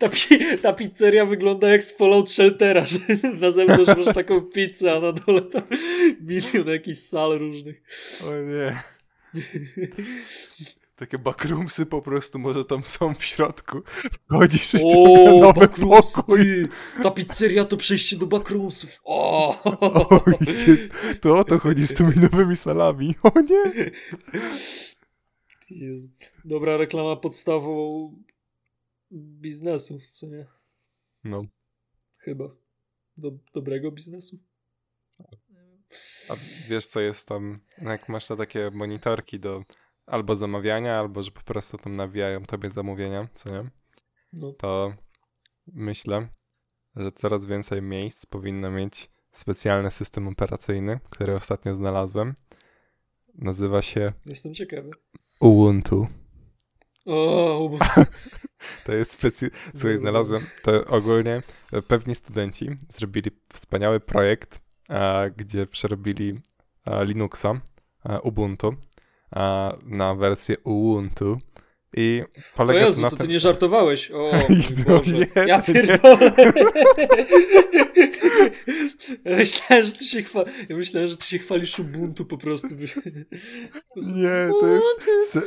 [0.00, 2.98] ta, pi ta pizzeria wygląda jak z Fallout Sheltera, że
[3.40, 5.62] na zewnątrz masz taką pizzę, a na dole tam
[6.20, 7.82] milion jakichś sal różnych.
[8.28, 8.82] O nie.
[10.96, 13.82] Takie backroomsy po prostu może tam są w środku.
[14.28, 16.38] Wchodzisz i o, nowy pokój.
[16.38, 16.68] Ty.
[17.02, 19.00] Ta pizzeria to przejście do backroomsów.
[19.04, 20.24] O, o
[20.66, 20.90] jest.
[21.20, 23.14] To o to chodzi z tymi nowymi salami.
[23.22, 23.90] O nie.
[25.70, 26.08] Jezu.
[26.44, 28.12] Dobra reklama podstawą
[29.12, 30.46] biznesu, co nie?
[31.24, 31.44] No.
[32.18, 32.44] Chyba.
[33.16, 34.38] Do, dobrego biznesu.
[36.30, 36.34] A
[36.68, 39.64] wiesz co jest tam, jak masz te takie monitorki do
[40.06, 43.70] albo zamawiania, albo że po prostu tam nawijają tobie zamówienia, co nie?
[44.32, 44.52] No.
[44.52, 44.94] To
[45.66, 46.28] myślę,
[46.96, 52.34] że coraz więcej miejsc powinno mieć specjalny system operacyjny, który ostatnio znalazłem.
[53.34, 54.12] Nazywa się.
[54.26, 54.90] Jestem ciekawy.
[55.40, 56.06] Ubuntu.
[57.06, 57.86] O, Ubuntu.
[58.86, 59.56] to jest specjalny.
[59.74, 60.46] Słuchaj, znalazłem.
[60.62, 61.42] To ogólnie
[61.88, 66.40] pewni studenci zrobili wspaniały projekt, a, gdzie przerobili
[66.84, 67.60] a, Linuxa,
[68.04, 68.76] a, Ubuntu
[69.82, 71.38] na wersję Ubuntu.
[71.96, 72.22] I
[72.56, 73.26] polega o Jezu, to na to tym...
[73.26, 74.10] ty nie żartowałeś.
[74.10, 74.32] O,
[74.86, 75.12] Boże.
[75.12, 76.32] Nie, ja pierdolę.
[79.24, 80.46] Ja myślałem, że ty się chwali...
[80.68, 82.68] Ja myślałem, że ty się chwalisz Ubuntu po prostu.
[83.96, 85.38] Nie, to jest...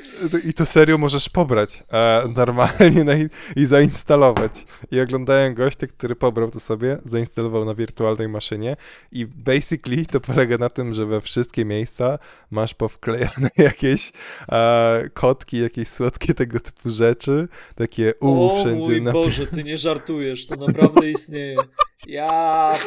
[0.45, 3.13] I to serio możesz pobrać e, normalnie na...
[3.55, 4.65] i zainstalować.
[4.91, 8.75] I oglądałem gościa, który pobrał to sobie, zainstalował na wirtualnej maszynie
[9.11, 12.19] i basically to polega na tym, że we wszystkie miejsca
[12.51, 14.11] masz powklejane jakieś
[14.51, 18.91] e, kotki, jakieś słodkie tego typu rzeczy, takie u o, wszędzie.
[18.91, 19.11] Mój na...
[19.11, 21.57] Boże, ty nie żartujesz, to naprawdę istnieje.
[22.07, 22.77] Ja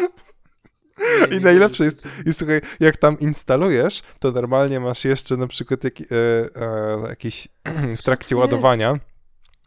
[1.31, 5.85] nie, I najlepsze jest, i słuchaj, jak tam instalujesz, to normalnie masz jeszcze na przykład
[5.85, 7.49] jak, e, e, jakiś
[7.99, 8.99] w trakcie ładowania.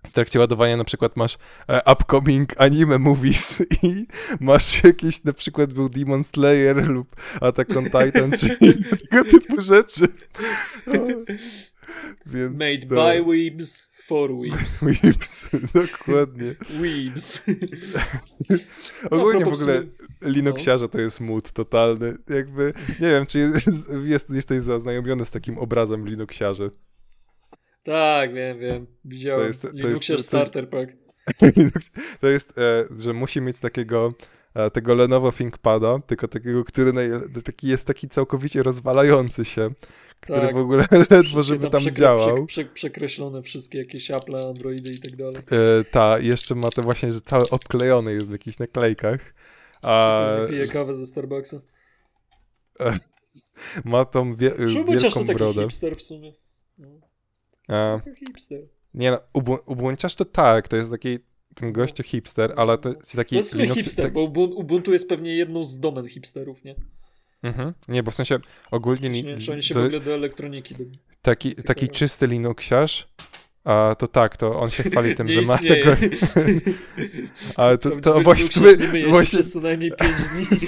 [0.10, 4.08] W trakcie ładowania na przykład masz e, upcoming anime movies i
[4.40, 8.58] masz jakiś, na przykład był Demon Slayer lub Attack on Titan, czy
[9.10, 10.08] tego typu rzeczy.
[12.26, 12.96] Więc Made to...
[12.96, 14.82] by Weebs for weeps.
[15.04, 16.56] Weeps, dokładnie.
[16.80, 17.44] Weeps.
[19.12, 19.84] Ogólnie w ogóle
[20.22, 22.18] Linuxiarze to jest mód totalny.
[22.30, 26.72] Jakby, nie wiem, czy jest, jest, jesteś zaznajomiony z takim obrazem Linuxiarzy.
[27.84, 28.88] Tak, wiem, wiem.
[29.06, 29.42] Widziałem.
[29.42, 30.92] To jest, to Linuxiarz jest, Starter Pack.
[32.22, 34.14] to jest, e, że musi mieć takiego
[34.54, 36.92] e, tego Lenovo ThinkPada, tylko takiego, który
[37.44, 39.70] taki jest taki całkowicie rozwalający się,
[40.26, 40.54] który tak.
[40.54, 42.46] w ogóle ledwo, żeby tam, tam działał.
[42.46, 45.38] Prze, przekreślone wszystkie jakieś Apple, Androidy i tak dalej.
[45.38, 49.34] E, ta, jeszcze ma to właśnie, że cały obklejony jest w jakichś naklejkach.
[49.82, 51.62] A, Pije kawę ze Starbucksa.
[52.80, 53.00] E,
[53.86, 54.52] ma tą wie,
[54.88, 55.54] wielką to brodę.
[55.54, 56.34] taki hipster w sumie.
[56.78, 56.88] No.
[57.68, 58.62] A, hipster.
[58.94, 59.20] Nie no,
[59.66, 61.20] Ubuntuiarz to tak, to jest taki
[61.56, 63.36] ten gościu hipster, ale to jest taki...
[63.36, 64.14] To jest Linux, hipster, tak...
[64.14, 66.76] bo Ubuntu jest pewnie jedną z domen hipsterów, nie?
[67.46, 67.74] Mhm.
[67.88, 68.40] Nie, bo w sensie
[68.72, 69.10] ogólnie...
[69.10, 70.76] Nie, czy oni się to, w ogóle do elektroniki...
[70.76, 70.84] Do...
[71.22, 73.08] Taki, taki czysty Linuxiarz,
[73.64, 75.96] a to tak, to on się chwali tym, że ma tego...
[77.56, 78.62] Ale to, to właśnie...
[79.10, 79.44] właśnie...
[79.44, 80.68] co najmniej 5 dni.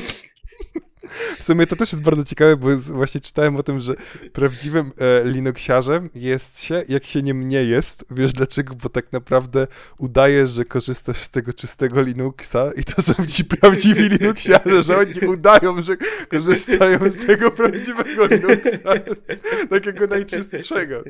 [1.39, 3.95] W sumie to też jest bardzo ciekawe, bo właśnie czytałem o tym, że
[4.33, 8.05] prawdziwym e, jest się, jak się nim nie jest.
[8.11, 8.75] Wiesz dlaczego?
[8.75, 14.09] Bo tak naprawdę udajesz, że korzystasz z tego czystego Linuxa i to są ci prawdziwi
[14.09, 15.97] Linuxiarze, że oni udają, że
[16.29, 18.93] korzystają z tego prawdziwego Linuxa,
[19.69, 21.03] takiego najczystszego.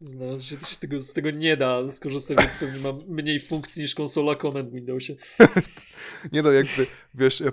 [0.00, 3.82] Znalazł się, to się tego, z tego nie da skorzystać, więc pewnie mam mniej funkcji
[3.82, 5.16] niż konsola Command w Windowsie.
[6.32, 7.52] nie no, jakby, wiesz, ja,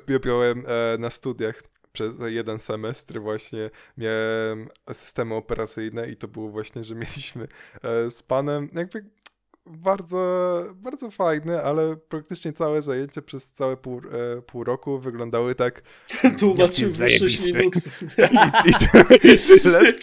[0.67, 6.95] e, na studiach przez jeden semestr właśnie miałem systemy operacyjne i to było właśnie, że
[6.95, 7.47] mieliśmy
[7.83, 9.05] e, z panem jakby
[9.65, 15.81] bardzo, bardzo fajne, ale praktycznie całe zajęcie przez całe pół, e, pół roku wyglądały tak.
[16.39, 17.87] Tłumaczył większość Linux.
[17.87, 19.93] I, i, I, tyle.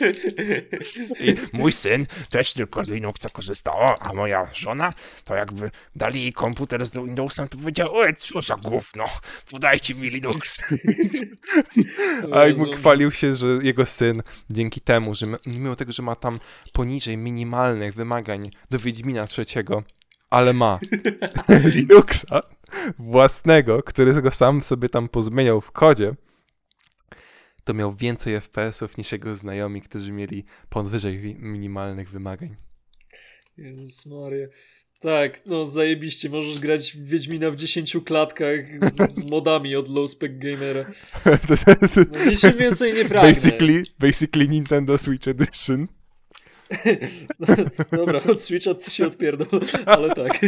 [1.20, 4.90] I mój syn też tylko z Linuxa korzystał, a moja żona
[5.24, 9.04] to jakby dali jej komputer z Windowsem, to powiedziała, oj, co za gówno,
[9.50, 10.64] podajcie mi Linux.
[12.32, 16.16] a jak mu chwalił się, że jego syn dzięki temu, że mimo tego, że ma
[16.16, 16.38] tam
[16.72, 19.82] poniżej minimalnych wymagań do Wiedźmina trzeciego, trzeciego,
[20.30, 20.78] ale ma
[21.74, 22.40] Linuxa
[22.98, 26.14] własnego, którego sam sobie tam pozmieniał w kodzie,
[27.64, 32.56] to miał więcej FPS-ów niż jego znajomi, którzy mieli powyżej minimalnych wymagań.
[33.56, 34.46] Jezus Maria.
[35.00, 40.10] Tak, no zajebiście, możesz grać w Wiedźmina w 10 klatkach z, z modami od Low
[40.10, 40.84] Spec Gamera.
[42.14, 43.28] No, niczym więcej nie pragnę.
[43.28, 45.88] Basically, basically Nintendo Switch Edition.
[47.92, 50.40] Dobra, od Switcha się odpierdol, ale tak.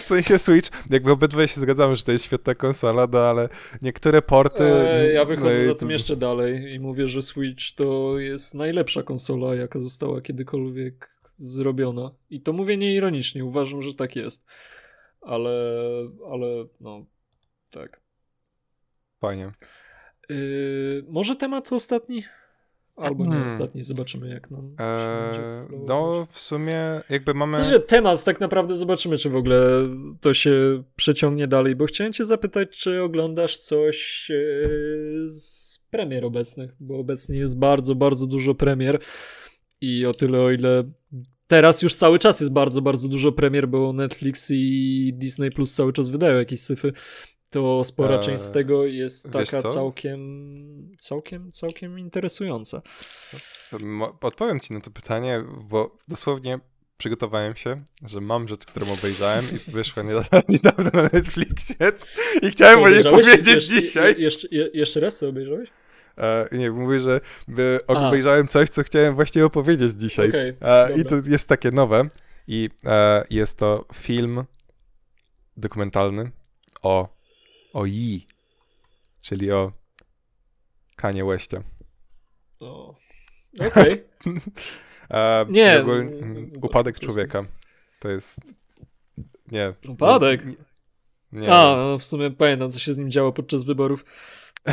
[0.00, 3.48] w sensie Switch, jakby obydwoje się zgadzamy, że to jest świetna konsola, no ale
[3.82, 4.64] niektóre porty...
[4.64, 9.02] E, ja wychodzę no za tym jeszcze dalej i mówię, że Switch to jest najlepsza
[9.02, 12.10] konsola, jaka została kiedykolwiek zrobiona.
[12.30, 14.46] I to mówię nieironicznie, uważam, że tak jest.
[15.20, 15.50] Ale,
[16.32, 16.46] ale
[16.80, 17.06] no,
[17.70, 18.00] tak.
[19.20, 19.50] Fajnie.
[20.28, 22.22] Yy, może temat ostatni?
[22.98, 23.46] Albo nie hmm.
[23.46, 27.54] ostatni, zobaczymy jak nam eee, No, w sumie jakby mamy...
[27.54, 29.60] W sensie temat, tak naprawdę zobaczymy, czy w ogóle
[30.20, 34.34] to się przeciągnie dalej, bo chciałem cię zapytać, czy oglądasz coś e,
[35.30, 38.98] z premier obecnych, bo obecnie jest bardzo, bardzo dużo premier
[39.80, 40.84] i o tyle, o ile
[41.46, 45.92] teraz już cały czas jest bardzo, bardzo dużo premier, bo Netflix i Disney Plus cały
[45.92, 46.92] czas wydają jakieś syfy,
[47.50, 52.82] to spora eee, część z tego jest taka całkiem, całkiem, całkiem interesująca.
[54.20, 56.58] Odpowiem ci na to pytanie, bo dosłownie
[56.98, 60.02] przygotowałem się, że mam rzecz, którą obejrzałem i wyszła
[60.48, 61.76] niedawno na Netflixie
[62.42, 64.14] i chciałem o niej powiedzieć dzisiaj.
[64.18, 65.68] Je, jeszcze, je, jeszcze raz co obejrzałeś?
[66.18, 67.20] E, nie, mówię, że
[67.86, 70.28] obejrzałem coś, co chciałem właśnie opowiedzieć dzisiaj.
[70.28, 72.08] Okay, e, I to jest takie nowe
[72.48, 74.44] i e, jest to film
[75.56, 76.30] dokumentalny
[76.82, 77.17] o
[77.78, 78.26] o Yi,
[79.22, 79.72] czyli o
[80.96, 81.62] Kanye Westie.
[82.60, 82.94] O,
[83.60, 84.04] okej.
[84.20, 84.40] Okay.
[85.56, 85.80] nie.
[85.80, 86.10] Ogólnie,
[86.62, 87.44] upadek człowieka.
[88.00, 88.40] To jest...
[89.52, 89.72] Nie.
[89.88, 90.44] Upadek?
[90.44, 90.56] Nie.
[91.32, 91.52] nie.
[91.52, 94.04] A, no w sumie pamiętam, co się z nim działo podczas wyborów.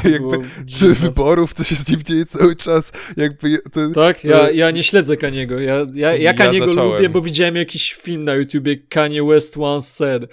[0.04, 0.38] jakby
[0.68, 2.92] z wyborów, co się z nim dzieje cały czas.
[3.18, 4.28] Jakby to, tak, to...
[4.28, 5.60] Ja, ja nie śledzę Kaniego.
[5.60, 9.88] Ja, ja, ja Kaniego ja lubię, bo widziałem jakiś film na YouTubie Kanye West Once
[9.88, 10.24] Said.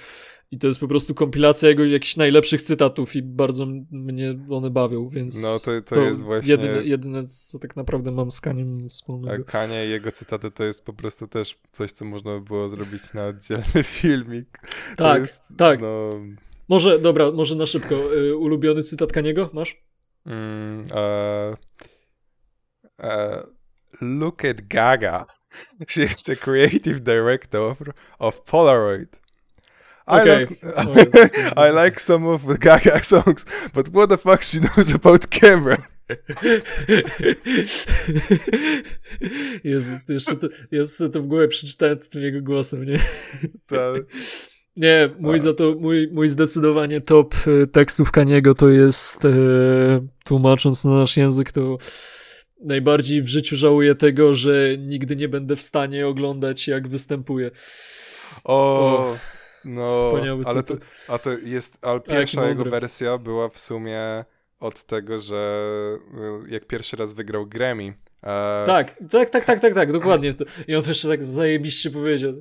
[0.53, 5.09] I to jest po prostu kompilacja jego jakichś najlepszych cytatów i bardzo mnie one bawią,
[5.09, 6.51] więc no, to, to, to jest właśnie...
[6.51, 9.45] jedyne, jedyne, co tak naprawdę mam z Kaniem wspólnego.
[9.49, 12.69] A Kanie i jego cytaty to jest po prostu też coś, co można by było
[12.69, 14.59] zrobić na oddzielny filmik.
[14.97, 15.81] Tak, jest, tak.
[15.81, 16.11] No...
[16.69, 18.17] Może, dobra, może na szybko.
[18.17, 19.85] Y, ulubiony cytat Kaniego masz?
[20.27, 21.57] Mm, e,
[23.01, 23.47] e,
[24.01, 25.27] look at Gaga.
[25.89, 27.79] She is the creative director of,
[28.19, 29.22] of Polaroid.
[30.07, 30.41] I, Okay.
[30.41, 31.53] like, Oh, yes.
[31.57, 35.77] I like some of the Gaga songs, but what the fuck she knows about camera?
[39.65, 42.99] Jezu, to jeszcze to, ja sobie to w głowie przeczytałem z tym jego głosem, nie?
[43.67, 43.95] To,
[44.77, 49.29] Nie, mój za to, mój, mój zdecydowanie top e, tekstów Kaniego to jest, e,
[50.25, 51.77] tłumacząc na nasz język, to
[52.65, 57.51] najbardziej w życiu żałuję tego, że nigdy nie będę w stanie oglądać jak występuje.
[58.45, 59.17] o,
[59.65, 60.75] no, Wspaniały ale to,
[61.09, 64.25] a to jest, ale jaki pierwsza jego wersja była w sumie
[64.61, 65.69] od tego, że
[66.47, 67.95] y, jak pierwszy raz wygrał Grammy.
[68.23, 70.35] e, Tak, tak, tak, tak, tak, tak, dokładnie.
[70.69, 72.33] I on to jeszcze tak zajebiście powiedział.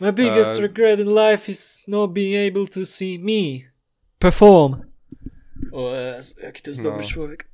[0.00, 3.70] My biggest E, regret in life is not being able to see me
[4.18, 4.76] perform.
[5.72, 6.90] O Jezu, jaki to jest No.
[6.90, 7.44] dobry człowiek.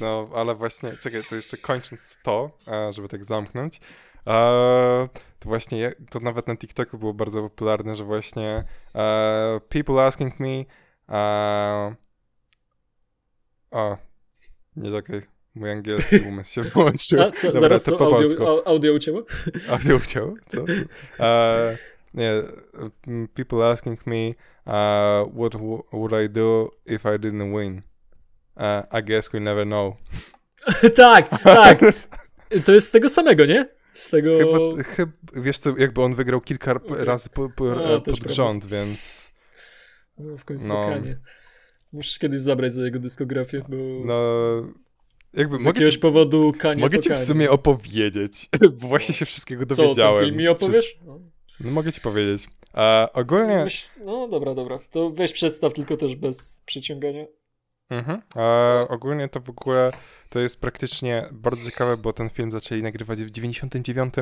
[0.00, 2.58] No, ale właśnie, czekaj, to jeszcze kończąc to,
[2.90, 3.80] żeby tak zamknąć,
[4.26, 5.08] e,
[5.38, 8.64] to właśnie, to nawet na TikToku było bardzo popularne, że właśnie
[8.94, 10.64] e, people asking me,
[11.08, 11.94] e,
[13.70, 13.96] o,
[14.76, 15.22] nie czekaj,
[15.54, 17.20] mój angielski umysł się włączył.
[17.20, 18.42] A co, Dobra, zaraz co, po audio, polsku.
[18.42, 19.22] au- audio ucięło?
[19.72, 20.34] A nie ucięło?
[20.48, 20.64] Co?
[22.14, 22.32] Nie,
[23.06, 24.28] mm, people asking me,
[24.66, 25.54] uh, what
[25.92, 27.82] would I do if I didn't win?
[28.56, 29.94] Uh, I guess we never know.
[30.96, 31.80] tak, tak.
[32.64, 33.68] To jest z tego samego, nie?
[33.98, 34.38] Z tego...
[34.38, 37.04] Chyba, chyba, wiesz co, jakby on wygrał kilka Okej.
[37.04, 39.30] razy po, po, No, e, pod rząd, więc
[40.18, 40.88] No, w końcu No.
[40.88, 41.18] Kanie.
[41.92, 44.22] Muszę kiedyś zabrać za jego dyskografię, bo no
[45.34, 48.48] jakby z mogę jakiegoś ci, powodu Kanie mogę ci w sumie więc- opowiedzieć,
[48.80, 50.14] bo właśnie się wszystkiego Co, dowiedziałem.
[50.14, 50.98] ten film mi opowiesz?
[51.06, 51.20] No.
[51.60, 52.48] No, mogę ci powiedzieć.
[52.74, 53.66] E, ogólnie...
[54.04, 54.78] No dobra, dobra.
[54.90, 57.24] To weź przedstaw tylko też bez przeciągania.
[57.90, 58.22] Mhm.
[58.36, 59.92] E, ogólnie to w ogóle
[60.28, 64.14] to jest praktycznie bardzo ciekawe, bo ten film zaczęli nagrywać w 99.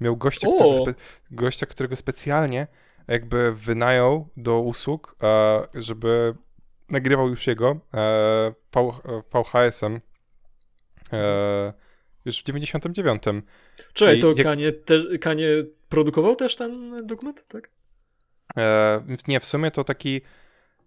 [0.00, 0.54] Miał gościa, O!
[0.54, 0.94] którego, spe,
[1.30, 2.66] gościa którego specjalnie
[3.08, 6.34] jakby wynajął do usług, e, żeby
[6.90, 8.52] nagrywał już jego e,
[9.32, 10.00] VHS-em
[11.12, 11.72] e,
[12.24, 13.22] już w 99.
[13.92, 15.48] Czekaj, I to jak- Kanie, te, Kanie
[15.88, 17.70] produkował też ten dokument, tak?
[19.28, 20.20] Nie, w sumie to taki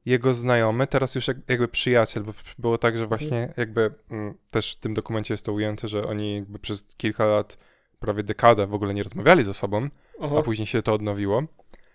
[0.10, 4.74] jego znajomy, teraz już jak, jakby przyjaciel, bo było tak, że właśnie jakby mm, też
[4.74, 7.58] w tym dokumencie jest to ujęte, że oni jakby przez kilka lat,
[8.00, 9.90] prawie dekadę w ogóle nie rozmawiali ze sobą,
[10.22, 11.44] Aha, a później się to odnowiło.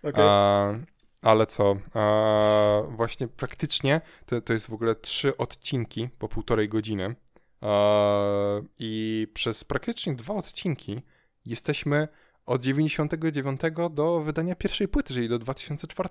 [0.02, 0.24] okej.
[0.26, 0.74] A,
[1.22, 1.76] ale co?
[1.94, 7.14] A, właśnie praktycznie to, to jest w ogóle trzy odcinki po półtorej godziny.
[7.60, 11.02] A, I przez praktycznie dwa odcinki
[11.46, 12.08] jesteśmy
[12.46, 13.60] od 99
[13.90, 16.08] do wydania pierwszej płyty, czyli do 2004.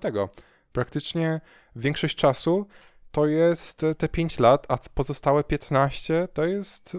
[0.74, 1.40] Praktycznie
[1.76, 2.66] większość czasu
[3.12, 6.96] to jest te 5 lat, a pozostałe 15 to jest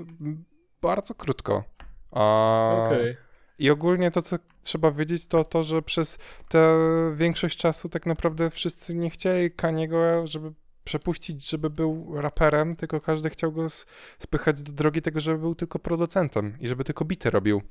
[0.82, 1.64] bardzo krótko.
[2.12, 3.18] A, Okej.
[3.60, 6.18] i ogólnie to, co trzeba wiedzieć, to to, że przez
[6.50, 6.78] tę
[7.16, 10.54] większość czasu tak naprawdę wszyscy nie chcieli Kaniego, żeby
[10.84, 13.68] przepuścić, żeby był raperem, tylko każdy chciał go
[14.20, 17.62] spychać do drogi tego, żeby był tylko producentem i żeby tylko bity robił.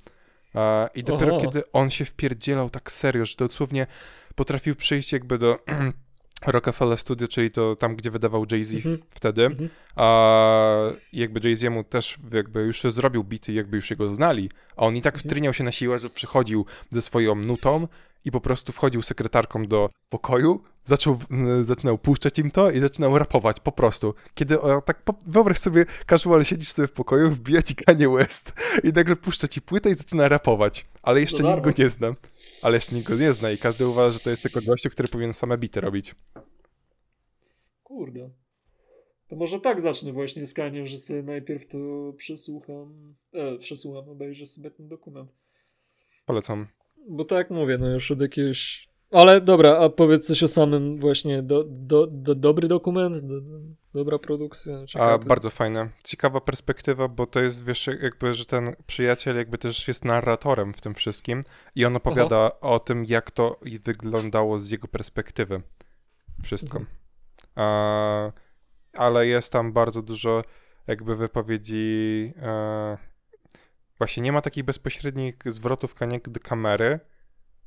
[0.55, 1.45] E, I dopiero Oho.
[1.45, 3.87] kiedy on się wpierdzielał tak serio, że dosłownie
[4.35, 5.57] potrafił przyjść jakby do
[6.47, 8.99] Rockefeller Studio, czyli to tam, gdzie wydawał Jay-Z Mhm.
[9.11, 9.69] wtedy, Mhm.
[9.97, 10.79] a
[11.13, 15.15] jakby Jay-Z'emu też jakby już zrobił bity, jakby już jego znali, a on i tak
[15.15, 15.29] Mhm.
[15.31, 17.89] wtryniał się na siłę, że przychodził ze swoją nutą
[18.25, 21.19] i po prostu wchodził sekretarką do pokoju, zaczął,
[21.63, 24.15] zaczynał puszczać im to i zaczynał rapować po prostu.
[24.35, 28.53] Kiedy o, tak po, wyobraź sobie, casual siedzisz sobie w pokoju, wbija ci Kanye West
[28.85, 32.09] i nagle puszcza ci płytę i zaczyna rapować, ale jeszcze nikt go nie zna.
[32.65, 35.09] Ale jeszcze nikt go nie zna i każdy uważa, że to jest tylko gościu, który
[35.09, 36.15] powinien same bity robić.
[37.83, 38.31] Kurde.
[39.29, 41.79] To może tak zacznę właśnie z Kaniem, że sobie najpierw to
[42.17, 45.33] przesłucham, e, przesłucham, obejrzę sobie ten dokument.
[46.27, 46.67] Polecam.
[47.09, 48.89] Bo tak jak mówię, no już od jakiegoś...
[49.15, 53.59] Ale dobra, a powiedz coś o samym właśnie, do, do, do, dobry dokument, do, do,
[53.95, 54.79] dobra produkcja.
[54.95, 55.89] A, bardzo fajne.
[56.05, 60.81] Ciekawa perspektywa, bo to jest, wiesz, jakby, że ten przyjaciel jakby też jest narratorem w
[60.81, 61.43] tym wszystkim
[61.75, 65.63] i on opowiada o tym, jak to wyglądało z jego perspektywy.
[66.43, 66.79] Wszystko.
[66.79, 66.97] Mhm.
[67.55, 68.33] A,
[68.93, 70.43] ale jest tam bardzo dużo
[70.87, 72.97] jakby wypowiedzi e,
[73.99, 75.95] właśnie nie ma takich bezpośrednich zwrotów
[76.43, 77.01] kamery,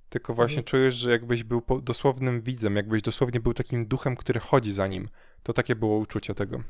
[0.10, 0.66] tylko właśnie Mhm.
[0.66, 5.10] czujesz, że jakbyś był dosłownym widzem, jakbyś dosłownie był takim duchem, który chodzi za nim.
[5.44, 6.64] To takie było uczucie tego.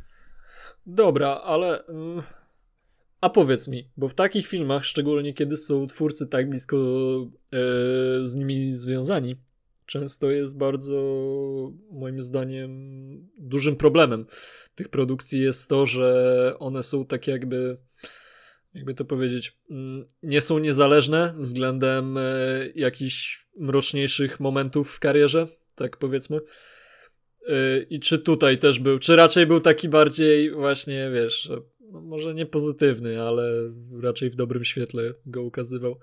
[0.86, 1.86] Dobra, ale.
[1.86, 2.22] mm,
[3.22, 7.60] A powiedz mi, bo w takich filmach, szczególnie kiedy są twórcy tak blisko e,
[8.26, 9.36] z nimi związani,
[9.86, 10.96] często jest bardzo,
[11.92, 12.72] moim zdaniem,
[13.40, 14.26] dużym problemem
[14.76, 17.78] tych produkcji jest to, że one są tak jakby.
[18.78, 22.22] Jakby to powiedzieć, mm, nie są niezależne względem e,
[22.76, 26.40] jakichś mroczniejszych momentów w karierze, tak powiedzmy.
[27.48, 31.50] E, I czy tutaj też był, czy raczej był taki bardziej właśnie, wiesz,
[31.92, 33.52] no może nie pozytywny, ale
[34.02, 36.00] raczej w dobrym świetle go ukazywał.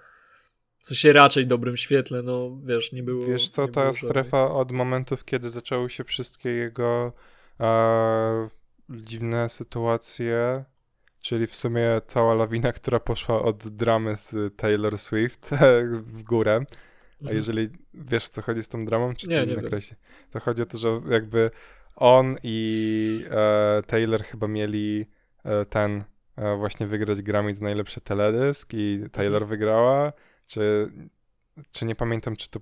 [0.78, 3.26] W sensie raczej dobrym świetle, no wiesz, nie było.
[3.26, 7.12] Wiesz co, ta strefa od momentów, kiedy zaczęły się wszystkie jego
[7.60, 8.48] e,
[8.90, 10.64] dziwne sytuacje,
[11.24, 15.50] czyli w sumie cała lawina, która poszła od dramy z Taylor Swift
[16.14, 16.52] w górę.
[16.52, 17.36] A mhm.
[17.36, 19.96] jeżeli wiesz, co chodzi z tą dramą, czy nie, nie nakreśli?
[20.30, 21.50] To chodzi o to, że jakby
[21.96, 25.06] on i e, Taylor chyba mieli
[25.44, 26.04] e, ten
[26.36, 29.48] e, właśnie wygrać Grammy za najlepszy teledysk i Taylor mhm.
[29.48, 30.12] wygrała
[30.46, 30.90] czy,
[31.72, 32.60] czy nie pamiętam, czy to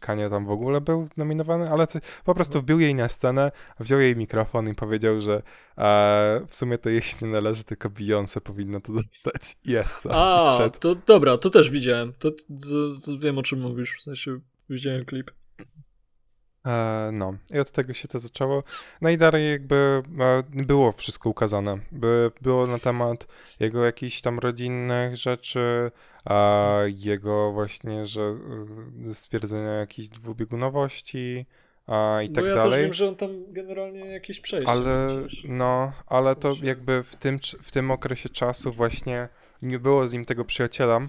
[0.00, 1.86] Kanye tam w ogóle był nominowany, ale
[2.24, 5.42] po prostu wbił jej na scenę, wziął jej mikrofon i powiedział, że
[5.78, 9.56] e, w sumie to jej się nie należy, tylko Beyoncé powinno to dostać.
[9.66, 10.06] Yes.
[10.10, 12.12] A, to dobra, to też widziałem.
[12.18, 12.36] To, to,
[13.06, 13.96] to, wiem, o czym mówisz.
[14.00, 15.30] W sensie widziałem klip.
[16.66, 18.62] E, no, i od tego się to zaczęło.
[19.00, 21.78] No i dalej jakby e, było wszystko ukazane.
[21.92, 23.26] By, było na temat
[23.60, 25.90] jego jakichś tam rodzinnych rzeczy,
[26.96, 28.36] jego właśnie, że
[29.10, 31.46] e, stwierdzenia jakiejś dwubiegunowości
[31.86, 32.70] a, i Bo tak ja dalej.
[32.70, 34.70] też wiem, że on tam generalnie jakieś przejście.
[34.70, 35.08] Ale
[35.44, 39.28] no, ale to jakby w tym, w tym okresie czasu właśnie
[39.62, 41.00] nie było z nim tego przyjaciela,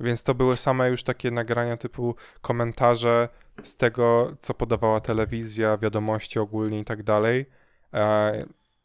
[0.00, 3.28] więc to były same już takie nagrania typu komentarze
[3.62, 7.46] z tego, co podawała telewizja, wiadomości ogólnie i tak dalej.
[7.94, 8.38] E,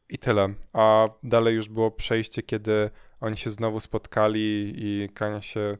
[0.10, 0.54] I tyle.
[0.74, 2.90] A dalej już było przejście, kiedy
[3.22, 5.78] oni się znowu spotkali i Kania się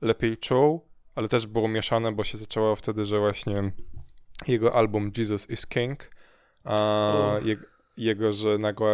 [0.00, 0.80] lepiej czuł,
[1.14, 3.72] ale też było mieszane, bo się zaczęło wtedy, że właśnie
[4.48, 6.10] jego album Jesus is King,
[6.64, 7.56] a je,
[7.96, 8.90] jego, że nagła,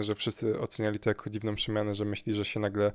[0.00, 2.92] że wszyscy oceniali to jako dziwną przemianę, że myśli, że się nagle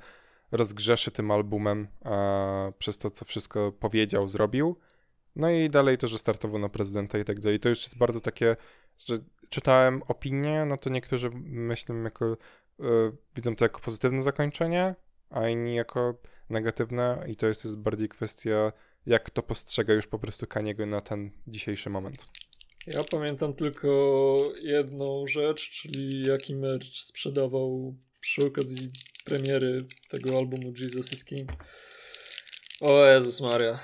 [0.51, 4.76] rozgrzeszy tym albumem a, przez to, co wszystko powiedział, zrobił.
[5.38, 7.59] No i dalej to, że startował na prezydenta i tak dalej.
[7.59, 8.55] To już jest bardzo takie,
[9.05, 9.17] że
[9.49, 12.38] czytałem opinie, no to niektórzy myślą jako,
[12.79, 12.83] y,
[13.35, 14.95] widzą to jako pozytywne zakończenie,
[15.29, 16.19] a inni jako
[16.49, 18.71] negatywne i to jest, jest bardziej kwestia,
[19.05, 22.25] jak to postrzega już po prostu Kaniego na ten dzisiejszy moment.
[22.88, 23.88] Ja pamiętam tylko
[24.61, 28.89] jedną rzecz, czyli jaki merch sprzedawał przy okazji
[29.25, 31.51] premiery tego albumu Jesus is King.
[32.81, 33.79] O Jezus Maria.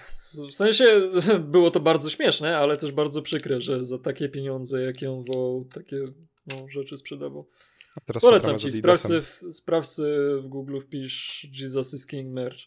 [0.49, 1.11] W sensie
[1.53, 5.65] było to bardzo śmieszne, ale też bardzo przykre, że za takie pieniądze, jakie on wołał,
[5.65, 5.97] takie
[6.47, 7.49] no, rzeczy sprzedawał.
[8.21, 8.69] Polecam ci,
[9.51, 9.87] sprawdź
[10.41, 12.59] w Google, wpisz Jesus is King merch.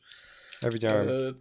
[0.62, 1.08] Ja widziałem.
[1.08, 1.34] E,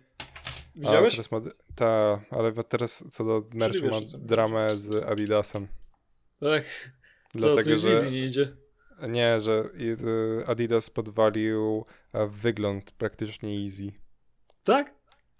[0.75, 1.13] widziałeś?
[1.13, 1.41] teraz ma,
[1.75, 5.67] ta, ale teraz co do merchu ma dramę z Adidasem.
[6.39, 6.91] Tak.
[7.37, 8.49] Co, Dlatego, że nie idzie.
[9.09, 13.91] Nie, że y, Adidas podwalił e, wygląd praktycznie easy.
[14.63, 14.93] Tak?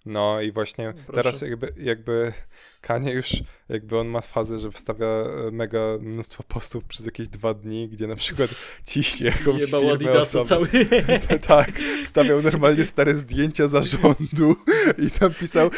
[0.06, 1.12] No i właśnie Proszę.
[1.12, 2.32] teraz jakby, jakby
[2.80, 3.32] Kanie już,
[3.68, 8.06] jakby on ma fazę, że wstawia e, mega mnóstwo postów przez jakieś dwa dni, gdzie
[8.06, 8.50] na przykład
[8.86, 10.68] ciśnie jakąś Jebał Adidasa cały.
[11.48, 11.70] tak,
[12.04, 14.56] wstawiał normalnie stare zdjęcia zarządu
[14.98, 15.70] i tam pisał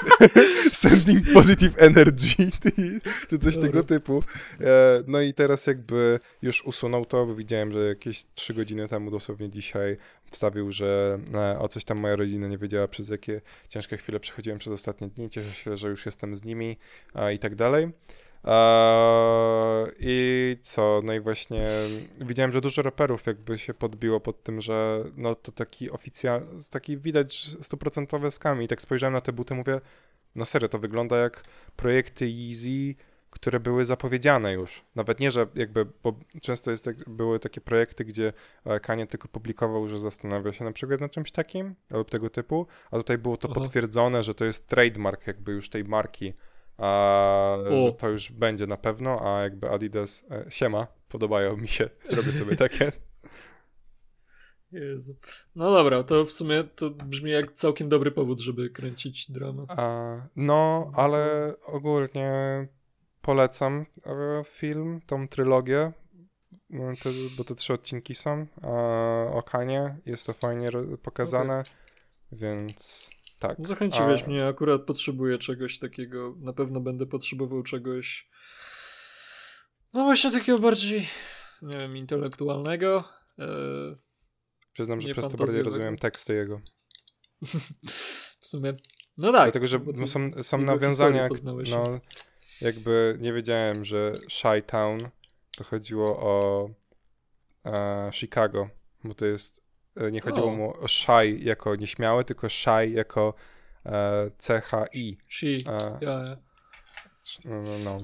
[0.72, 2.50] sending positive energy
[3.28, 4.22] czy coś tego typu.
[4.60, 9.10] E, no i teraz jakby już usunął to, bo widziałem, że jakieś trzy godziny temu,
[9.10, 9.96] dosłownie dzisiaj,
[10.30, 14.58] wstawił, że e, o coś tam moja rodzina nie wiedziała, przez jakie ciężkie chwile przechodziłem
[14.58, 15.30] przez ostatnie dni.
[15.30, 16.76] Cieszę się, że już jestem z nimi
[17.34, 17.88] i tak dalej.
[19.98, 21.00] I co?
[21.04, 21.66] No i właśnie
[22.20, 26.98] widziałem, że dużo raperów jakby się podbiło pod tym, że no to taki oficjalny, taki
[26.98, 28.64] widać stuprocentowe skami.
[28.64, 29.80] I tak spojrzałem na te buty, mówię,
[30.34, 31.44] no serio, to wygląda jak
[31.76, 32.94] projekty Yeezy,
[33.30, 34.84] które były zapowiedziane już.
[34.94, 38.32] Nawet nie, że jakby, bo często jest tak, były takie projekty, gdzie
[38.64, 42.66] e, Kanye tylko publikował, że zastanawia się na przykład nad czymś takim lub tego typu,
[42.90, 43.60] a tutaj było to Aha.
[43.60, 46.34] potwierdzone, że to jest trademark jakby już tej marki,
[46.78, 51.90] a, że to już będzie na pewno, a jakby Adidas, e, siema, podobają mi się,
[52.02, 52.92] zrobię sobie takie.
[54.72, 55.14] Jezu.
[55.54, 59.64] No dobra, to w sumie to brzmi jak całkiem dobry powód, żeby kręcić dramę.
[59.68, 62.66] A, no, ale ogólnie
[63.22, 65.92] polecam e, film, tą trylogię,
[66.70, 66.92] no,
[67.38, 68.46] bo to trzy odcinki są
[69.32, 69.96] o Kanie.
[70.06, 70.68] Jest to fajnie
[71.02, 71.72] pokazane, okay.
[72.32, 73.66] więc tak.
[73.66, 74.26] Zachęciłeś A...
[74.26, 76.34] mnie, akurat potrzebuję czegoś takiego.
[76.38, 78.30] Na pewno będę potrzebował czegoś
[79.96, 81.08] no właśnie takiego bardziej
[81.62, 83.04] nie wiem, intelektualnego.
[83.38, 83.46] E...
[84.72, 86.60] Przyznam, że przez to bardziej rozumiem teksty jego.
[88.40, 88.74] w sumie
[89.18, 89.44] no tak.
[89.44, 92.00] Dlatego, że no, są, są nawiązania, no,
[92.60, 94.98] jakby nie wiedziałem, że Shy Town
[95.56, 96.68] to chodziło o
[97.64, 98.68] e, Chicago,
[99.04, 99.65] bo to jest
[100.12, 103.34] nie chodziło mu o shy jako nieśmiały, tylko shy jako
[103.86, 105.18] e, CHI.
[105.28, 106.36] She, e, ja, ja.
[107.44, 107.98] No, no, no.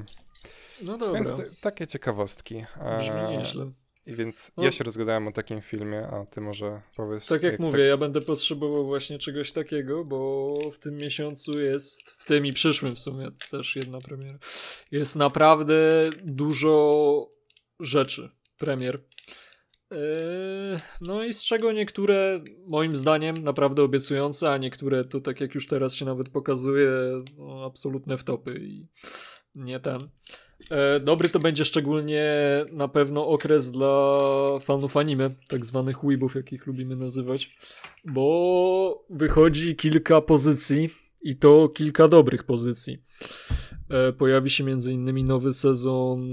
[0.82, 1.22] No dobra.
[1.22, 2.64] Więc t- takie ciekawostki.
[2.98, 3.72] Brzmi nieźle.
[4.06, 4.64] I więc no.
[4.64, 7.26] ja się rozgadałem o takim filmie, a ty może powiesz.
[7.26, 7.88] Tak jak, jak mówię, tak...
[7.88, 12.96] ja będę potrzebował właśnie czegoś takiego, bo w tym miesiącu jest, w tym i przyszłym
[12.96, 14.38] w sumie też jedna premiera.
[14.90, 17.30] Jest naprawdę dużo
[17.80, 19.04] rzeczy, premier.
[19.92, 25.54] Yy, no i z czego niektóre moim zdaniem naprawdę obiecujące, a niektóre to tak jak
[25.54, 26.90] już teraz się nawet pokazuje,
[27.38, 28.86] no, absolutne wtopy i
[29.54, 30.08] nie ten.
[30.70, 32.24] E, dobry to będzie szczególnie
[32.72, 34.18] na pewno okres dla
[34.60, 37.56] fanów anime, tak zwanych weebów, jakich lubimy nazywać,
[38.04, 40.88] bo wychodzi kilka pozycji
[41.22, 43.02] i to kilka dobrych pozycji.
[43.90, 46.32] E, pojawi się innymi nowy sezon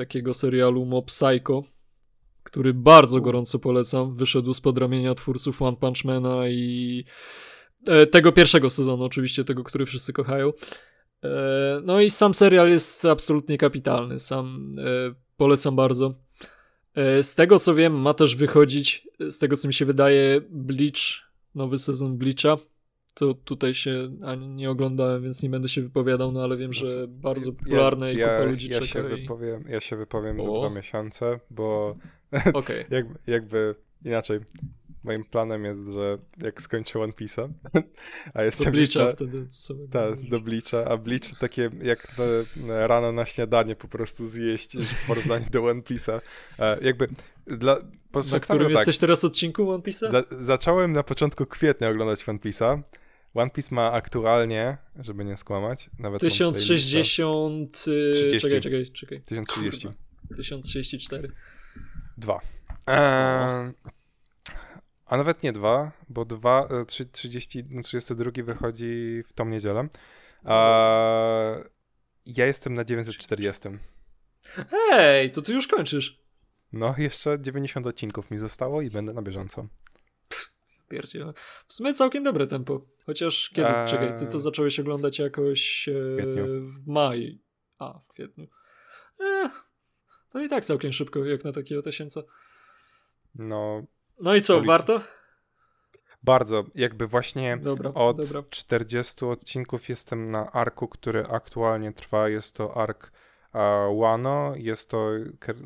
[0.00, 1.62] takiego serialu Mob Psycho,
[2.42, 4.14] który bardzo gorąco polecam.
[4.14, 7.04] Wyszedł spod ramienia twórców One Punch Mana i
[8.10, 10.52] tego pierwszego sezonu, oczywiście tego, który wszyscy kochają.
[11.24, 14.18] E, no i sam serial jest absolutnie kapitalny.
[14.18, 16.14] Sam e, polecam bardzo.
[16.94, 21.30] E, z tego co wiem, ma też wychodzić, z tego co mi się wydaje, Bleach,
[21.54, 22.56] nowy sezon Bleacha.
[23.20, 27.08] To tutaj się ani nie oglądałem, więc nie będę się wypowiadał, no ale wiem, że
[27.08, 28.86] bardzo popularne ja, i kupa ludzi ja czeka.
[28.86, 29.20] Się i...
[29.20, 30.42] wypowiem, ja się wypowiem o.
[30.42, 31.96] za dwa miesiące, bo
[32.52, 32.84] okay.
[32.90, 34.40] jakby, jakby inaczej
[35.04, 37.48] moim planem jest, że jak skończę One Piece'a,
[38.34, 39.46] a jestem do Bleacha wtedy
[39.90, 42.06] Tak, do Bleacha, a Bleach takie jak
[42.66, 46.20] rano na śniadanie po prostu zjeść w porównaniu do One Piece'a.
[46.82, 47.08] Jakby
[47.46, 47.76] dla...
[48.32, 50.10] Na którym tak, jesteś teraz odcinku One Piece'a?
[50.10, 52.82] Za, zacząłem na początku kwietnia oglądać One Piece'a.
[53.34, 57.72] One Piece ma aktualnie, żeby nie skłamać, nawet 1060...
[58.12, 58.40] 30.
[58.40, 59.22] Czekaj, czekaj, czekaj.
[59.22, 59.88] 1030.
[60.36, 61.32] 1034.
[62.18, 62.40] Dwa.
[62.86, 63.72] Eee,
[65.06, 69.88] a nawet nie dwa, bo dwa, 3, 30, 32 wychodzi w tą niedzielę.
[70.44, 71.24] A
[72.26, 73.68] ja jestem na 940.
[74.92, 76.20] Ej, to ty już kończysz.
[76.72, 79.66] No, jeszcze 90 odcinków mi zostało i będę na bieżąco.
[81.68, 82.80] W sumie całkiem dobre tempo.
[83.06, 83.68] Chociaż kiedy?
[83.68, 83.88] Eee...
[83.88, 85.92] Czekaj, ty to zacząłeś oglądać jakoś e,
[86.60, 87.38] w maju.
[87.78, 88.46] A, w kwietniu.
[89.20, 89.50] Eee,
[90.32, 92.22] to i tak całkiem szybko, jak na takiego tysięca.
[93.34, 93.82] No,
[94.20, 95.00] no i co, warto?
[96.22, 96.64] Bardzo.
[96.74, 98.42] Jakby właśnie dobra, od dobra.
[98.50, 102.28] 40 odcinków jestem na arku, który aktualnie trwa.
[102.28, 103.12] Jest to ark
[103.54, 104.52] uh, Wano.
[104.56, 105.08] Jest to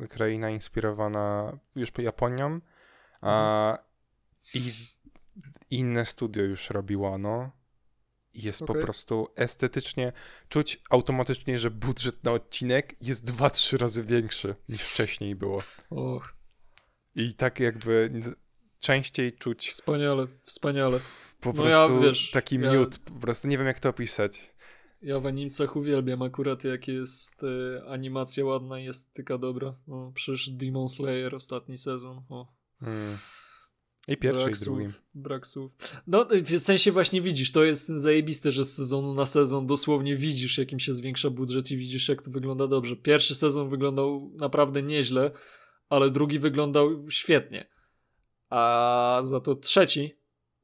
[0.09, 2.59] kraina inspirowana już Japonią.
[3.21, 3.77] Mhm.
[4.53, 4.71] I
[5.69, 7.51] inne studio już robi Wano.
[8.33, 8.75] Jest okay.
[8.75, 10.13] po prostu estetycznie,
[10.49, 15.63] czuć automatycznie, że budżet na odcinek jest 2-3 razy większy niż wcześniej było.
[15.89, 16.35] Och.
[17.15, 18.11] I tak jakby
[18.79, 19.69] częściej czuć.
[19.69, 20.99] Wspaniale, wspaniale.
[21.39, 24.55] Po no prostu ja, wiesz, taki ja, miód, po prostu nie wiem jak to opisać.
[25.01, 29.75] Ja w animcach uwielbiam akurat jak jest e, animacja ładna i estetyka dobra.
[29.87, 32.23] No, przecież Demon Slayer ostatni sezon.
[32.29, 32.53] O.
[32.79, 33.17] Hmm.
[34.07, 34.83] I pierwszy brak i drugi.
[34.83, 35.71] Słów, brak słów.
[36.07, 40.57] No w sensie właśnie widzisz, to jest zajebiste, że z sezonu na sezon dosłownie widzisz
[40.57, 42.95] jakim się zwiększa budżet i widzisz jak to wygląda dobrze.
[42.95, 45.31] Pierwszy sezon wyglądał naprawdę nieźle,
[45.89, 47.69] ale drugi wyglądał świetnie.
[48.49, 50.15] A za to trzeci,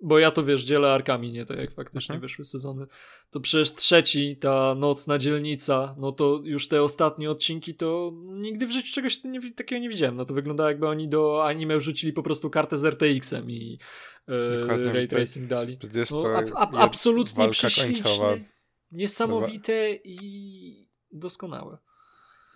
[0.01, 2.21] bo ja to wiesz, dzielę arkami, nie to jak faktycznie mhm.
[2.21, 2.85] wyszły sezony,
[3.29, 8.71] to przecież trzeci, ta nocna dzielnica, no to już te ostatnie odcinki to nigdy w
[8.71, 9.21] życiu czegoś
[9.55, 10.15] takiego nie widziałem.
[10.15, 13.79] No to wygląda jakby oni do anime wrzucili po prostu kartę z RTX-em i
[14.27, 15.77] e, ray tracing dali.
[15.77, 18.45] Przecież no, to a, a, absolutnie prześliczne,
[18.91, 21.77] niesamowite i doskonałe.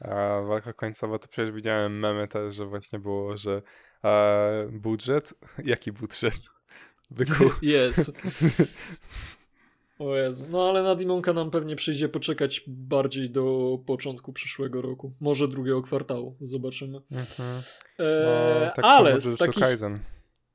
[0.02, 3.62] A walka końcowa to przecież widziałem memy też, że właśnie było, że
[4.02, 4.40] a
[4.72, 5.34] budżet?
[5.64, 6.55] Jaki budżet?
[7.12, 7.44] Byku.
[7.62, 8.12] Jest.
[10.00, 10.46] O Jezu.
[10.50, 15.14] No ale na Dimonka nam pewnie przyjdzie poczekać bardziej do początku przyszłego roku.
[15.20, 16.36] Może drugiego kwartału.
[16.42, 17.02] Zobaczymy.
[17.12, 17.62] Mhm.
[18.00, 19.64] E, no, tak ale z takich...
[19.64, 20.00] Kaisen.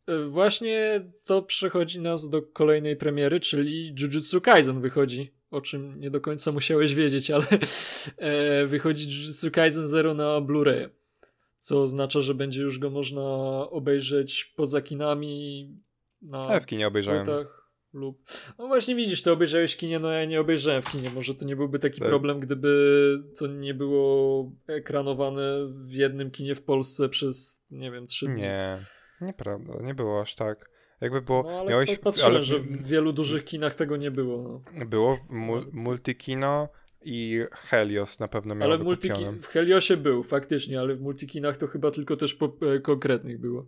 [0.06, 6.10] E, właśnie to przechodzi nas do kolejnej premiery, czyli Jujutsu Kaisen wychodzi o czym nie
[6.10, 7.46] do końca musiałeś wiedzieć, ale
[8.16, 10.88] e, wychodzi Jujutsu Kaisen Zero na Blu-ray,
[11.58, 13.22] co oznacza, że będzie już go można
[13.70, 15.68] obejrzeć poza kinami
[16.22, 17.26] na ja w kinie obejrzałem.
[17.92, 18.22] lub...
[18.58, 21.10] No właśnie widzisz, ty obejrzałeś kinie, no ja nie obejrzałem w kinie.
[21.10, 22.08] Może to nie byłby taki tak.
[22.08, 25.42] problem, gdyby to nie było ekranowane
[25.84, 28.42] w jednym kinie w Polsce przez, nie wiem, trzy dni.
[28.42, 28.78] Nie,
[29.20, 30.70] nieprawda, nie było aż tak.
[31.00, 31.42] Jakby było.
[31.42, 32.42] No, ale miałeś, patrzyłem, ale...
[32.42, 34.62] że w wielu dużych kinach tego nie było.
[34.72, 34.86] No.
[34.86, 35.18] Było
[35.72, 36.68] multikino,
[37.02, 41.56] i Helios na pewno miał Ale w, multiki- w Heliosie był, faktycznie, ale w multikinach
[41.56, 43.66] to chyba tylko też po, e, konkretnych było.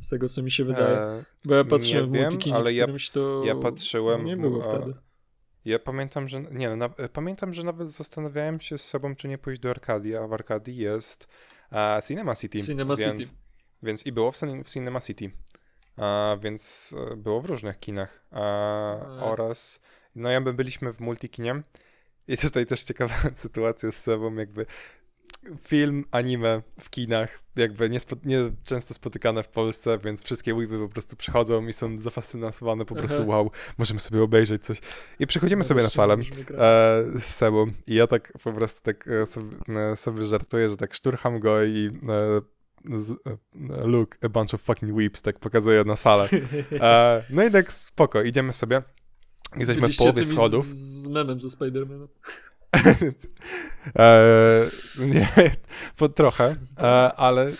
[0.00, 0.96] Z tego, co mi się wydaje.
[0.96, 4.94] E, Bo ja patrzyłem w multikinie, ale ja, to ja patrzyłem nie było wtedy.
[5.64, 9.38] Ja pamiętam, że nie, no, na, pamiętam, że nawet zastanawiałem się z sobą, czy nie
[9.38, 11.28] pójść do Arkadii, a w Arkadii jest
[11.72, 12.62] uh, Cinema City.
[12.62, 13.34] Cinema więc, City.
[13.82, 15.30] Więc i było w, w Cinema City.
[15.96, 18.24] A, więc e, było w różnych kinach.
[18.30, 18.40] A,
[19.20, 19.80] oraz,
[20.14, 21.62] no ja by byliśmy w multikinie
[22.28, 24.66] i tutaj też ciekawa sytuacja z sobą, jakby
[25.64, 30.78] film, anime w kinach, jakby nie, spo, nie często spotykane w Polsce, więc wszystkie weeby
[30.78, 33.26] po prostu przychodzą i są zafascynowane po prostu, Aha.
[33.26, 34.80] wow, możemy sobie obejrzeć coś.
[35.18, 36.18] I przychodzimy no sobie na salę e,
[37.20, 39.56] z Sebą i ja tak po prostu tak e, sobie,
[39.92, 42.40] e, sobie żartuję, że tak szturcham go i e,
[43.76, 46.28] e, look, a bunch of fucking weeps, tak pokazuję na salę.
[46.80, 48.82] E, no i tak spoko, idziemy sobie.
[49.56, 50.66] Jesteśmy w połowie schodów.
[50.66, 52.08] Z memem ze Spider-Manem.
[53.98, 55.28] e, nie,
[55.96, 56.82] po, trochę, e,
[57.14, 57.52] ale e,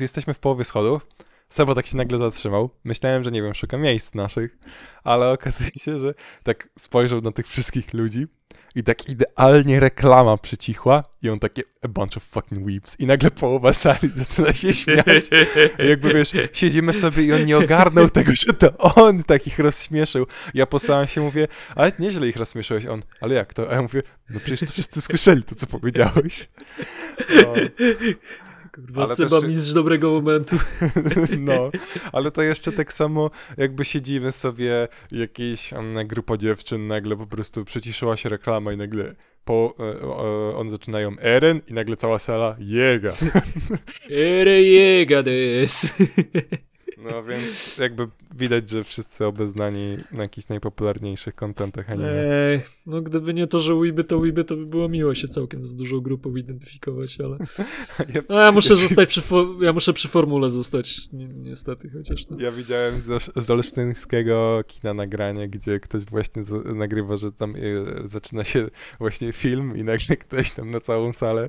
[0.00, 1.06] jesteśmy w połowie schodów.
[1.48, 2.70] Sebo tak się nagle zatrzymał.
[2.84, 4.58] Myślałem, że nie wiem, szuka miejsc naszych,
[5.04, 8.26] ale okazuje się, że tak spojrzał na tych wszystkich ludzi
[8.74, 13.30] i tak idealnie reklama przycichła i on takie a bunch of fucking weeps i nagle
[13.30, 15.30] połowa sali zaczyna się śmiać.
[15.78, 19.58] I jakby wiesz, siedzimy sobie i on nie ogarnął tego, że to on tak ich
[19.58, 20.26] rozśmieszył.
[20.54, 22.86] Ja posłałem się, mówię, ale nieźle ich rozśmieszyłeś.
[22.86, 23.70] On, ale jak to?
[23.70, 26.48] A ja mówię, no przecież to wszyscy słyszeli to, co powiedziałeś.
[27.30, 27.54] No.
[28.72, 29.50] Kurwa, ale Seba też...
[29.50, 30.56] mistrz dobrego momentu.
[31.38, 31.70] No,
[32.12, 35.70] ale to jeszcze tak samo jakby siedzimy sobie jakiejś
[36.06, 39.14] grupa dziewczyn, nagle po prostu przyciszyła się reklama i nagle
[39.44, 43.12] po, e, on zaczynają Eren i nagle cała sala Jega.
[44.40, 45.94] Eren Jega des.
[47.10, 52.08] No więc jakby widać, że wszyscy obeznani na jakichś najpopularniejszych kontentach anime.
[52.08, 55.66] Ej, no gdyby nie to, że Weeby to Weeby, to by było miło się całkiem
[55.66, 57.38] z dużą grupą identyfikować, ale...
[58.28, 59.22] No ja muszę zostać przy,
[59.60, 62.36] ja muszę przy formule zostać, ni niestety, chociaż no.
[62.40, 63.00] Ja widziałem
[63.36, 66.42] z, olsztyńskiego kina nagranie, gdzie ktoś właśnie
[66.74, 68.68] nagrywa, że tam y, zaczyna się
[68.98, 71.48] właśnie film i nagle ktoś tam na całą salę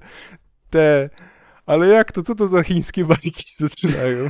[0.72, 1.10] te...
[1.66, 2.24] Ale jak to?
[2.24, 4.30] Co to za chińskie bajki się zaczynają?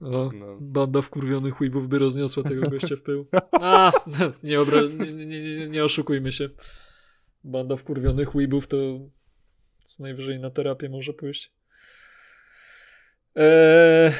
[0.00, 0.58] O, no.
[0.60, 3.26] banda wkurwionych weebów by rozniosła tego gościa w pył.
[3.52, 3.92] A,
[4.42, 6.48] nie, obra- nie, nie, nie, nie oszukujmy się.
[7.44, 8.76] Banda wkurwionych weebów to
[9.78, 11.52] co najwyżej na terapię może pójść.
[13.34, 14.12] Eee,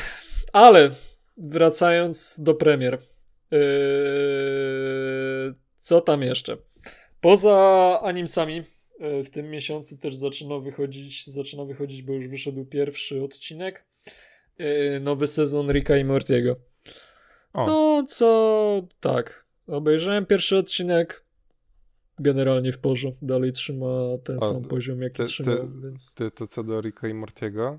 [0.53, 0.91] ale
[1.37, 2.95] wracając do premier.
[3.51, 3.61] Eee,
[5.79, 6.57] co tam jeszcze?
[7.21, 8.63] Poza animsami
[9.25, 13.85] w tym miesiącu też zaczyna wychodzić, zaczyna wychodzić, bo już wyszedł pierwszy odcinek.
[14.59, 16.57] E, nowy sezon Rika i Mortiego.
[17.53, 17.67] O.
[17.67, 19.45] No, co tak.
[19.67, 21.25] Obejrzałem pierwszy odcinek.
[22.19, 23.27] Generalnie w porządku.
[23.27, 23.87] Dalej trzyma
[24.25, 25.57] ten o, sam poziom, jaki ty, trzymał.
[25.57, 26.15] Ty, więc...
[26.15, 27.79] ty, to co do Rika i Mortiego,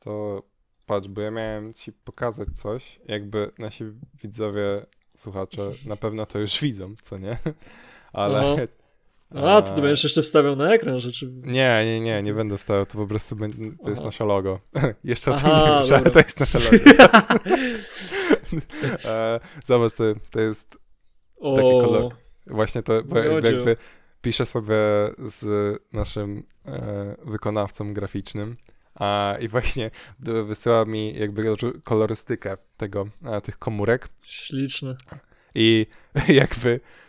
[0.00, 0.42] to
[0.86, 3.84] patrz, bo ja miałem ci pokazać coś, jakby nasi
[4.22, 4.86] widzowie,
[5.16, 7.38] słuchacze na pewno to już widzą, co nie?
[8.12, 8.62] Ale Aha.
[9.34, 11.32] A, to ty będziesz jeszcze wstawiał na ekran rzeczy.
[11.32, 14.60] Nie, nie, nie, nie będę wstawiał, to po prostu będzie, to jest nasze logo.
[15.04, 17.00] jeszcze o tym nie wiesz, ale to jest nasze logo.
[19.04, 20.78] e, zobacz, to, to jest
[21.40, 22.14] o, taki kolor.
[22.46, 22.94] Właśnie to,
[23.42, 23.76] jakby,
[24.22, 24.74] piszę sobie
[25.18, 25.44] z
[25.92, 28.56] naszym e, wykonawcą graficznym
[28.94, 29.90] a, i właśnie
[30.44, 31.44] wysyła mi jakby
[31.84, 34.08] kolorystykę tego, a, tych komórek.
[34.22, 34.96] Śliczne.
[35.54, 35.86] I
[36.28, 37.03] jakby e,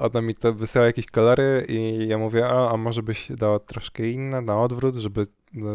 [0.00, 4.08] ona mi to wysyła jakieś kolory i ja mówię, a, a może byś dała troszkę
[4.08, 5.70] inne, na odwrót, żeby no,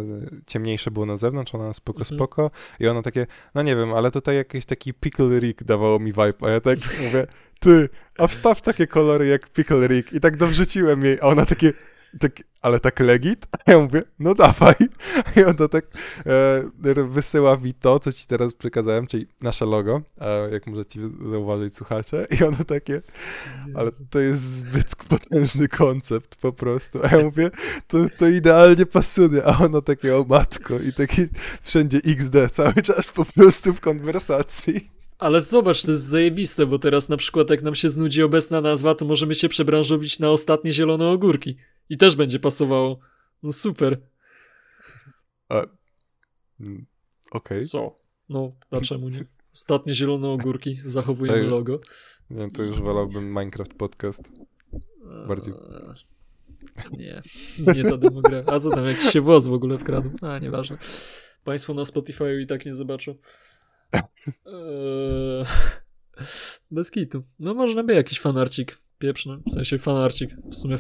[0.48, 2.18] ciemniejsze było na zewnątrz, ona spoko, mhm.
[2.18, 2.52] spoko.
[2.80, 6.34] I ona takie, no nie wiem, ale tutaj jakiś taki Pickle Rick dawało mi vibe,
[6.42, 7.28] a ja tak mówię,
[7.60, 11.74] ty, a wstaw takie kolory jak Pickle Rick i tak dowrzuciłem jej, a ona takie,
[12.20, 12.32] tak,
[12.62, 13.48] ale tak legit?
[13.52, 14.76] A ja mówię, no dawaj.
[15.38, 15.86] I ona tak
[16.86, 21.00] e, wysyła mi to, co ci teraz przekazałem, czyli nasze logo, e, jak możecie
[21.32, 22.28] zauważyć słuchacze.
[22.40, 23.02] I ona takie,
[23.76, 27.00] ale to jest zbyt potężny koncept po prostu.
[27.04, 27.52] A ja mówię,
[27.88, 29.46] to, to idealnie pasuje.
[29.46, 31.22] A ona takie, o matko, i taki
[31.62, 34.90] wszędzie XD cały czas po prostu w konwersacji.
[35.22, 38.96] Ale zobacz, to jest zajebiste, bo teraz na przykład jak nam się znudzi obecna nazwa,
[38.96, 41.58] to możemy się przebranżowić na ostatnie zielone ogórki.
[41.92, 43.00] I też będzie pasowało.
[43.44, 44.02] No super.
[45.50, 45.56] A...
[46.60, 46.86] Mm,
[47.32, 47.58] okej.
[47.58, 47.66] Okay.
[47.66, 48.00] Co?
[48.30, 49.26] No, dlaczego nie?
[49.54, 51.80] Ostatnie zielone ogórki, zachowujemy logo.
[52.30, 54.32] Nie, to już wolałbym Minecraft podcast.
[55.28, 55.54] Bardziej.
[56.92, 57.22] Nie,
[57.76, 58.54] nie ta demografia.
[58.54, 60.12] A co tam, jakiś się włos w ogóle wkradł?
[60.22, 60.78] A, nieważne.
[61.44, 63.16] Państwo na Spotify i tak nie zobaczą.
[63.94, 65.46] Eee...
[66.72, 67.24] Bez kitu.
[67.40, 70.36] No można by jakiś fanarcik pieprzny, w sensie fanarcik.
[70.52, 70.78] W sumie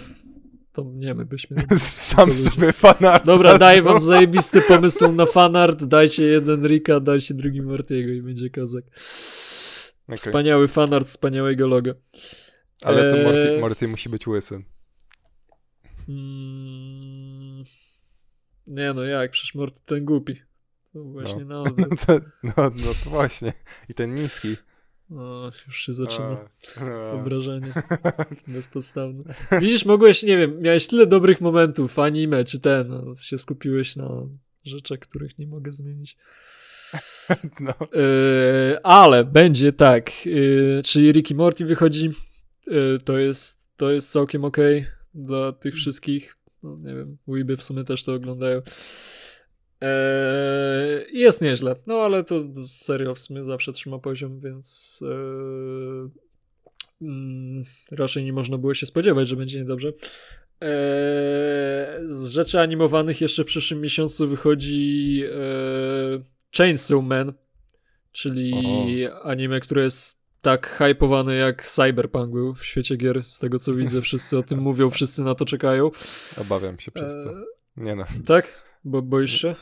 [0.73, 1.57] to nie my byśmy...
[2.11, 3.26] Sam sobie fanart.
[3.26, 8.49] Dobra, daj wam zajebisty pomysł na fanart, dajcie jeden Rika, dajcie drugi Mortiego i będzie
[8.49, 8.84] kozak.
[10.07, 10.18] Okay.
[10.18, 11.93] Wspaniały fanart wspaniałego logo.
[12.81, 14.64] Ale to Morty, eee, Morty musi być łysy.
[16.10, 17.64] Mm,
[18.68, 20.41] nie no jak, przecież Morty ten głupi.
[20.93, 21.64] To właśnie no.
[21.77, 23.53] No, to, no, no to właśnie.
[23.89, 24.56] I ten niski.
[25.18, 26.38] O, już się zaczyna
[26.82, 27.74] a, obrażenie
[28.48, 29.24] bezpodstawne.
[29.62, 34.10] Widzisz, mogłeś, nie wiem, miałeś tyle dobrych momentów, anime czy ten, no, się skupiłeś na
[34.64, 36.18] rzeczach, których nie mogę zmienić.
[37.60, 37.72] No.
[37.72, 42.10] E, ale będzie tak, e, czyli Ricky Morty wychodzi,
[42.68, 44.58] e, to, jest, to jest całkiem ok
[45.14, 48.62] dla tych wszystkich, no nie wiem, Weeby w sumie też to oglądają.
[49.82, 56.10] Eee, jest nieźle, no ale to serio w sumie zawsze trzyma poziom, więc eee,
[57.02, 59.88] mm, raczej nie można było się spodziewać, że będzie niedobrze.
[60.62, 60.68] Eee,
[62.06, 66.24] z rzeczy animowanych jeszcze w przyszłym miesiącu wychodzi eee,
[66.58, 67.34] Chainsaw Man,
[68.12, 68.53] czyli
[69.08, 69.24] o.
[69.24, 74.02] anime, które jest tak hypowane jak Cyberpunk był w świecie gier, z tego co widzę,
[74.12, 75.91] wszyscy o tym mówią, wszyscy na to czekają.
[76.38, 77.30] Obawiam się przez to.
[77.30, 77.45] Eee,
[77.78, 78.06] nie no.
[78.26, 78.64] Tak?
[78.84, 79.56] Bo boisz się?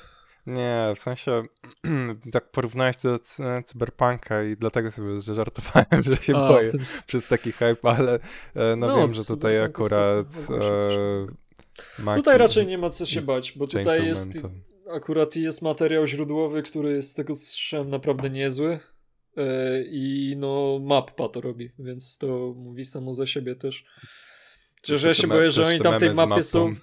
[0.50, 1.44] Nie, w sensie
[2.34, 3.20] tak porównałeś to do
[3.66, 6.82] cyberpunka i dlatego sobie żartowałem, że się A, boję tym...
[7.08, 8.20] przez taki hype, ale
[8.56, 13.52] e, no, no wiem, że tutaj akurat e, Tutaj raczej nie ma co się bać,
[13.52, 14.30] bo tutaj jest
[14.92, 18.80] akurat jest materiał źródłowy, który jest z tego słyszałem naprawdę niezły
[19.38, 23.84] e, i no mappa to robi, więc to mówi samo za siebie też.
[24.84, 26.76] Że ja się boję, że oni tam w tej mapie są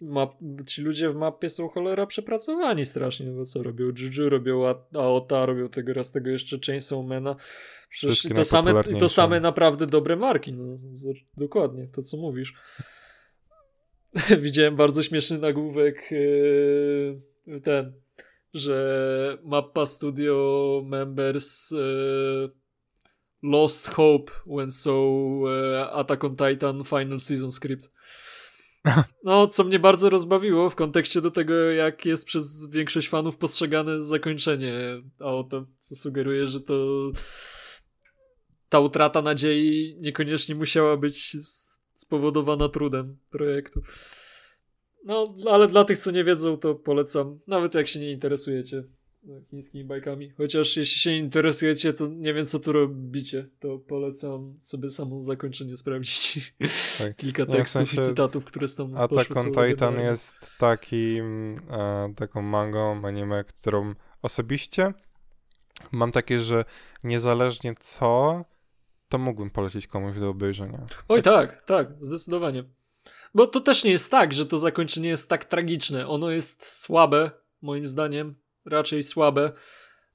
[0.00, 0.34] map,
[0.66, 4.62] ci ludzie w mapie są cholera przepracowani strasznie, bo co robią Juju, robią
[4.94, 7.36] Aota, robią tego raz tego jeszcze Chainsaw Mana.
[7.88, 10.78] Przecież to same, to same naprawdę dobre marki, no,
[11.36, 12.54] dokładnie, to co mówisz.
[14.38, 17.92] Widziałem bardzo śmieszny nagłówek yy, ten,
[18.54, 22.50] że Mappa Studio members yy,
[23.42, 27.90] lost hope when saw yy, Attack on Titan final season script.
[29.24, 34.02] No, co mnie bardzo rozbawiło w kontekście do tego, jak jest przez większość fanów postrzegane
[34.02, 37.10] zakończenie auto, co sugeruje, że to
[38.68, 41.36] ta utrata nadziei niekoniecznie musiała być
[41.94, 43.80] spowodowana trudem projektu.
[45.04, 48.84] No, ale dla tych, co nie wiedzą, to polecam, nawet jak się nie interesujecie
[49.50, 50.30] chińskimi bajkami.
[50.30, 55.76] Chociaż jeśli się interesujecie, to nie wiem, co tu robicie, to polecam sobie samo zakończenie
[55.76, 56.54] sprawdzić.
[56.98, 57.16] Tak.
[57.16, 62.14] Kilka no, tekstów w sensie, i cytatów, które tam Attack on Titan jest takim, e,
[62.16, 64.92] taką mangą, anime, którą osobiście
[65.92, 66.64] mam takie, że
[67.04, 68.44] niezależnie co,
[69.08, 70.86] to mógłbym polecić komuś do obejrzenia.
[71.08, 72.64] Oj tak, tak zdecydowanie.
[73.34, 76.08] Bo to też nie jest tak, że to zakończenie jest tak tragiczne.
[76.08, 77.30] Ono jest słabe,
[77.62, 78.34] moim zdaniem,
[78.66, 79.52] raczej słabe.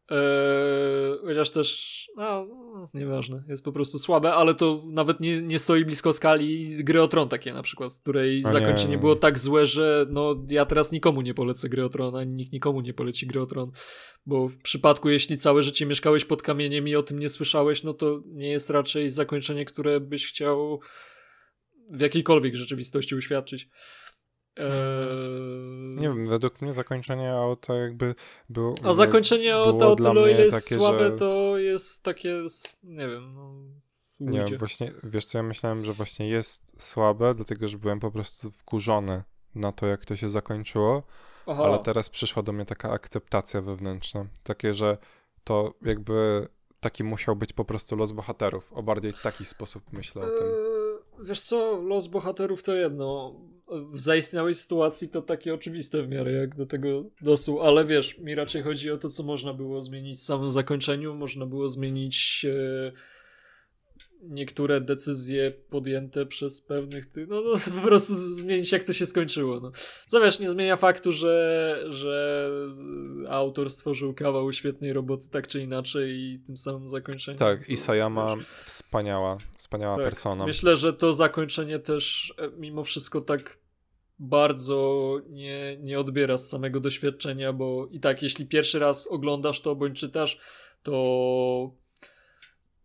[0.09, 2.47] Eee, chociaż też, no,
[2.93, 7.07] nieważne, jest po prostu słabe, ale to nawet nie, nie stoi blisko skali gry o
[7.07, 8.97] Tron takie na przykład, w której A zakończenie nie.
[8.97, 12.53] było tak złe, że no ja teraz nikomu nie polecę gry o Tron, ani nikt
[12.53, 13.71] nikomu nie poleci gry o Tron,
[14.25, 17.93] bo w przypadku jeśli całe życie mieszkałeś pod kamieniem i o tym nie słyszałeś, no
[17.93, 20.79] to nie jest raczej zakończenie, które byś chciał
[21.89, 23.69] w jakiejkolwiek rzeczywistości uświadczyć.
[24.57, 25.95] Eee...
[25.95, 28.15] Nie wiem, według mnie zakończenie auta jakby
[28.49, 28.75] było.
[28.83, 31.15] A zakończenie auta o tyle, ile jest takie, słabe, że...
[31.15, 32.43] to jest takie,
[32.83, 33.53] nie wiem, no.
[34.19, 38.11] Nie wiem, właśnie, wiesz co, ja myślałem, że właśnie jest słabe, dlatego że byłem po
[38.11, 39.23] prostu wkurzony
[39.55, 41.03] na to, jak to się zakończyło,
[41.47, 41.63] Aha.
[41.63, 44.97] ale teraz przyszła do mnie taka akceptacja wewnętrzna, takie, że
[45.43, 46.47] to jakby
[46.79, 50.47] taki musiał być po prostu los bohaterów, o bardziej taki sposób myślę o tym.
[51.23, 53.35] Wiesz co, los bohaterów to jedno,
[53.93, 58.35] w zaistniałej sytuacji to takie oczywiste w miarę jak do tego dosu, ale wiesz, mi
[58.35, 62.91] raczej chodzi o to, co można było zmienić w samym zakończeniu, można było zmienić e,
[64.21, 69.59] niektóre decyzje podjęte przez pewnych ty, no, no, po prostu zmienić jak to się skończyło.
[69.59, 69.71] No.
[70.07, 72.47] Co wiesz, nie zmienia faktu, że, że
[73.29, 77.37] autor stworzył kawał świetnej roboty tak czy inaczej i tym samym zakończenie.
[77.37, 78.35] Tak, i Sayama
[78.65, 80.45] wspaniała, wspaniała tak, persona.
[80.45, 83.57] Myślę, że to zakończenie też e, mimo wszystko tak
[84.19, 89.75] bardzo nie, nie odbiera z samego doświadczenia, bo i tak, jeśli pierwszy raz oglądasz to
[89.75, 90.39] bądź czytasz,
[90.83, 91.71] to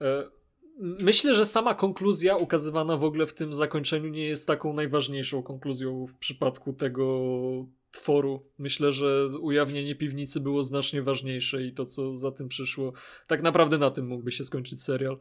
[0.01, 0.36] e,
[0.79, 6.07] myślę, że sama konkluzja ukazywana w ogóle w tym zakończeniu nie jest taką najważniejszą konkluzją
[6.07, 8.47] w przypadku tego tworu.
[8.59, 12.93] Myślę, że ujawnienie piwnicy było znacznie ważniejsze i to, co za tym przyszło.
[13.27, 15.19] Tak naprawdę na tym mógłby się skończyć serial,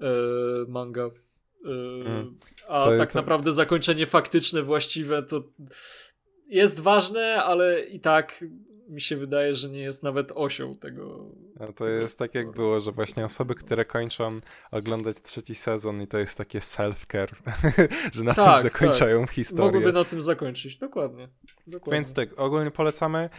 [0.00, 0.04] e,
[0.68, 1.02] manga.
[1.04, 2.38] E, hmm.
[2.68, 5.42] A tak naprawdę zakończenie faktyczne, właściwe to
[6.46, 8.44] jest ważne, ale i tak
[8.88, 11.34] mi się wydaje, że nie jest nawet osią tego.
[11.76, 14.40] To jest tak jak było, że właśnie osoby, które kończą
[14.70, 17.34] oglądać trzeci sezon i to jest takie self-care,
[18.14, 19.30] że na tak, tym zakończają tak.
[19.30, 19.64] historię.
[19.64, 21.28] Mogłyby na tym zakończyć, dokładnie.
[21.66, 21.92] dokładnie.
[21.98, 23.30] Więc tak, ogólnie polecamy.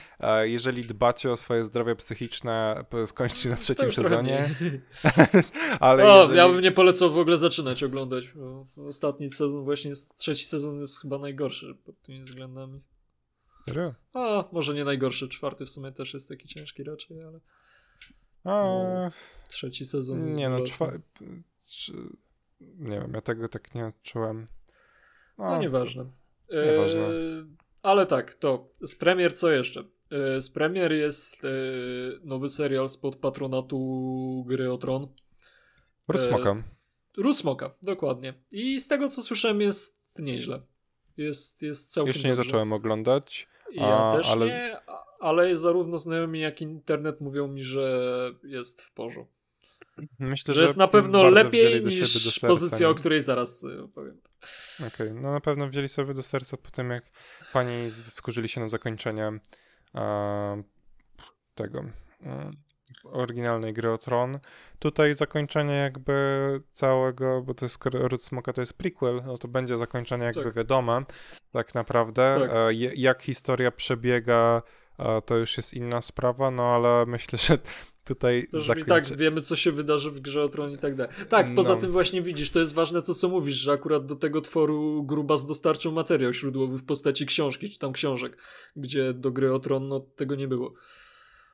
[0.44, 4.50] Jeżeli dbacie o swoje zdrowie psychiczne, skończcie na trzecim sezonie.
[5.80, 6.38] Ale o, jeżeli...
[6.38, 8.34] Ja bym nie polecał w ogóle zaczynać oglądać.
[8.78, 12.82] Ostatni sezon, właśnie jest, trzeci sezon jest chyba najgorszy pod tymi względami.
[13.66, 13.94] Serio?
[14.14, 17.40] A, może nie najgorszy, czwarty w sumie też jest taki ciężki raczej, ale...
[18.44, 18.64] A...
[18.64, 19.12] No,
[19.48, 21.44] trzeci sezon Nie no, czwarty...
[22.62, 24.46] Nie wiem, ja tego tak nie odczułem.
[25.38, 26.06] No, no nieważne.
[26.72, 27.02] Nieważne.
[27.02, 27.12] E,
[27.82, 29.84] ale tak, to z premier co jeszcze?
[30.12, 31.48] E, z premier jest e,
[32.24, 35.08] nowy serial spod patronatu gry o Tron.
[36.08, 36.64] Rusmoka.
[37.18, 38.34] Rusmoka, dokładnie.
[38.52, 40.62] I z tego co słyszałem jest nieźle.
[41.18, 42.50] Jest, jest całkiem Jeszcze nie dobrze.
[42.50, 43.48] zacząłem oglądać.
[43.72, 44.46] Ja też ale...
[44.48, 44.78] nie,
[45.24, 48.12] ale zarówno znajomi, jak i internet mówią mi, że
[48.44, 49.34] jest w porządku.
[50.20, 52.90] Myślę, że, że jest na pewno lepiej niż serca, pozycja, nie?
[52.90, 54.22] o której zaraz y, powiem.
[54.80, 55.22] Okej, okay.
[55.22, 57.04] no na pewno wzięli sobie do serca po tym, jak
[57.52, 59.32] fani wkurzyli się na zakończenie
[61.56, 61.84] tego
[63.04, 64.40] oryginalnej gry o Tron.
[64.80, 66.14] Tutaj zakończenie jakby
[66.72, 70.54] całego, bo to jest Ród Smoka to jest prequel, no to będzie zakończenie jakby tak.
[70.54, 71.04] wiadome
[71.52, 72.38] tak naprawdę.
[72.40, 72.52] Tak.
[72.56, 74.62] E, jak historia przebiega,
[75.26, 77.58] to już jest inna sprawa, no ale myślę, że
[78.06, 78.82] tutaj to zakończy...
[78.82, 81.14] i tak wiemy, co się wydarzy w grze o Tron i tak dalej.
[81.30, 81.82] Tak, poza no.
[81.82, 85.48] tym właśnie widzisz, to jest ważne to, co mówisz, że akurat do tego tworu Grubas
[85.48, 88.38] dostarczył materiał śródłowy w postaci książki, czy tam książek,
[88.76, 90.74] gdzie do gry o Tron no, tego nie było.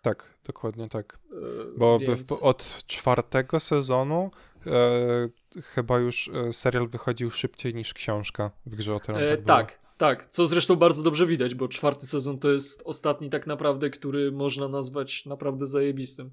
[0.02, 1.20] Tak, dokładnie tak.
[1.32, 1.36] E,
[1.78, 2.44] Bo Więc...
[2.44, 4.32] od czwartego sezonu
[4.68, 5.30] e,
[5.61, 9.18] chyba już e, serial wychodził szybciej niż książka w grze o Tron.
[9.18, 13.30] E, tak, tak, tak, co zresztą bardzo dobrze widać, bo czwarty sezon to jest ostatni
[13.30, 16.32] tak naprawdę, który można nazwać naprawdę zajebistym.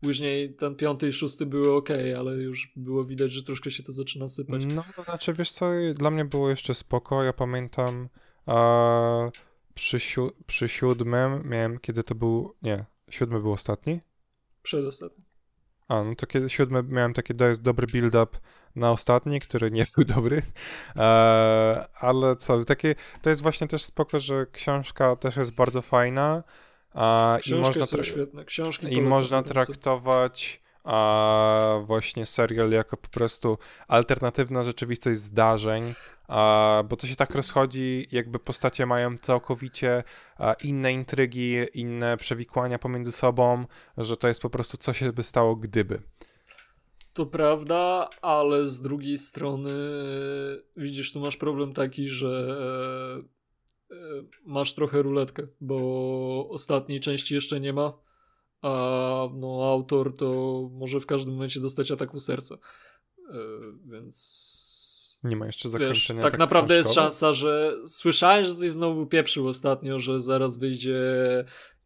[0.00, 1.88] Później ten piąty i szósty były ok,
[2.18, 4.62] ale już było widać, że troszkę się to zaczyna sypać.
[4.64, 7.22] No, to znaczy, wiesz co, dla mnie było jeszcze spoko.
[7.22, 8.08] Ja pamiętam
[8.46, 9.30] a,
[9.74, 14.00] przy, siu przy siódmym miałem, kiedy to był, nie, Siódmy był ostatni?
[14.62, 15.24] Przedostatni.
[15.88, 18.38] A, no to kiedy siódmy miałem taki jest dobry build-up
[18.76, 20.42] na ostatni, który nie był dobry.
[20.96, 26.42] E, ale co, takie, to jest właśnie też spoko, że książka też jest bardzo fajna.
[27.46, 28.44] I można są świetne.
[28.44, 33.58] Książki I można traktować a właśnie serial jako po prostu
[33.88, 35.94] alternatywna rzeczywistość zdarzeń,
[36.28, 40.04] a, bo to się tak rozchodzi, jakby postacie mają całkowicie
[40.38, 43.64] a, inne intrygi, inne przewikłania pomiędzy sobą,
[43.98, 46.02] że to jest po prostu co się by stało gdyby.
[47.16, 49.72] To prawda, ale z drugiej strony
[50.76, 52.58] widzisz, tu masz problem taki, że
[53.90, 53.98] e, e,
[54.44, 58.06] masz trochę ruletkę, bo ostatniej części jeszcze nie ma
[58.62, 62.58] a no, autor to może w każdym momencie dostać ataku serca.
[63.84, 65.20] Więc.
[65.24, 66.22] Nie ma jeszcze zakończenia.
[66.22, 71.00] Wiesz, tak naprawdę jest szansa, że słyszałem, że coś znowu pieprzył ostatnio, że zaraz wyjdzie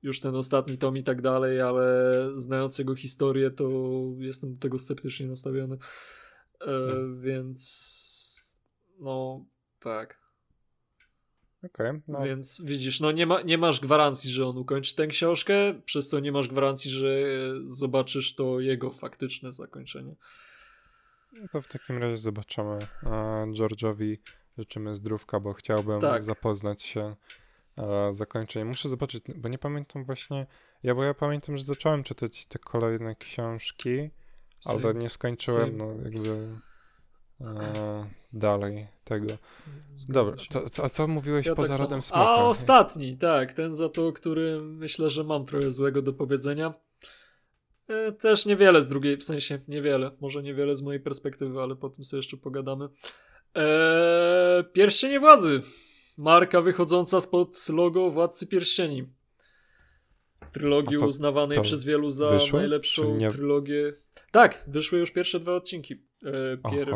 [0.02, 3.70] już ten ostatni tom i tak dalej, ale znając jego historię, to
[4.18, 5.76] jestem do tego sceptycznie nastawiony.
[6.60, 7.20] Yy, hmm.
[7.20, 8.60] Więc
[9.00, 9.44] no
[9.80, 10.20] tak.
[11.62, 12.22] Okay, no.
[12.22, 16.20] Więc widzisz, no nie, ma, nie masz gwarancji, że on ukończy tę książkę, przez co
[16.20, 17.22] nie masz gwarancji, że
[17.66, 20.14] zobaczysz to jego faktyczne zakończenie.
[21.32, 22.78] No to w takim razie zobaczymy.
[23.52, 24.16] George'owi
[24.58, 26.22] życzymy zdrówka, bo chciałbym tak.
[26.22, 27.16] zapoznać się
[28.10, 28.68] z zakończeniem.
[28.68, 30.46] Muszę zobaczyć, bo nie pamiętam właśnie.
[30.82, 34.10] Ja bo ja pamiętam, że zacząłem czytać te kolejne książki,
[34.66, 36.48] ale nie skończyłem, no jakby
[37.40, 39.26] e, dalej tego.
[40.08, 42.22] Dobra, to, co, a co mówiłeś ja poza tak rodem smoka?
[42.22, 46.74] A ostatni, tak, ten za to, który myślę, że mam trochę złego do powiedzenia.
[47.88, 51.88] E, też niewiele z drugiej, w sensie niewiele, może niewiele z mojej perspektywy, ale po
[51.88, 52.88] tym sobie jeszcze pogadamy.
[53.54, 55.62] Eee, Pierścienie Władzy.
[56.18, 59.06] Marka wychodząca spod logo Władcy Pierścieni.
[60.52, 62.58] Trylogii uznawanej przez wielu za wyszło?
[62.58, 63.30] najlepszą nie...
[63.30, 63.92] trylogię.
[64.30, 65.94] Tak, wyszły już pierwsze dwa odcinki.
[66.24, 66.94] E, pier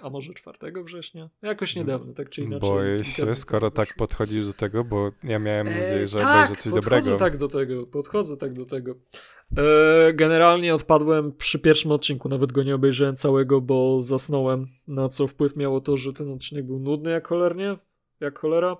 [0.00, 1.30] a może 4 września?
[1.42, 2.70] Jakoś niedawno, tak czy inaczej.
[2.70, 6.72] Boję się, skoro tak podchodzisz do tego, bo ja miałem e, nadzieję, że tak, coś
[6.72, 6.90] dobrego.
[6.90, 8.94] podchodzę tak do tego, podchodzę tak do tego.
[9.56, 15.26] E, generalnie odpadłem przy pierwszym odcinku, nawet go nie obejrzałem całego, bo zasnąłem, na co
[15.26, 17.76] wpływ miało to, że ten odcinek był nudny jak cholernie,
[18.22, 18.76] jak cholera.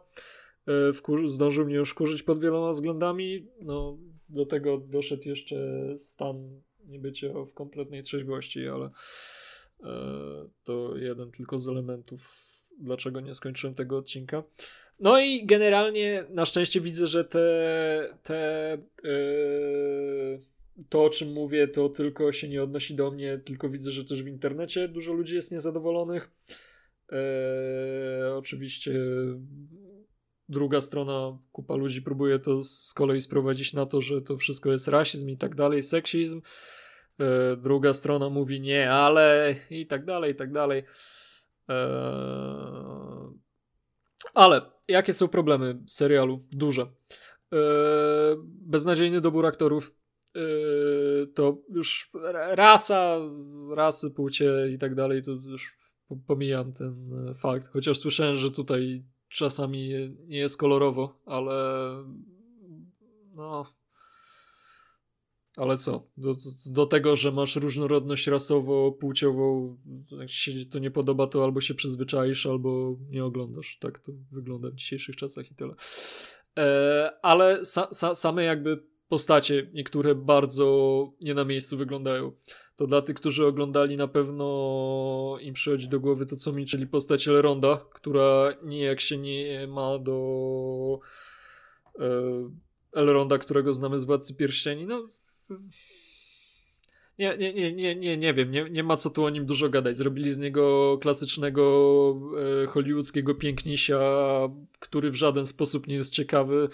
[0.93, 3.47] wkur- zdążył mnie już kurzyć pod wieloma względami.
[3.61, 3.99] No,
[4.29, 5.59] do tego doszedł jeszcze
[5.99, 8.91] stan niebycia w kompletnej trzeźwości, ale
[10.65, 14.43] to jeden tylko z elementów, dlaczego nie skończyłem tego odcinka.
[15.01, 20.41] No i generalnie na szczęście widzę, że te, te yy,
[20.89, 24.23] to o czym mówię, to tylko się nie odnosi do mnie, tylko widzę, że też
[24.23, 26.31] w internecie dużo ludzi jest niezadowolonych.
[27.13, 28.93] Yy, oczywiście
[30.49, 34.89] druga strona, kupa ludzi próbuje to z kolei sprowadzić na to, że to wszystko jest
[34.89, 36.41] rasizm i tak dalej, seksizm.
[37.19, 37.27] Yy,
[37.57, 40.85] druga strona mówi nie, ale i tak dalej, i tak dalej.
[41.69, 41.75] Yy,
[44.35, 46.47] ale jakie są problemy serialu?
[46.53, 46.87] Duże.
[48.45, 49.95] Beznadziejny dobór aktorów.
[51.35, 52.11] To już
[52.51, 53.19] rasa,
[53.77, 55.79] rasy, płcie i tak dalej, to już
[56.27, 57.69] pomijam ten fakt.
[57.73, 59.89] Chociaż słyszałem, że tutaj czasami
[60.27, 61.89] nie jest kolorowo, ale
[63.35, 63.67] no.
[65.57, 66.07] Ale co?
[66.17, 66.37] Do,
[66.67, 69.77] do tego, że masz różnorodność rasową, płciową,
[70.11, 73.79] jak ci się to nie podoba, to albo się przyzwyczaisz, albo nie oglądasz.
[73.81, 75.75] Tak to wygląda w dzisiejszych czasach i tyle.
[76.59, 80.67] E, ale sa, sa, same jakby postacie, niektóre bardzo
[81.21, 82.33] nie na miejscu wyglądają.
[82.83, 86.87] To dla tych, którzy oglądali, na pewno im przychodzi do głowy to, co mi, czyli
[86.87, 91.01] postać Elronda, która nijak się nie ma do
[91.99, 92.11] e,
[92.93, 94.87] Elronda, którego znamy z Władcy Pierścieni.
[94.87, 95.09] No,
[97.19, 99.69] nie, nie, nie, nie, nie, nie wiem, nie, nie ma co tu o nim dużo
[99.69, 99.97] gadać.
[99.97, 101.63] Zrobili z niego klasycznego
[102.63, 104.01] e, hollywoodzkiego pięknisia,
[104.79, 106.69] który w żaden sposób nie jest ciekawy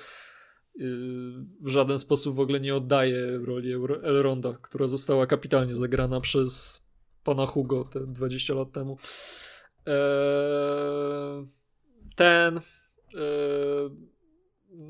[1.61, 3.73] w żaden sposób w ogóle nie oddaje roli
[4.03, 6.85] Elronda, która została kapitalnie zagrana przez
[7.25, 8.97] pana Hugo te 20 lat temu.
[9.87, 11.47] Eee,
[12.17, 12.61] ten
[13.15, 13.91] eee,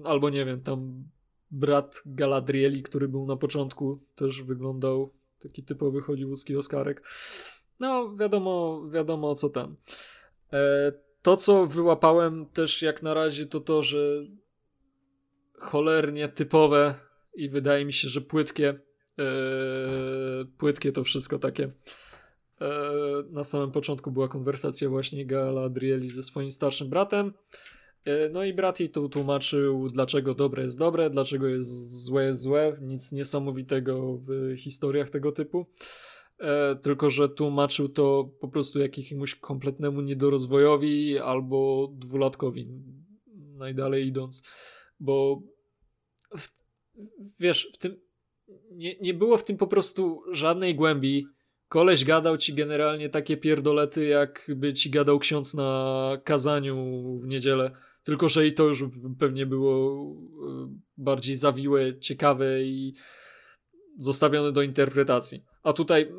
[0.05, 1.05] albo nie wiem, tam
[1.51, 7.03] brat Galadrieli, który był na początku, też wyglądał taki typowy hollywoodzki Oscarek.
[7.81, 9.77] No, wiadomo, wiadomo co tam.
[10.53, 10.93] Eee,
[11.23, 14.27] to, co wyłapałem też jak na razie, to to, że
[15.61, 16.95] cholernie typowe
[17.35, 18.81] i wydaje mi się, że płytkie.
[19.19, 21.63] Yy, płytkie to wszystko takie.
[22.61, 22.69] Yy,
[23.31, 27.33] na samym początku była konwersacja właśnie Galadrieli ze swoim starszym bratem.
[28.07, 32.41] Yy, no i brat jej tu tłumaczył, dlaczego dobre jest dobre, dlaczego jest złe jest
[32.41, 32.77] złe.
[32.81, 35.67] Nic niesamowitego w historiach tego typu.
[36.83, 42.69] tylko, że tłumaczył to po prostu jakiemuś kompletnemu niedorozwojowi albo dwulatkowi.
[43.37, 44.43] Najdalej idąc
[45.01, 45.43] bo
[46.39, 46.49] w,
[47.41, 48.01] wiesz, w tym
[48.71, 51.27] nie, nie było w tym po prostu żadnej głębi.
[51.69, 56.77] Koleś gadał ci generalnie takie pierdolety, jakby ci gadał ksiądz na kazaniu
[57.19, 57.71] w niedzielę.
[58.03, 58.85] Tylko, że i to już
[59.19, 60.07] pewnie było
[60.49, 62.95] e, bardziej zawiłe, ciekawe i
[63.99, 65.45] zostawione do interpretacji.
[65.63, 66.13] A tutaj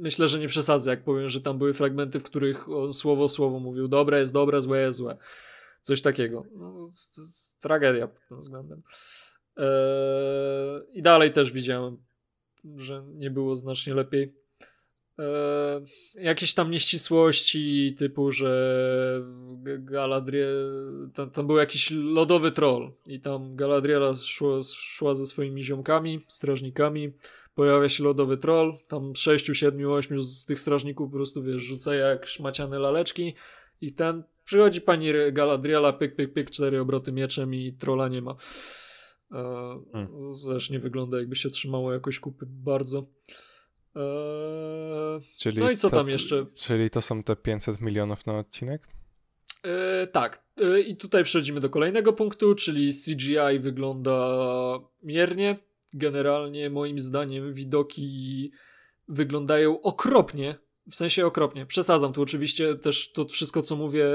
[0.00, 3.60] myślę, że nie przesadzę, jak powiem, że tam były fragmenty, w których on słowo słowo
[3.60, 5.16] mówił dobre jest dobre, złe jest złe.
[5.82, 6.44] Coś takiego.
[6.54, 6.88] No,
[7.60, 8.82] tragedia pod tym względem.
[9.56, 11.96] Eee, I dalej też widziałem,
[12.76, 14.34] że nie było znacznie lepiej.
[15.18, 15.84] Eee,
[16.14, 19.22] jakieś tam nieścisłości, typu, że
[19.78, 21.10] Galadriel.
[21.14, 27.12] Tam, tam, był jakiś lodowy troll, i tam Galadriela szła, szła ze swoimi ziomkami, strażnikami.
[27.54, 28.78] Pojawia się lodowy troll.
[28.88, 33.34] Tam 6, 7, 8 z tych strażników po prostu wiesz, rzuca jak szmaciane laleczki.
[33.80, 38.36] I ten Przychodzi pani Galadriela, pyk, pyk, pyk, cztery obroty mieczem i trola nie ma.
[39.32, 40.34] E, hmm.
[40.34, 43.06] Zresztą nie wygląda jakby się trzymało jakoś kupy bardzo.
[43.96, 44.00] E,
[45.38, 46.46] czyli no i co to, tam jeszcze?
[46.54, 48.88] Czyli to są te 500 milionów na odcinek?
[49.62, 50.42] E, tak.
[50.60, 54.38] E, I tutaj przechodzimy do kolejnego punktu, czyli CGI wygląda
[55.02, 55.58] miernie.
[55.92, 58.50] Generalnie moim zdaniem widoki
[59.08, 60.58] wyglądają okropnie
[60.90, 61.66] w sensie okropnie.
[61.66, 64.06] Przesadzam tu oczywiście też to wszystko, co mówię,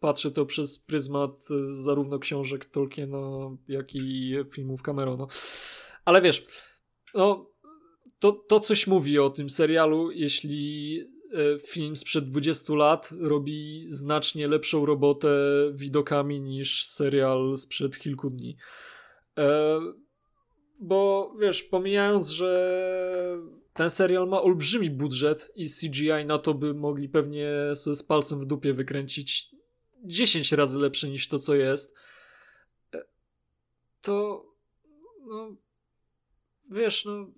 [0.00, 5.26] patrzę to przez pryzmat e, zarówno książek Tolkiena, jak i filmów Camerona.
[6.04, 6.46] Ale wiesz,
[7.14, 7.50] no,
[8.18, 10.98] to, to coś mówi o tym serialu, jeśli
[11.32, 15.28] e, film sprzed 20 lat robi znacznie lepszą robotę
[15.74, 18.56] widokami niż serial sprzed kilku dni.
[19.38, 19.80] E,
[20.80, 22.70] bo wiesz, pomijając, że
[23.74, 28.46] ten serial ma olbrzymi budżet i CGI na to by mogli pewnie z palcem w
[28.46, 29.50] dupie wykręcić
[30.04, 31.94] 10 razy lepszy niż to, co jest.
[32.94, 33.04] E,
[34.00, 34.44] to
[35.26, 35.56] no
[36.70, 37.30] wiesz, no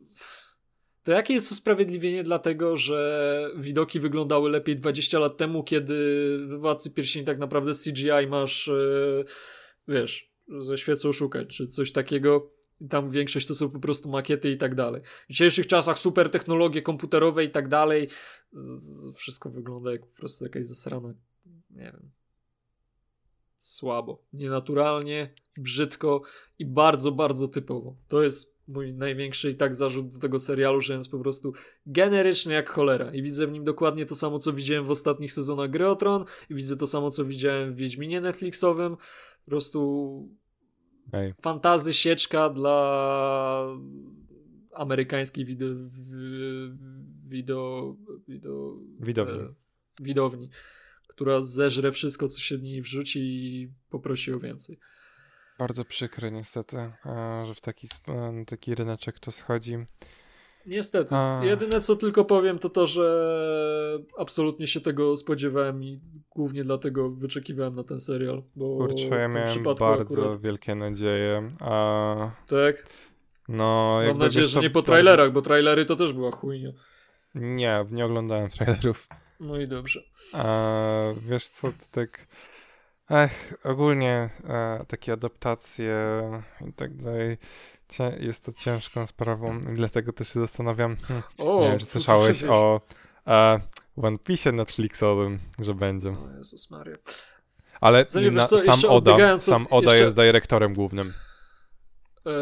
[1.02, 5.94] to jakie jest usprawiedliwienie dlatego, że widoki wyglądały lepiej 20 lat temu, kiedy
[6.38, 9.24] w Władcy Pierścieni tak naprawdę CGI masz yy,
[9.88, 12.52] wiesz, ze świecą szukać, czy coś takiego.
[12.90, 15.02] Tam większość to są po prostu makiety i tak dalej.
[15.28, 18.08] W dzisiejszych czasach super technologie komputerowe i tak dalej.
[19.14, 21.14] Wszystko wygląda jak po prostu jakaś zasrana,
[21.70, 22.10] nie wiem,
[23.60, 26.22] słabo, nienaturalnie, brzydko
[26.58, 27.96] i bardzo, bardzo typowo.
[28.08, 31.52] To jest mój największy i tak zarzut do tego serialu, że jest po prostu
[31.86, 35.70] generyczny jak cholera i widzę w nim dokładnie to samo, co widziałem w ostatnich sezonach
[35.70, 38.96] Gry Tron i widzę to samo, co widziałem w Wiedźminie Netflixowym.
[39.44, 40.28] Po prostu
[41.12, 41.34] Ej.
[41.40, 43.76] fantazy sieczka dla
[44.74, 45.74] amerykańskiej wideo,
[47.26, 47.96] wideo,
[48.28, 49.38] wideo widowni.
[49.40, 49.54] E,
[50.00, 50.50] widowni
[51.12, 54.78] która zeżre wszystko, co się w niej wrzuci i poprosi o więcej.
[55.58, 56.76] Bardzo przykre niestety,
[57.46, 57.88] że w taki,
[58.46, 59.76] taki ryneczek to schodzi.
[60.66, 61.14] Niestety.
[61.14, 61.40] A...
[61.44, 67.74] Jedyne co tylko powiem to to, że absolutnie się tego spodziewałem i głównie dlatego wyczekiwałem
[67.74, 68.42] na ten serial.
[68.56, 70.40] Bo Kurczę, ja miałem bardzo akurat...
[70.40, 71.50] wielkie nadzieje.
[71.60, 72.30] A...
[72.48, 72.86] Tak?
[73.48, 76.72] No, Mam nadzieję, że nie po trailerach, bo trailery to też była chujnia.
[77.34, 79.08] Nie, nie oglądałem trailerów.
[79.40, 80.02] No i dobrze.
[80.32, 82.26] A, wiesz co, to tak...
[83.10, 86.22] Ech, ogólnie e, takie adaptacje
[86.68, 87.38] i tak dalej
[88.20, 92.44] jest to ciężką sprawą i dlatego też się zastanawiam, hmm, o, nie wiem, czy słyszałeś
[92.44, 92.80] o
[93.26, 93.60] e,
[93.96, 96.08] One Piece Netflixowym, że będzie.
[96.08, 96.96] O Jezus Maria.
[97.80, 100.04] Ale na, sam Oda, sam Oda jeszcze...
[100.04, 101.12] jest dyrektorem głównym.
[102.26, 102.32] E,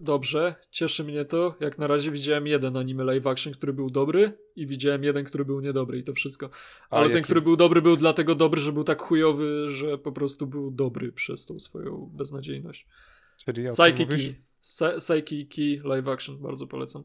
[0.00, 1.54] dobrze, cieszy mnie to.
[1.60, 5.44] Jak na razie widziałem jeden anime live action, który był dobry i widziałem jeden, który
[5.44, 6.50] był niedobry i to wszystko.
[6.90, 7.24] Ale A ten, jaki...
[7.24, 11.12] który był dobry, był dlatego dobry, że był tak chujowy, że po prostu był dobry
[11.12, 12.86] przez tą swoją beznadziejność.
[13.44, 13.70] Czyli
[14.64, 17.04] Psyche Psyche live action, bardzo polecam.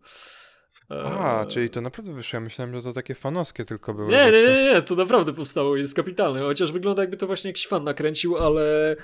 [0.90, 1.48] A, eee...
[1.48, 2.38] czyli to naprawdę wyszło.
[2.38, 4.12] Ja myślałem, że to takie fanowskie tylko były.
[4.12, 6.40] Nie, nie, nie, nie, to naprawdę powstało jest kapitalne.
[6.40, 8.96] Chociaż wygląda jakby to właśnie jakiś fan nakręcił, ale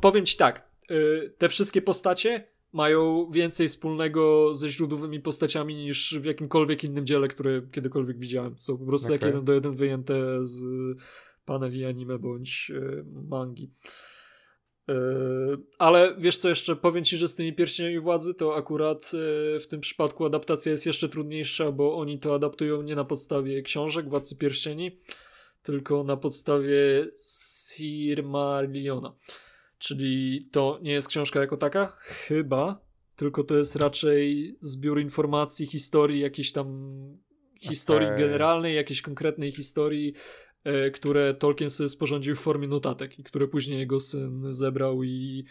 [0.00, 0.68] powiem ci tak.
[0.90, 7.28] Yy, te wszystkie postacie mają więcej wspólnego ze źródłowymi postaciami niż w jakimkolwiek innym dziele,
[7.28, 8.58] które kiedykolwiek widziałem.
[8.58, 9.14] Są po prostu okay.
[9.16, 10.64] jak jeden do jeden wyjęte z
[11.44, 13.70] paneli anime bądź e, mangi.
[14.88, 14.94] E,
[15.78, 19.66] ale wiesz co jeszcze, powiem ci, że z tymi pierścieniami władzy to akurat e, w
[19.66, 24.36] tym przypadku adaptacja jest jeszcze trudniejsza, bo oni to adaptują nie na podstawie książek Władcy
[24.36, 25.00] Pierścieni,
[25.62, 27.08] tylko na podstawie
[27.74, 29.14] Silmarilliona.
[29.78, 31.96] Czyli to nie jest książka jako taka?
[31.98, 32.88] Chyba.
[33.16, 36.68] Tylko to jest raczej zbiór informacji, historii, jakiejś tam
[37.60, 38.18] historii okay.
[38.18, 40.14] generalnej, jakiejś konkretnej historii,
[40.94, 45.44] które Tolkien sobie sporządził w formie notatek i które później jego syn zebrał i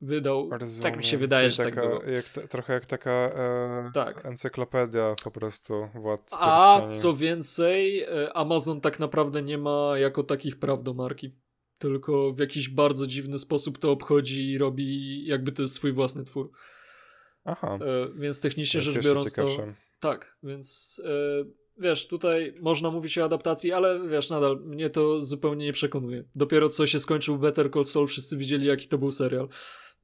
[0.00, 0.50] wydał.
[0.50, 0.82] Rozumiem.
[0.82, 2.12] Tak mi się wydaje, Czyli że tak taka, tak było.
[2.12, 4.26] Jak, trochę jak taka e, tak.
[4.26, 6.36] encyklopedia po prostu władcy.
[6.38, 11.36] A co więcej, e, Amazon tak naprawdę nie ma jako takich praw do marki
[11.78, 16.24] tylko w jakiś bardzo dziwny sposób to obchodzi i robi jakby to jest swój własny
[16.24, 16.50] twór.
[17.44, 17.78] Aha.
[17.80, 19.46] E, więc technicznie rzecz biorąc to...
[20.00, 21.44] Tak, więc e,
[21.78, 26.24] wiesz, tutaj można mówić o adaptacji, ale wiesz, nadal mnie to zupełnie nie przekonuje.
[26.34, 29.48] Dopiero co się skończył Better Call Saul, wszyscy widzieli jaki to był serial.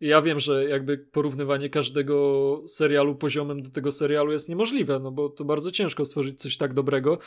[0.01, 5.29] Ja wiem, że jakby porównywanie każdego serialu poziomem do tego serialu jest niemożliwe, no bo
[5.29, 7.19] to bardzo ciężko stworzyć coś tak dobrego,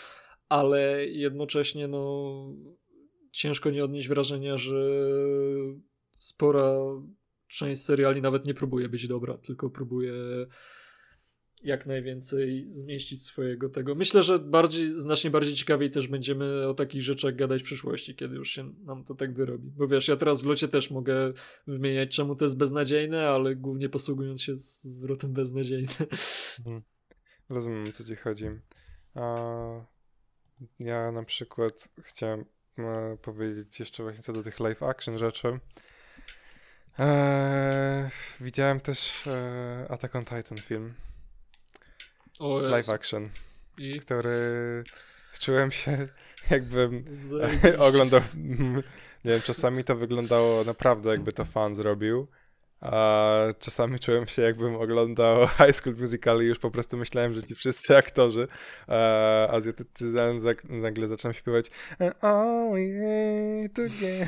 [0.49, 2.33] ale jednocześnie no
[3.31, 4.75] ciężko nie odnieść wrażenia, że
[6.15, 6.77] spora
[7.47, 10.13] część seriali nawet nie próbuje być dobra, tylko próbuje
[11.63, 13.95] jak najwięcej zmieścić swojego tego.
[13.95, 18.35] Myślę, że bardziej, znacznie bardziej ciekawiej też będziemy o takich rzeczach gadać w przyszłości, kiedy
[18.35, 19.71] już się nam to tak wyrobi.
[19.71, 21.33] Bo wiesz, ja teraz w locie też mogę
[21.67, 25.93] wymieniać, czemu to jest beznadziejne, ale głównie posługując się zwrotem beznadziejne.
[26.63, 26.81] Hmm.
[27.49, 28.45] Rozumiem, o co ci chodzi.
[29.15, 29.35] A
[30.79, 32.45] ja na przykład chciałem
[32.77, 35.59] e, powiedzieć jeszcze właśnie co do tych live action rzeczy.
[36.99, 38.09] Eee,
[38.41, 40.93] widziałem też e, Attack on Titan film.
[42.39, 43.29] O, live action.
[43.77, 43.99] I?
[43.99, 44.83] Który
[45.39, 46.07] czułem się
[46.49, 47.05] jakbym
[47.87, 48.21] oglądał.
[49.25, 52.27] Nie wiem, czasami to wyglądało naprawdę jakby to fan zrobił.
[52.83, 57.43] A czasami czułem się, jakbym oglądał High School Musical i już po prostu myślałem, że
[57.43, 58.47] ci wszyscy aktorzy
[58.89, 60.05] e, azjatycy
[60.69, 61.71] nagle zaczną śpiewać
[62.21, 64.27] Oh, yeah, together.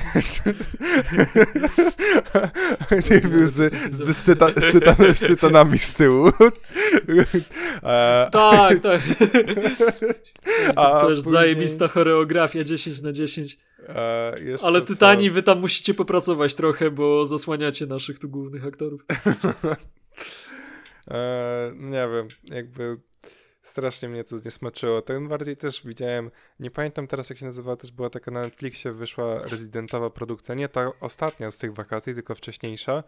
[3.50, 6.32] z, z, z, tyta, z, tytan, z tytanami z tyłu.
[7.84, 9.02] E, tak, tak.
[10.76, 11.34] A to już później...
[11.34, 13.58] zajebista choreografia 10 na 10.
[13.90, 15.34] E, Ale Tytani, co?
[15.34, 19.06] wy tam musicie popracować trochę, bo zasłaniacie naszych tu głównych aktorów.
[21.12, 22.98] e, nie wiem, jakby
[23.66, 25.02] strasznie mnie to zniesmaczyło.
[25.02, 28.92] Tym bardziej też widziałem, nie pamiętam teraz jak się nazywa, też była taka na Netflixie,
[28.92, 33.04] wyszła rezydentowa produkcja, nie ta ostatnia z tych wakacji, tylko wcześniejsza,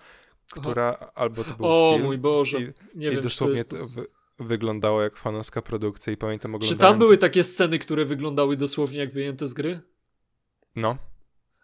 [0.52, 1.12] która Aha.
[1.16, 2.64] albo to był O film, mój Boże, i,
[2.96, 3.96] nie i wiem, dosłownie to jest...
[3.96, 4.08] to wy,
[4.48, 6.78] wyglądało jak fanowska produkcja i pamiętam oglądałem...
[6.78, 9.82] Czy tam były takie sceny, które wyglądały dosłownie jak wyjęte z gry?
[10.78, 10.98] No.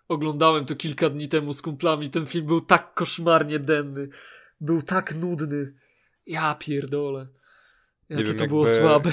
[0.07, 4.10] Oglądałem to kilka dni temu z kumplami, ten film był tak koszmarnie denny,
[4.61, 5.73] był tak nudny.
[6.26, 7.27] Ja pierdolę.
[8.10, 9.11] Jakie wiem, to było słabe.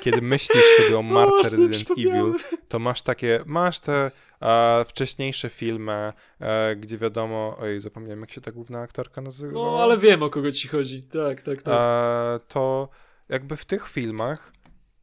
[0.00, 2.34] Kiedy myślisz sobie o marce Resident Evil,
[2.68, 4.10] to masz takie, masz te
[4.40, 9.52] a, wcześniejsze filmy, e, gdzie wiadomo, oj, zapomniałem jak się ta główna aktorka nazywa.
[9.52, 11.74] No, ale wiem o kogo ci chodzi, tak, tak, tak.
[11.74, 12.88] E, to
[13.28, 14.52] jakby w tych filmach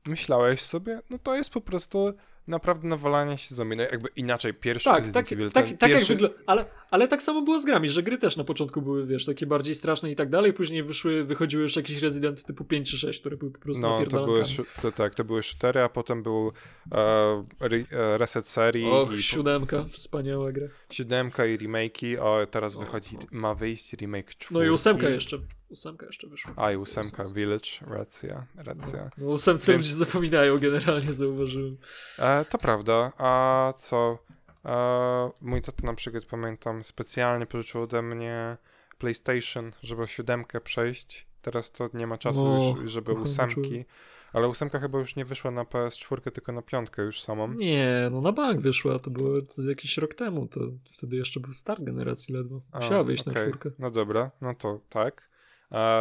[0.07, 2.13] myślałeś sobie, no to jest po prostu
[2.47, 3.75] naprawdę nawalanie się zombie.
[3.77, 6.13] No jakby inaczej, pierwszy tak, tak, Evil, tak, tak pierwszy...
[6.13, 9.05] jak wygląda, ale, ale tak samo było z grami, że gry też na początku były,
[9.05, 12.91] wiesz, takie bardziej straszne i tak dalej, później wyszły, wychodziły już jakieś Resident typu 5
[12.91, 14.43] czy 6, które były po prostu No, to były,
[14.81, 16.51] to, tak, to były shootery, a potem był
[16.91, 18.85] e, re, e, reset serii.
[18.85, 20.67] Och, i siódemka, wspaniała gra.
[20.89, 23.19] Siódemka i remake'i, o, teraz o, wychodzi, o.
[23.31, 24.53] ma wyjść remake czwórki.
[24.53, 25.39] No i ósemka jeszcze.
[25.69, 26.53] Ósemka jeszcze wyszła.
[26.55, 29.09] A i ósemka, Village, racja, racja.
[29.17, 29.83] No, ósemce Więc...
[29.83, 31.77] ludzie zapominają, generalnie zauważyłem.
[32.19, 34.17] E, to prawda, a co?
[34.65, 38.57] E, mój tata na przykład, pamiętam, specjalnie pożyczył ode mnie
[38.97, 41.27] PlayStation, żeby siódemkę przejść.
[41.41, 43.85] Teraz to nie ma czasu o, już, żeby ósemki.
[44.33, 47.53] Ale ósemka chyba już nie wyszła na PS4, tylko na piątkę już samą.
[47.53, 49.29] Nie, no na bank wyszła, to było
[49.67, 50.59] jakiś rok temu, to
[50.91, 52.61] wtedy jeszcze był start generacji ledwo.
[52.73, 53.33] Musiała wyjść okay.
[53.33, 53.71] na czwórkę.
[53.79, 55.34] No dobra, no to tak.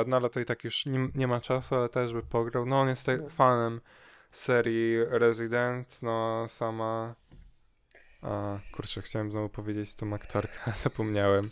[0.07, 2.66] No ale to i tak już nie, nie ma czasu, ale też by pograł.
[2.66, 3.28] No on jest no.
[3.28, 3.81] fanem
[4.31, 7.15] serii Resident, no sama...
[8.23, 11.51] A, kurczę, chciałem znowu powiedzieć tą aktorkę, zapomniałem.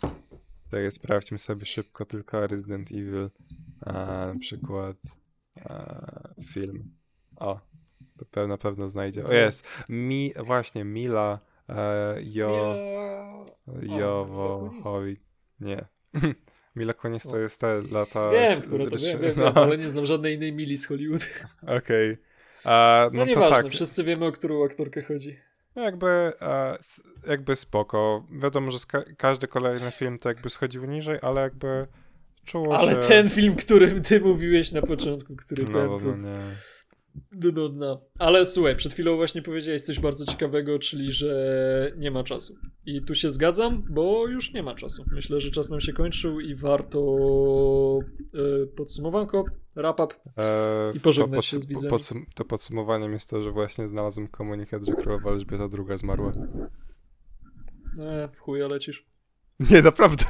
[0.71, 3.29] Tak, sprawdźmy sobie szybko tylko Resident Evil,
[3.81, 3.93] a,
[4.33, 4.97] na przykład
[5.65, 5.83] a,
[6.53, 6.95] film.
[7.35, 7.59] O,
[8.31, 9.25] to na pewno znajdzie.
[9.25, 9.65] O, jest!
[9.89, 12.75] Mi, właśnie, Mila e, Jo...
[13.81, 14.71] Jowo...
[15.59, 15.85] Nie.
[16.75, 18.31] Mila Kunis to jest te lata...
[18.31, 19.43] Wiem, która to wiem, wiem, no.
[19.43, 21.27] wiem, ale nie znam żadnej innej Mili z Hollywood.
[21.61, 22.11] Okej.
[22.11, 22.17] Okay.
[22.65, 23.71] no, no nieważne, tak.
[23.71, 25.39] wszyscy wiemy, o którą aktorkę chodzi.
[25.75, 26.31] No jakby,
[27.27, 28.27] jakby spoko.
[28.31, 28.77] Wiadomo, że
[29.17, 31.87] każdy kolejny film to jakby schodził niżej, ale jakby
[32.45, 32.97] czuło ale się...
[32.97, 35.87] Ale ten film, którym ty mówiłeś na początku, który no, ten...
[35.87, 36.27] No, to...
[37.15, 37.69] nie.
[37.73, 38.01] No.
[38.19, 42.55] Ale słuchaj, przed chwilą właśnie powiedziałeś coś bardzo ciekawego, czyli że nie ma czasu.
[42.85, 45.03] I tu się zgadzam, bo już nie ma czasu.
[45.11, 46.99] Myślę, że czas nam się kończył i warto
[48.33, 49.45] e, podsumowanko,
[49.75, 50.15] wrap-up
[50.93, 51.89] i pożegnać się z widzami.
[51.89, 56.31] Podsum to podsumowaniem jest to, że właśnie znalazłem komunikat, że królowa Elżbieta II zmarła.
[57.99, 59.05] E, w chuja lecisz.
[59.59, 60.25] Nie, naprawdę.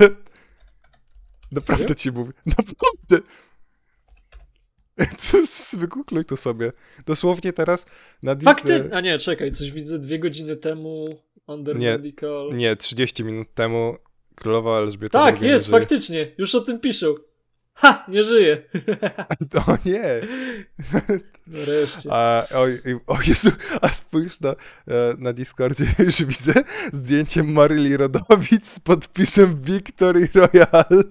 [1.52, 1.96] Naprawdę Serio?
[1.96, 2.34] ci mówię.
[2.46, 3.28] Naprawdę.
[5.78, 6.72] Wygoogluj to sobie.
[7.06, 7.86] Dosłownie teraz
[8.24, 8.90] na Fakty!
[8.94, 12.50] A nie, czekaj, coś widzę dwie godziny temu Under nie, Medical.
[12.54, 13.98] Nie, 30 minut temu
[14.36, 16.32] Królowa Elżbieta Tak, jest, faktycznie.
[16.38, 17.16] Już o tym piszą.
[17.74, 18.06] Ha!
[18.08, 18.64] Nie żyje.
[19.68, 20.04] O nie.
[21.48, 22.10] Nareszcie.
[22.12, 22.66] A, o,
[23.08, 23.52] o Jezu,
[23.82, 24.56] a spójrz na, e,
[25.18, 26.54] na Discordzie, już widzę
[26.94, 31.04] zdjęcie Maryli Rodowic z podpisem Victory Royale.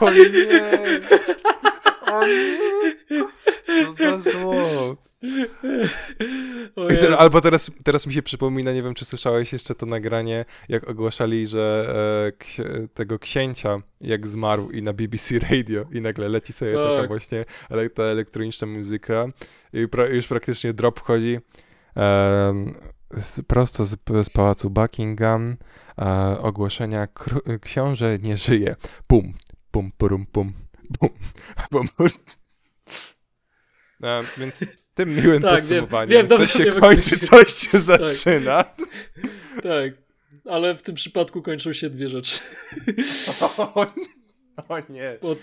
[0.00, 0.20] O nie!
[2.12, 2.58] O nie!
[3.66, 4.96] Co za zło!
[7.18, 11.46] Albo teraz, teraz mi się przypomina, nie wiem czy słyszałeś jeszcze to nagranie, jak ogłaszali,
[11.46, 11.94] że
[12.58, 16.82] e, tego księcia jak zmarł i na BBC Radio i nagle leci sobie tak.
[16.82, 19.26] taka właśnie ele ta elektroniczna muzyka
[19.72, 21.38] i pra już praktycznie drop wchodzi
[21.96, 22.72] e,
[23.16, 25.56] z, prosto z, z pałacu Buckingham
[25.98, 27.08] e, ogłoszenia
[27.60, 28.76] książę nie żyje.
[29.06, 29.32] Pum,
[29.70, 30.52] pum, pum, pum,
[30.98, 31.10] pum,
[31.70, 31.88] pum.
[31.88, 32.08] pum.
[34.02, 34.64] E, więc
[34.94, 36.08] tym miłym tak, podsumowaniem.
[36.08, 37.80] Wiem, wiem, coś się wiem, kończy, coś się tak.
[37.80, 38.64] zaczyna.
[38.64, 38.76] Tak.
[39.62, 39.92] tak,
[40.44, 42.40] ale w tym przypadku kończą się dwie rzeczy.
[43.40, 43.86] O,
[44.68, 45.18] o nie.
[45.20, 45.38] Pod,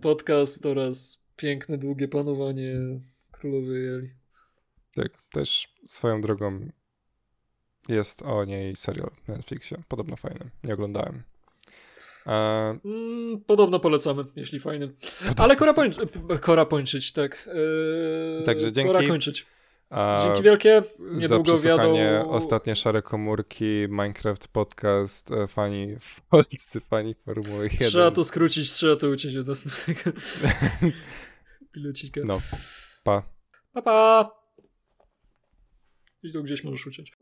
[0.00, 2.74] podcast oraz piękne, długie panowanie
[3.30, 4.10] królowej Eli.
[4.94, 6.68] Tak, też swoją drogą
[7.88, 9.78] jest o niej serial na Netflixie.
[9.88, 10.50] Podobno fajny.
[10.64, 11.22] Nie oglądałem.
[12.26, 12.78] E...
[12.84, 14.92] Mm, podobno polecamy, jeśli fajny.
[15.36, 15.90] Ale kora, poń...
[16.40, 17.48] kora pończyć, tak.
[17.48, 18.92] Eee, Także dzięki.
[18.92, 19.46] Kora kończyć.
[20.22, 20.82] Dzięki wielkie.
[20.98, 22.30] Niedługo za wiadomo...
[22.30, 25.96] ostatnie szare komórki, Minecraft podcast, e, fani
[26.30, 27.88] polscy, fani Formuły 1.
[27.88, 30.18] Trzeba to skrócić, trzeba to uciąć od następnego
[31.72, 32.20] pilocika.
[32.24, 32.40] No,
[33.04, 33.22] pa.
[33.72, 34.30] Pa, pa.
[36.22, 37.12] I tu gdzieś możesz uciąć.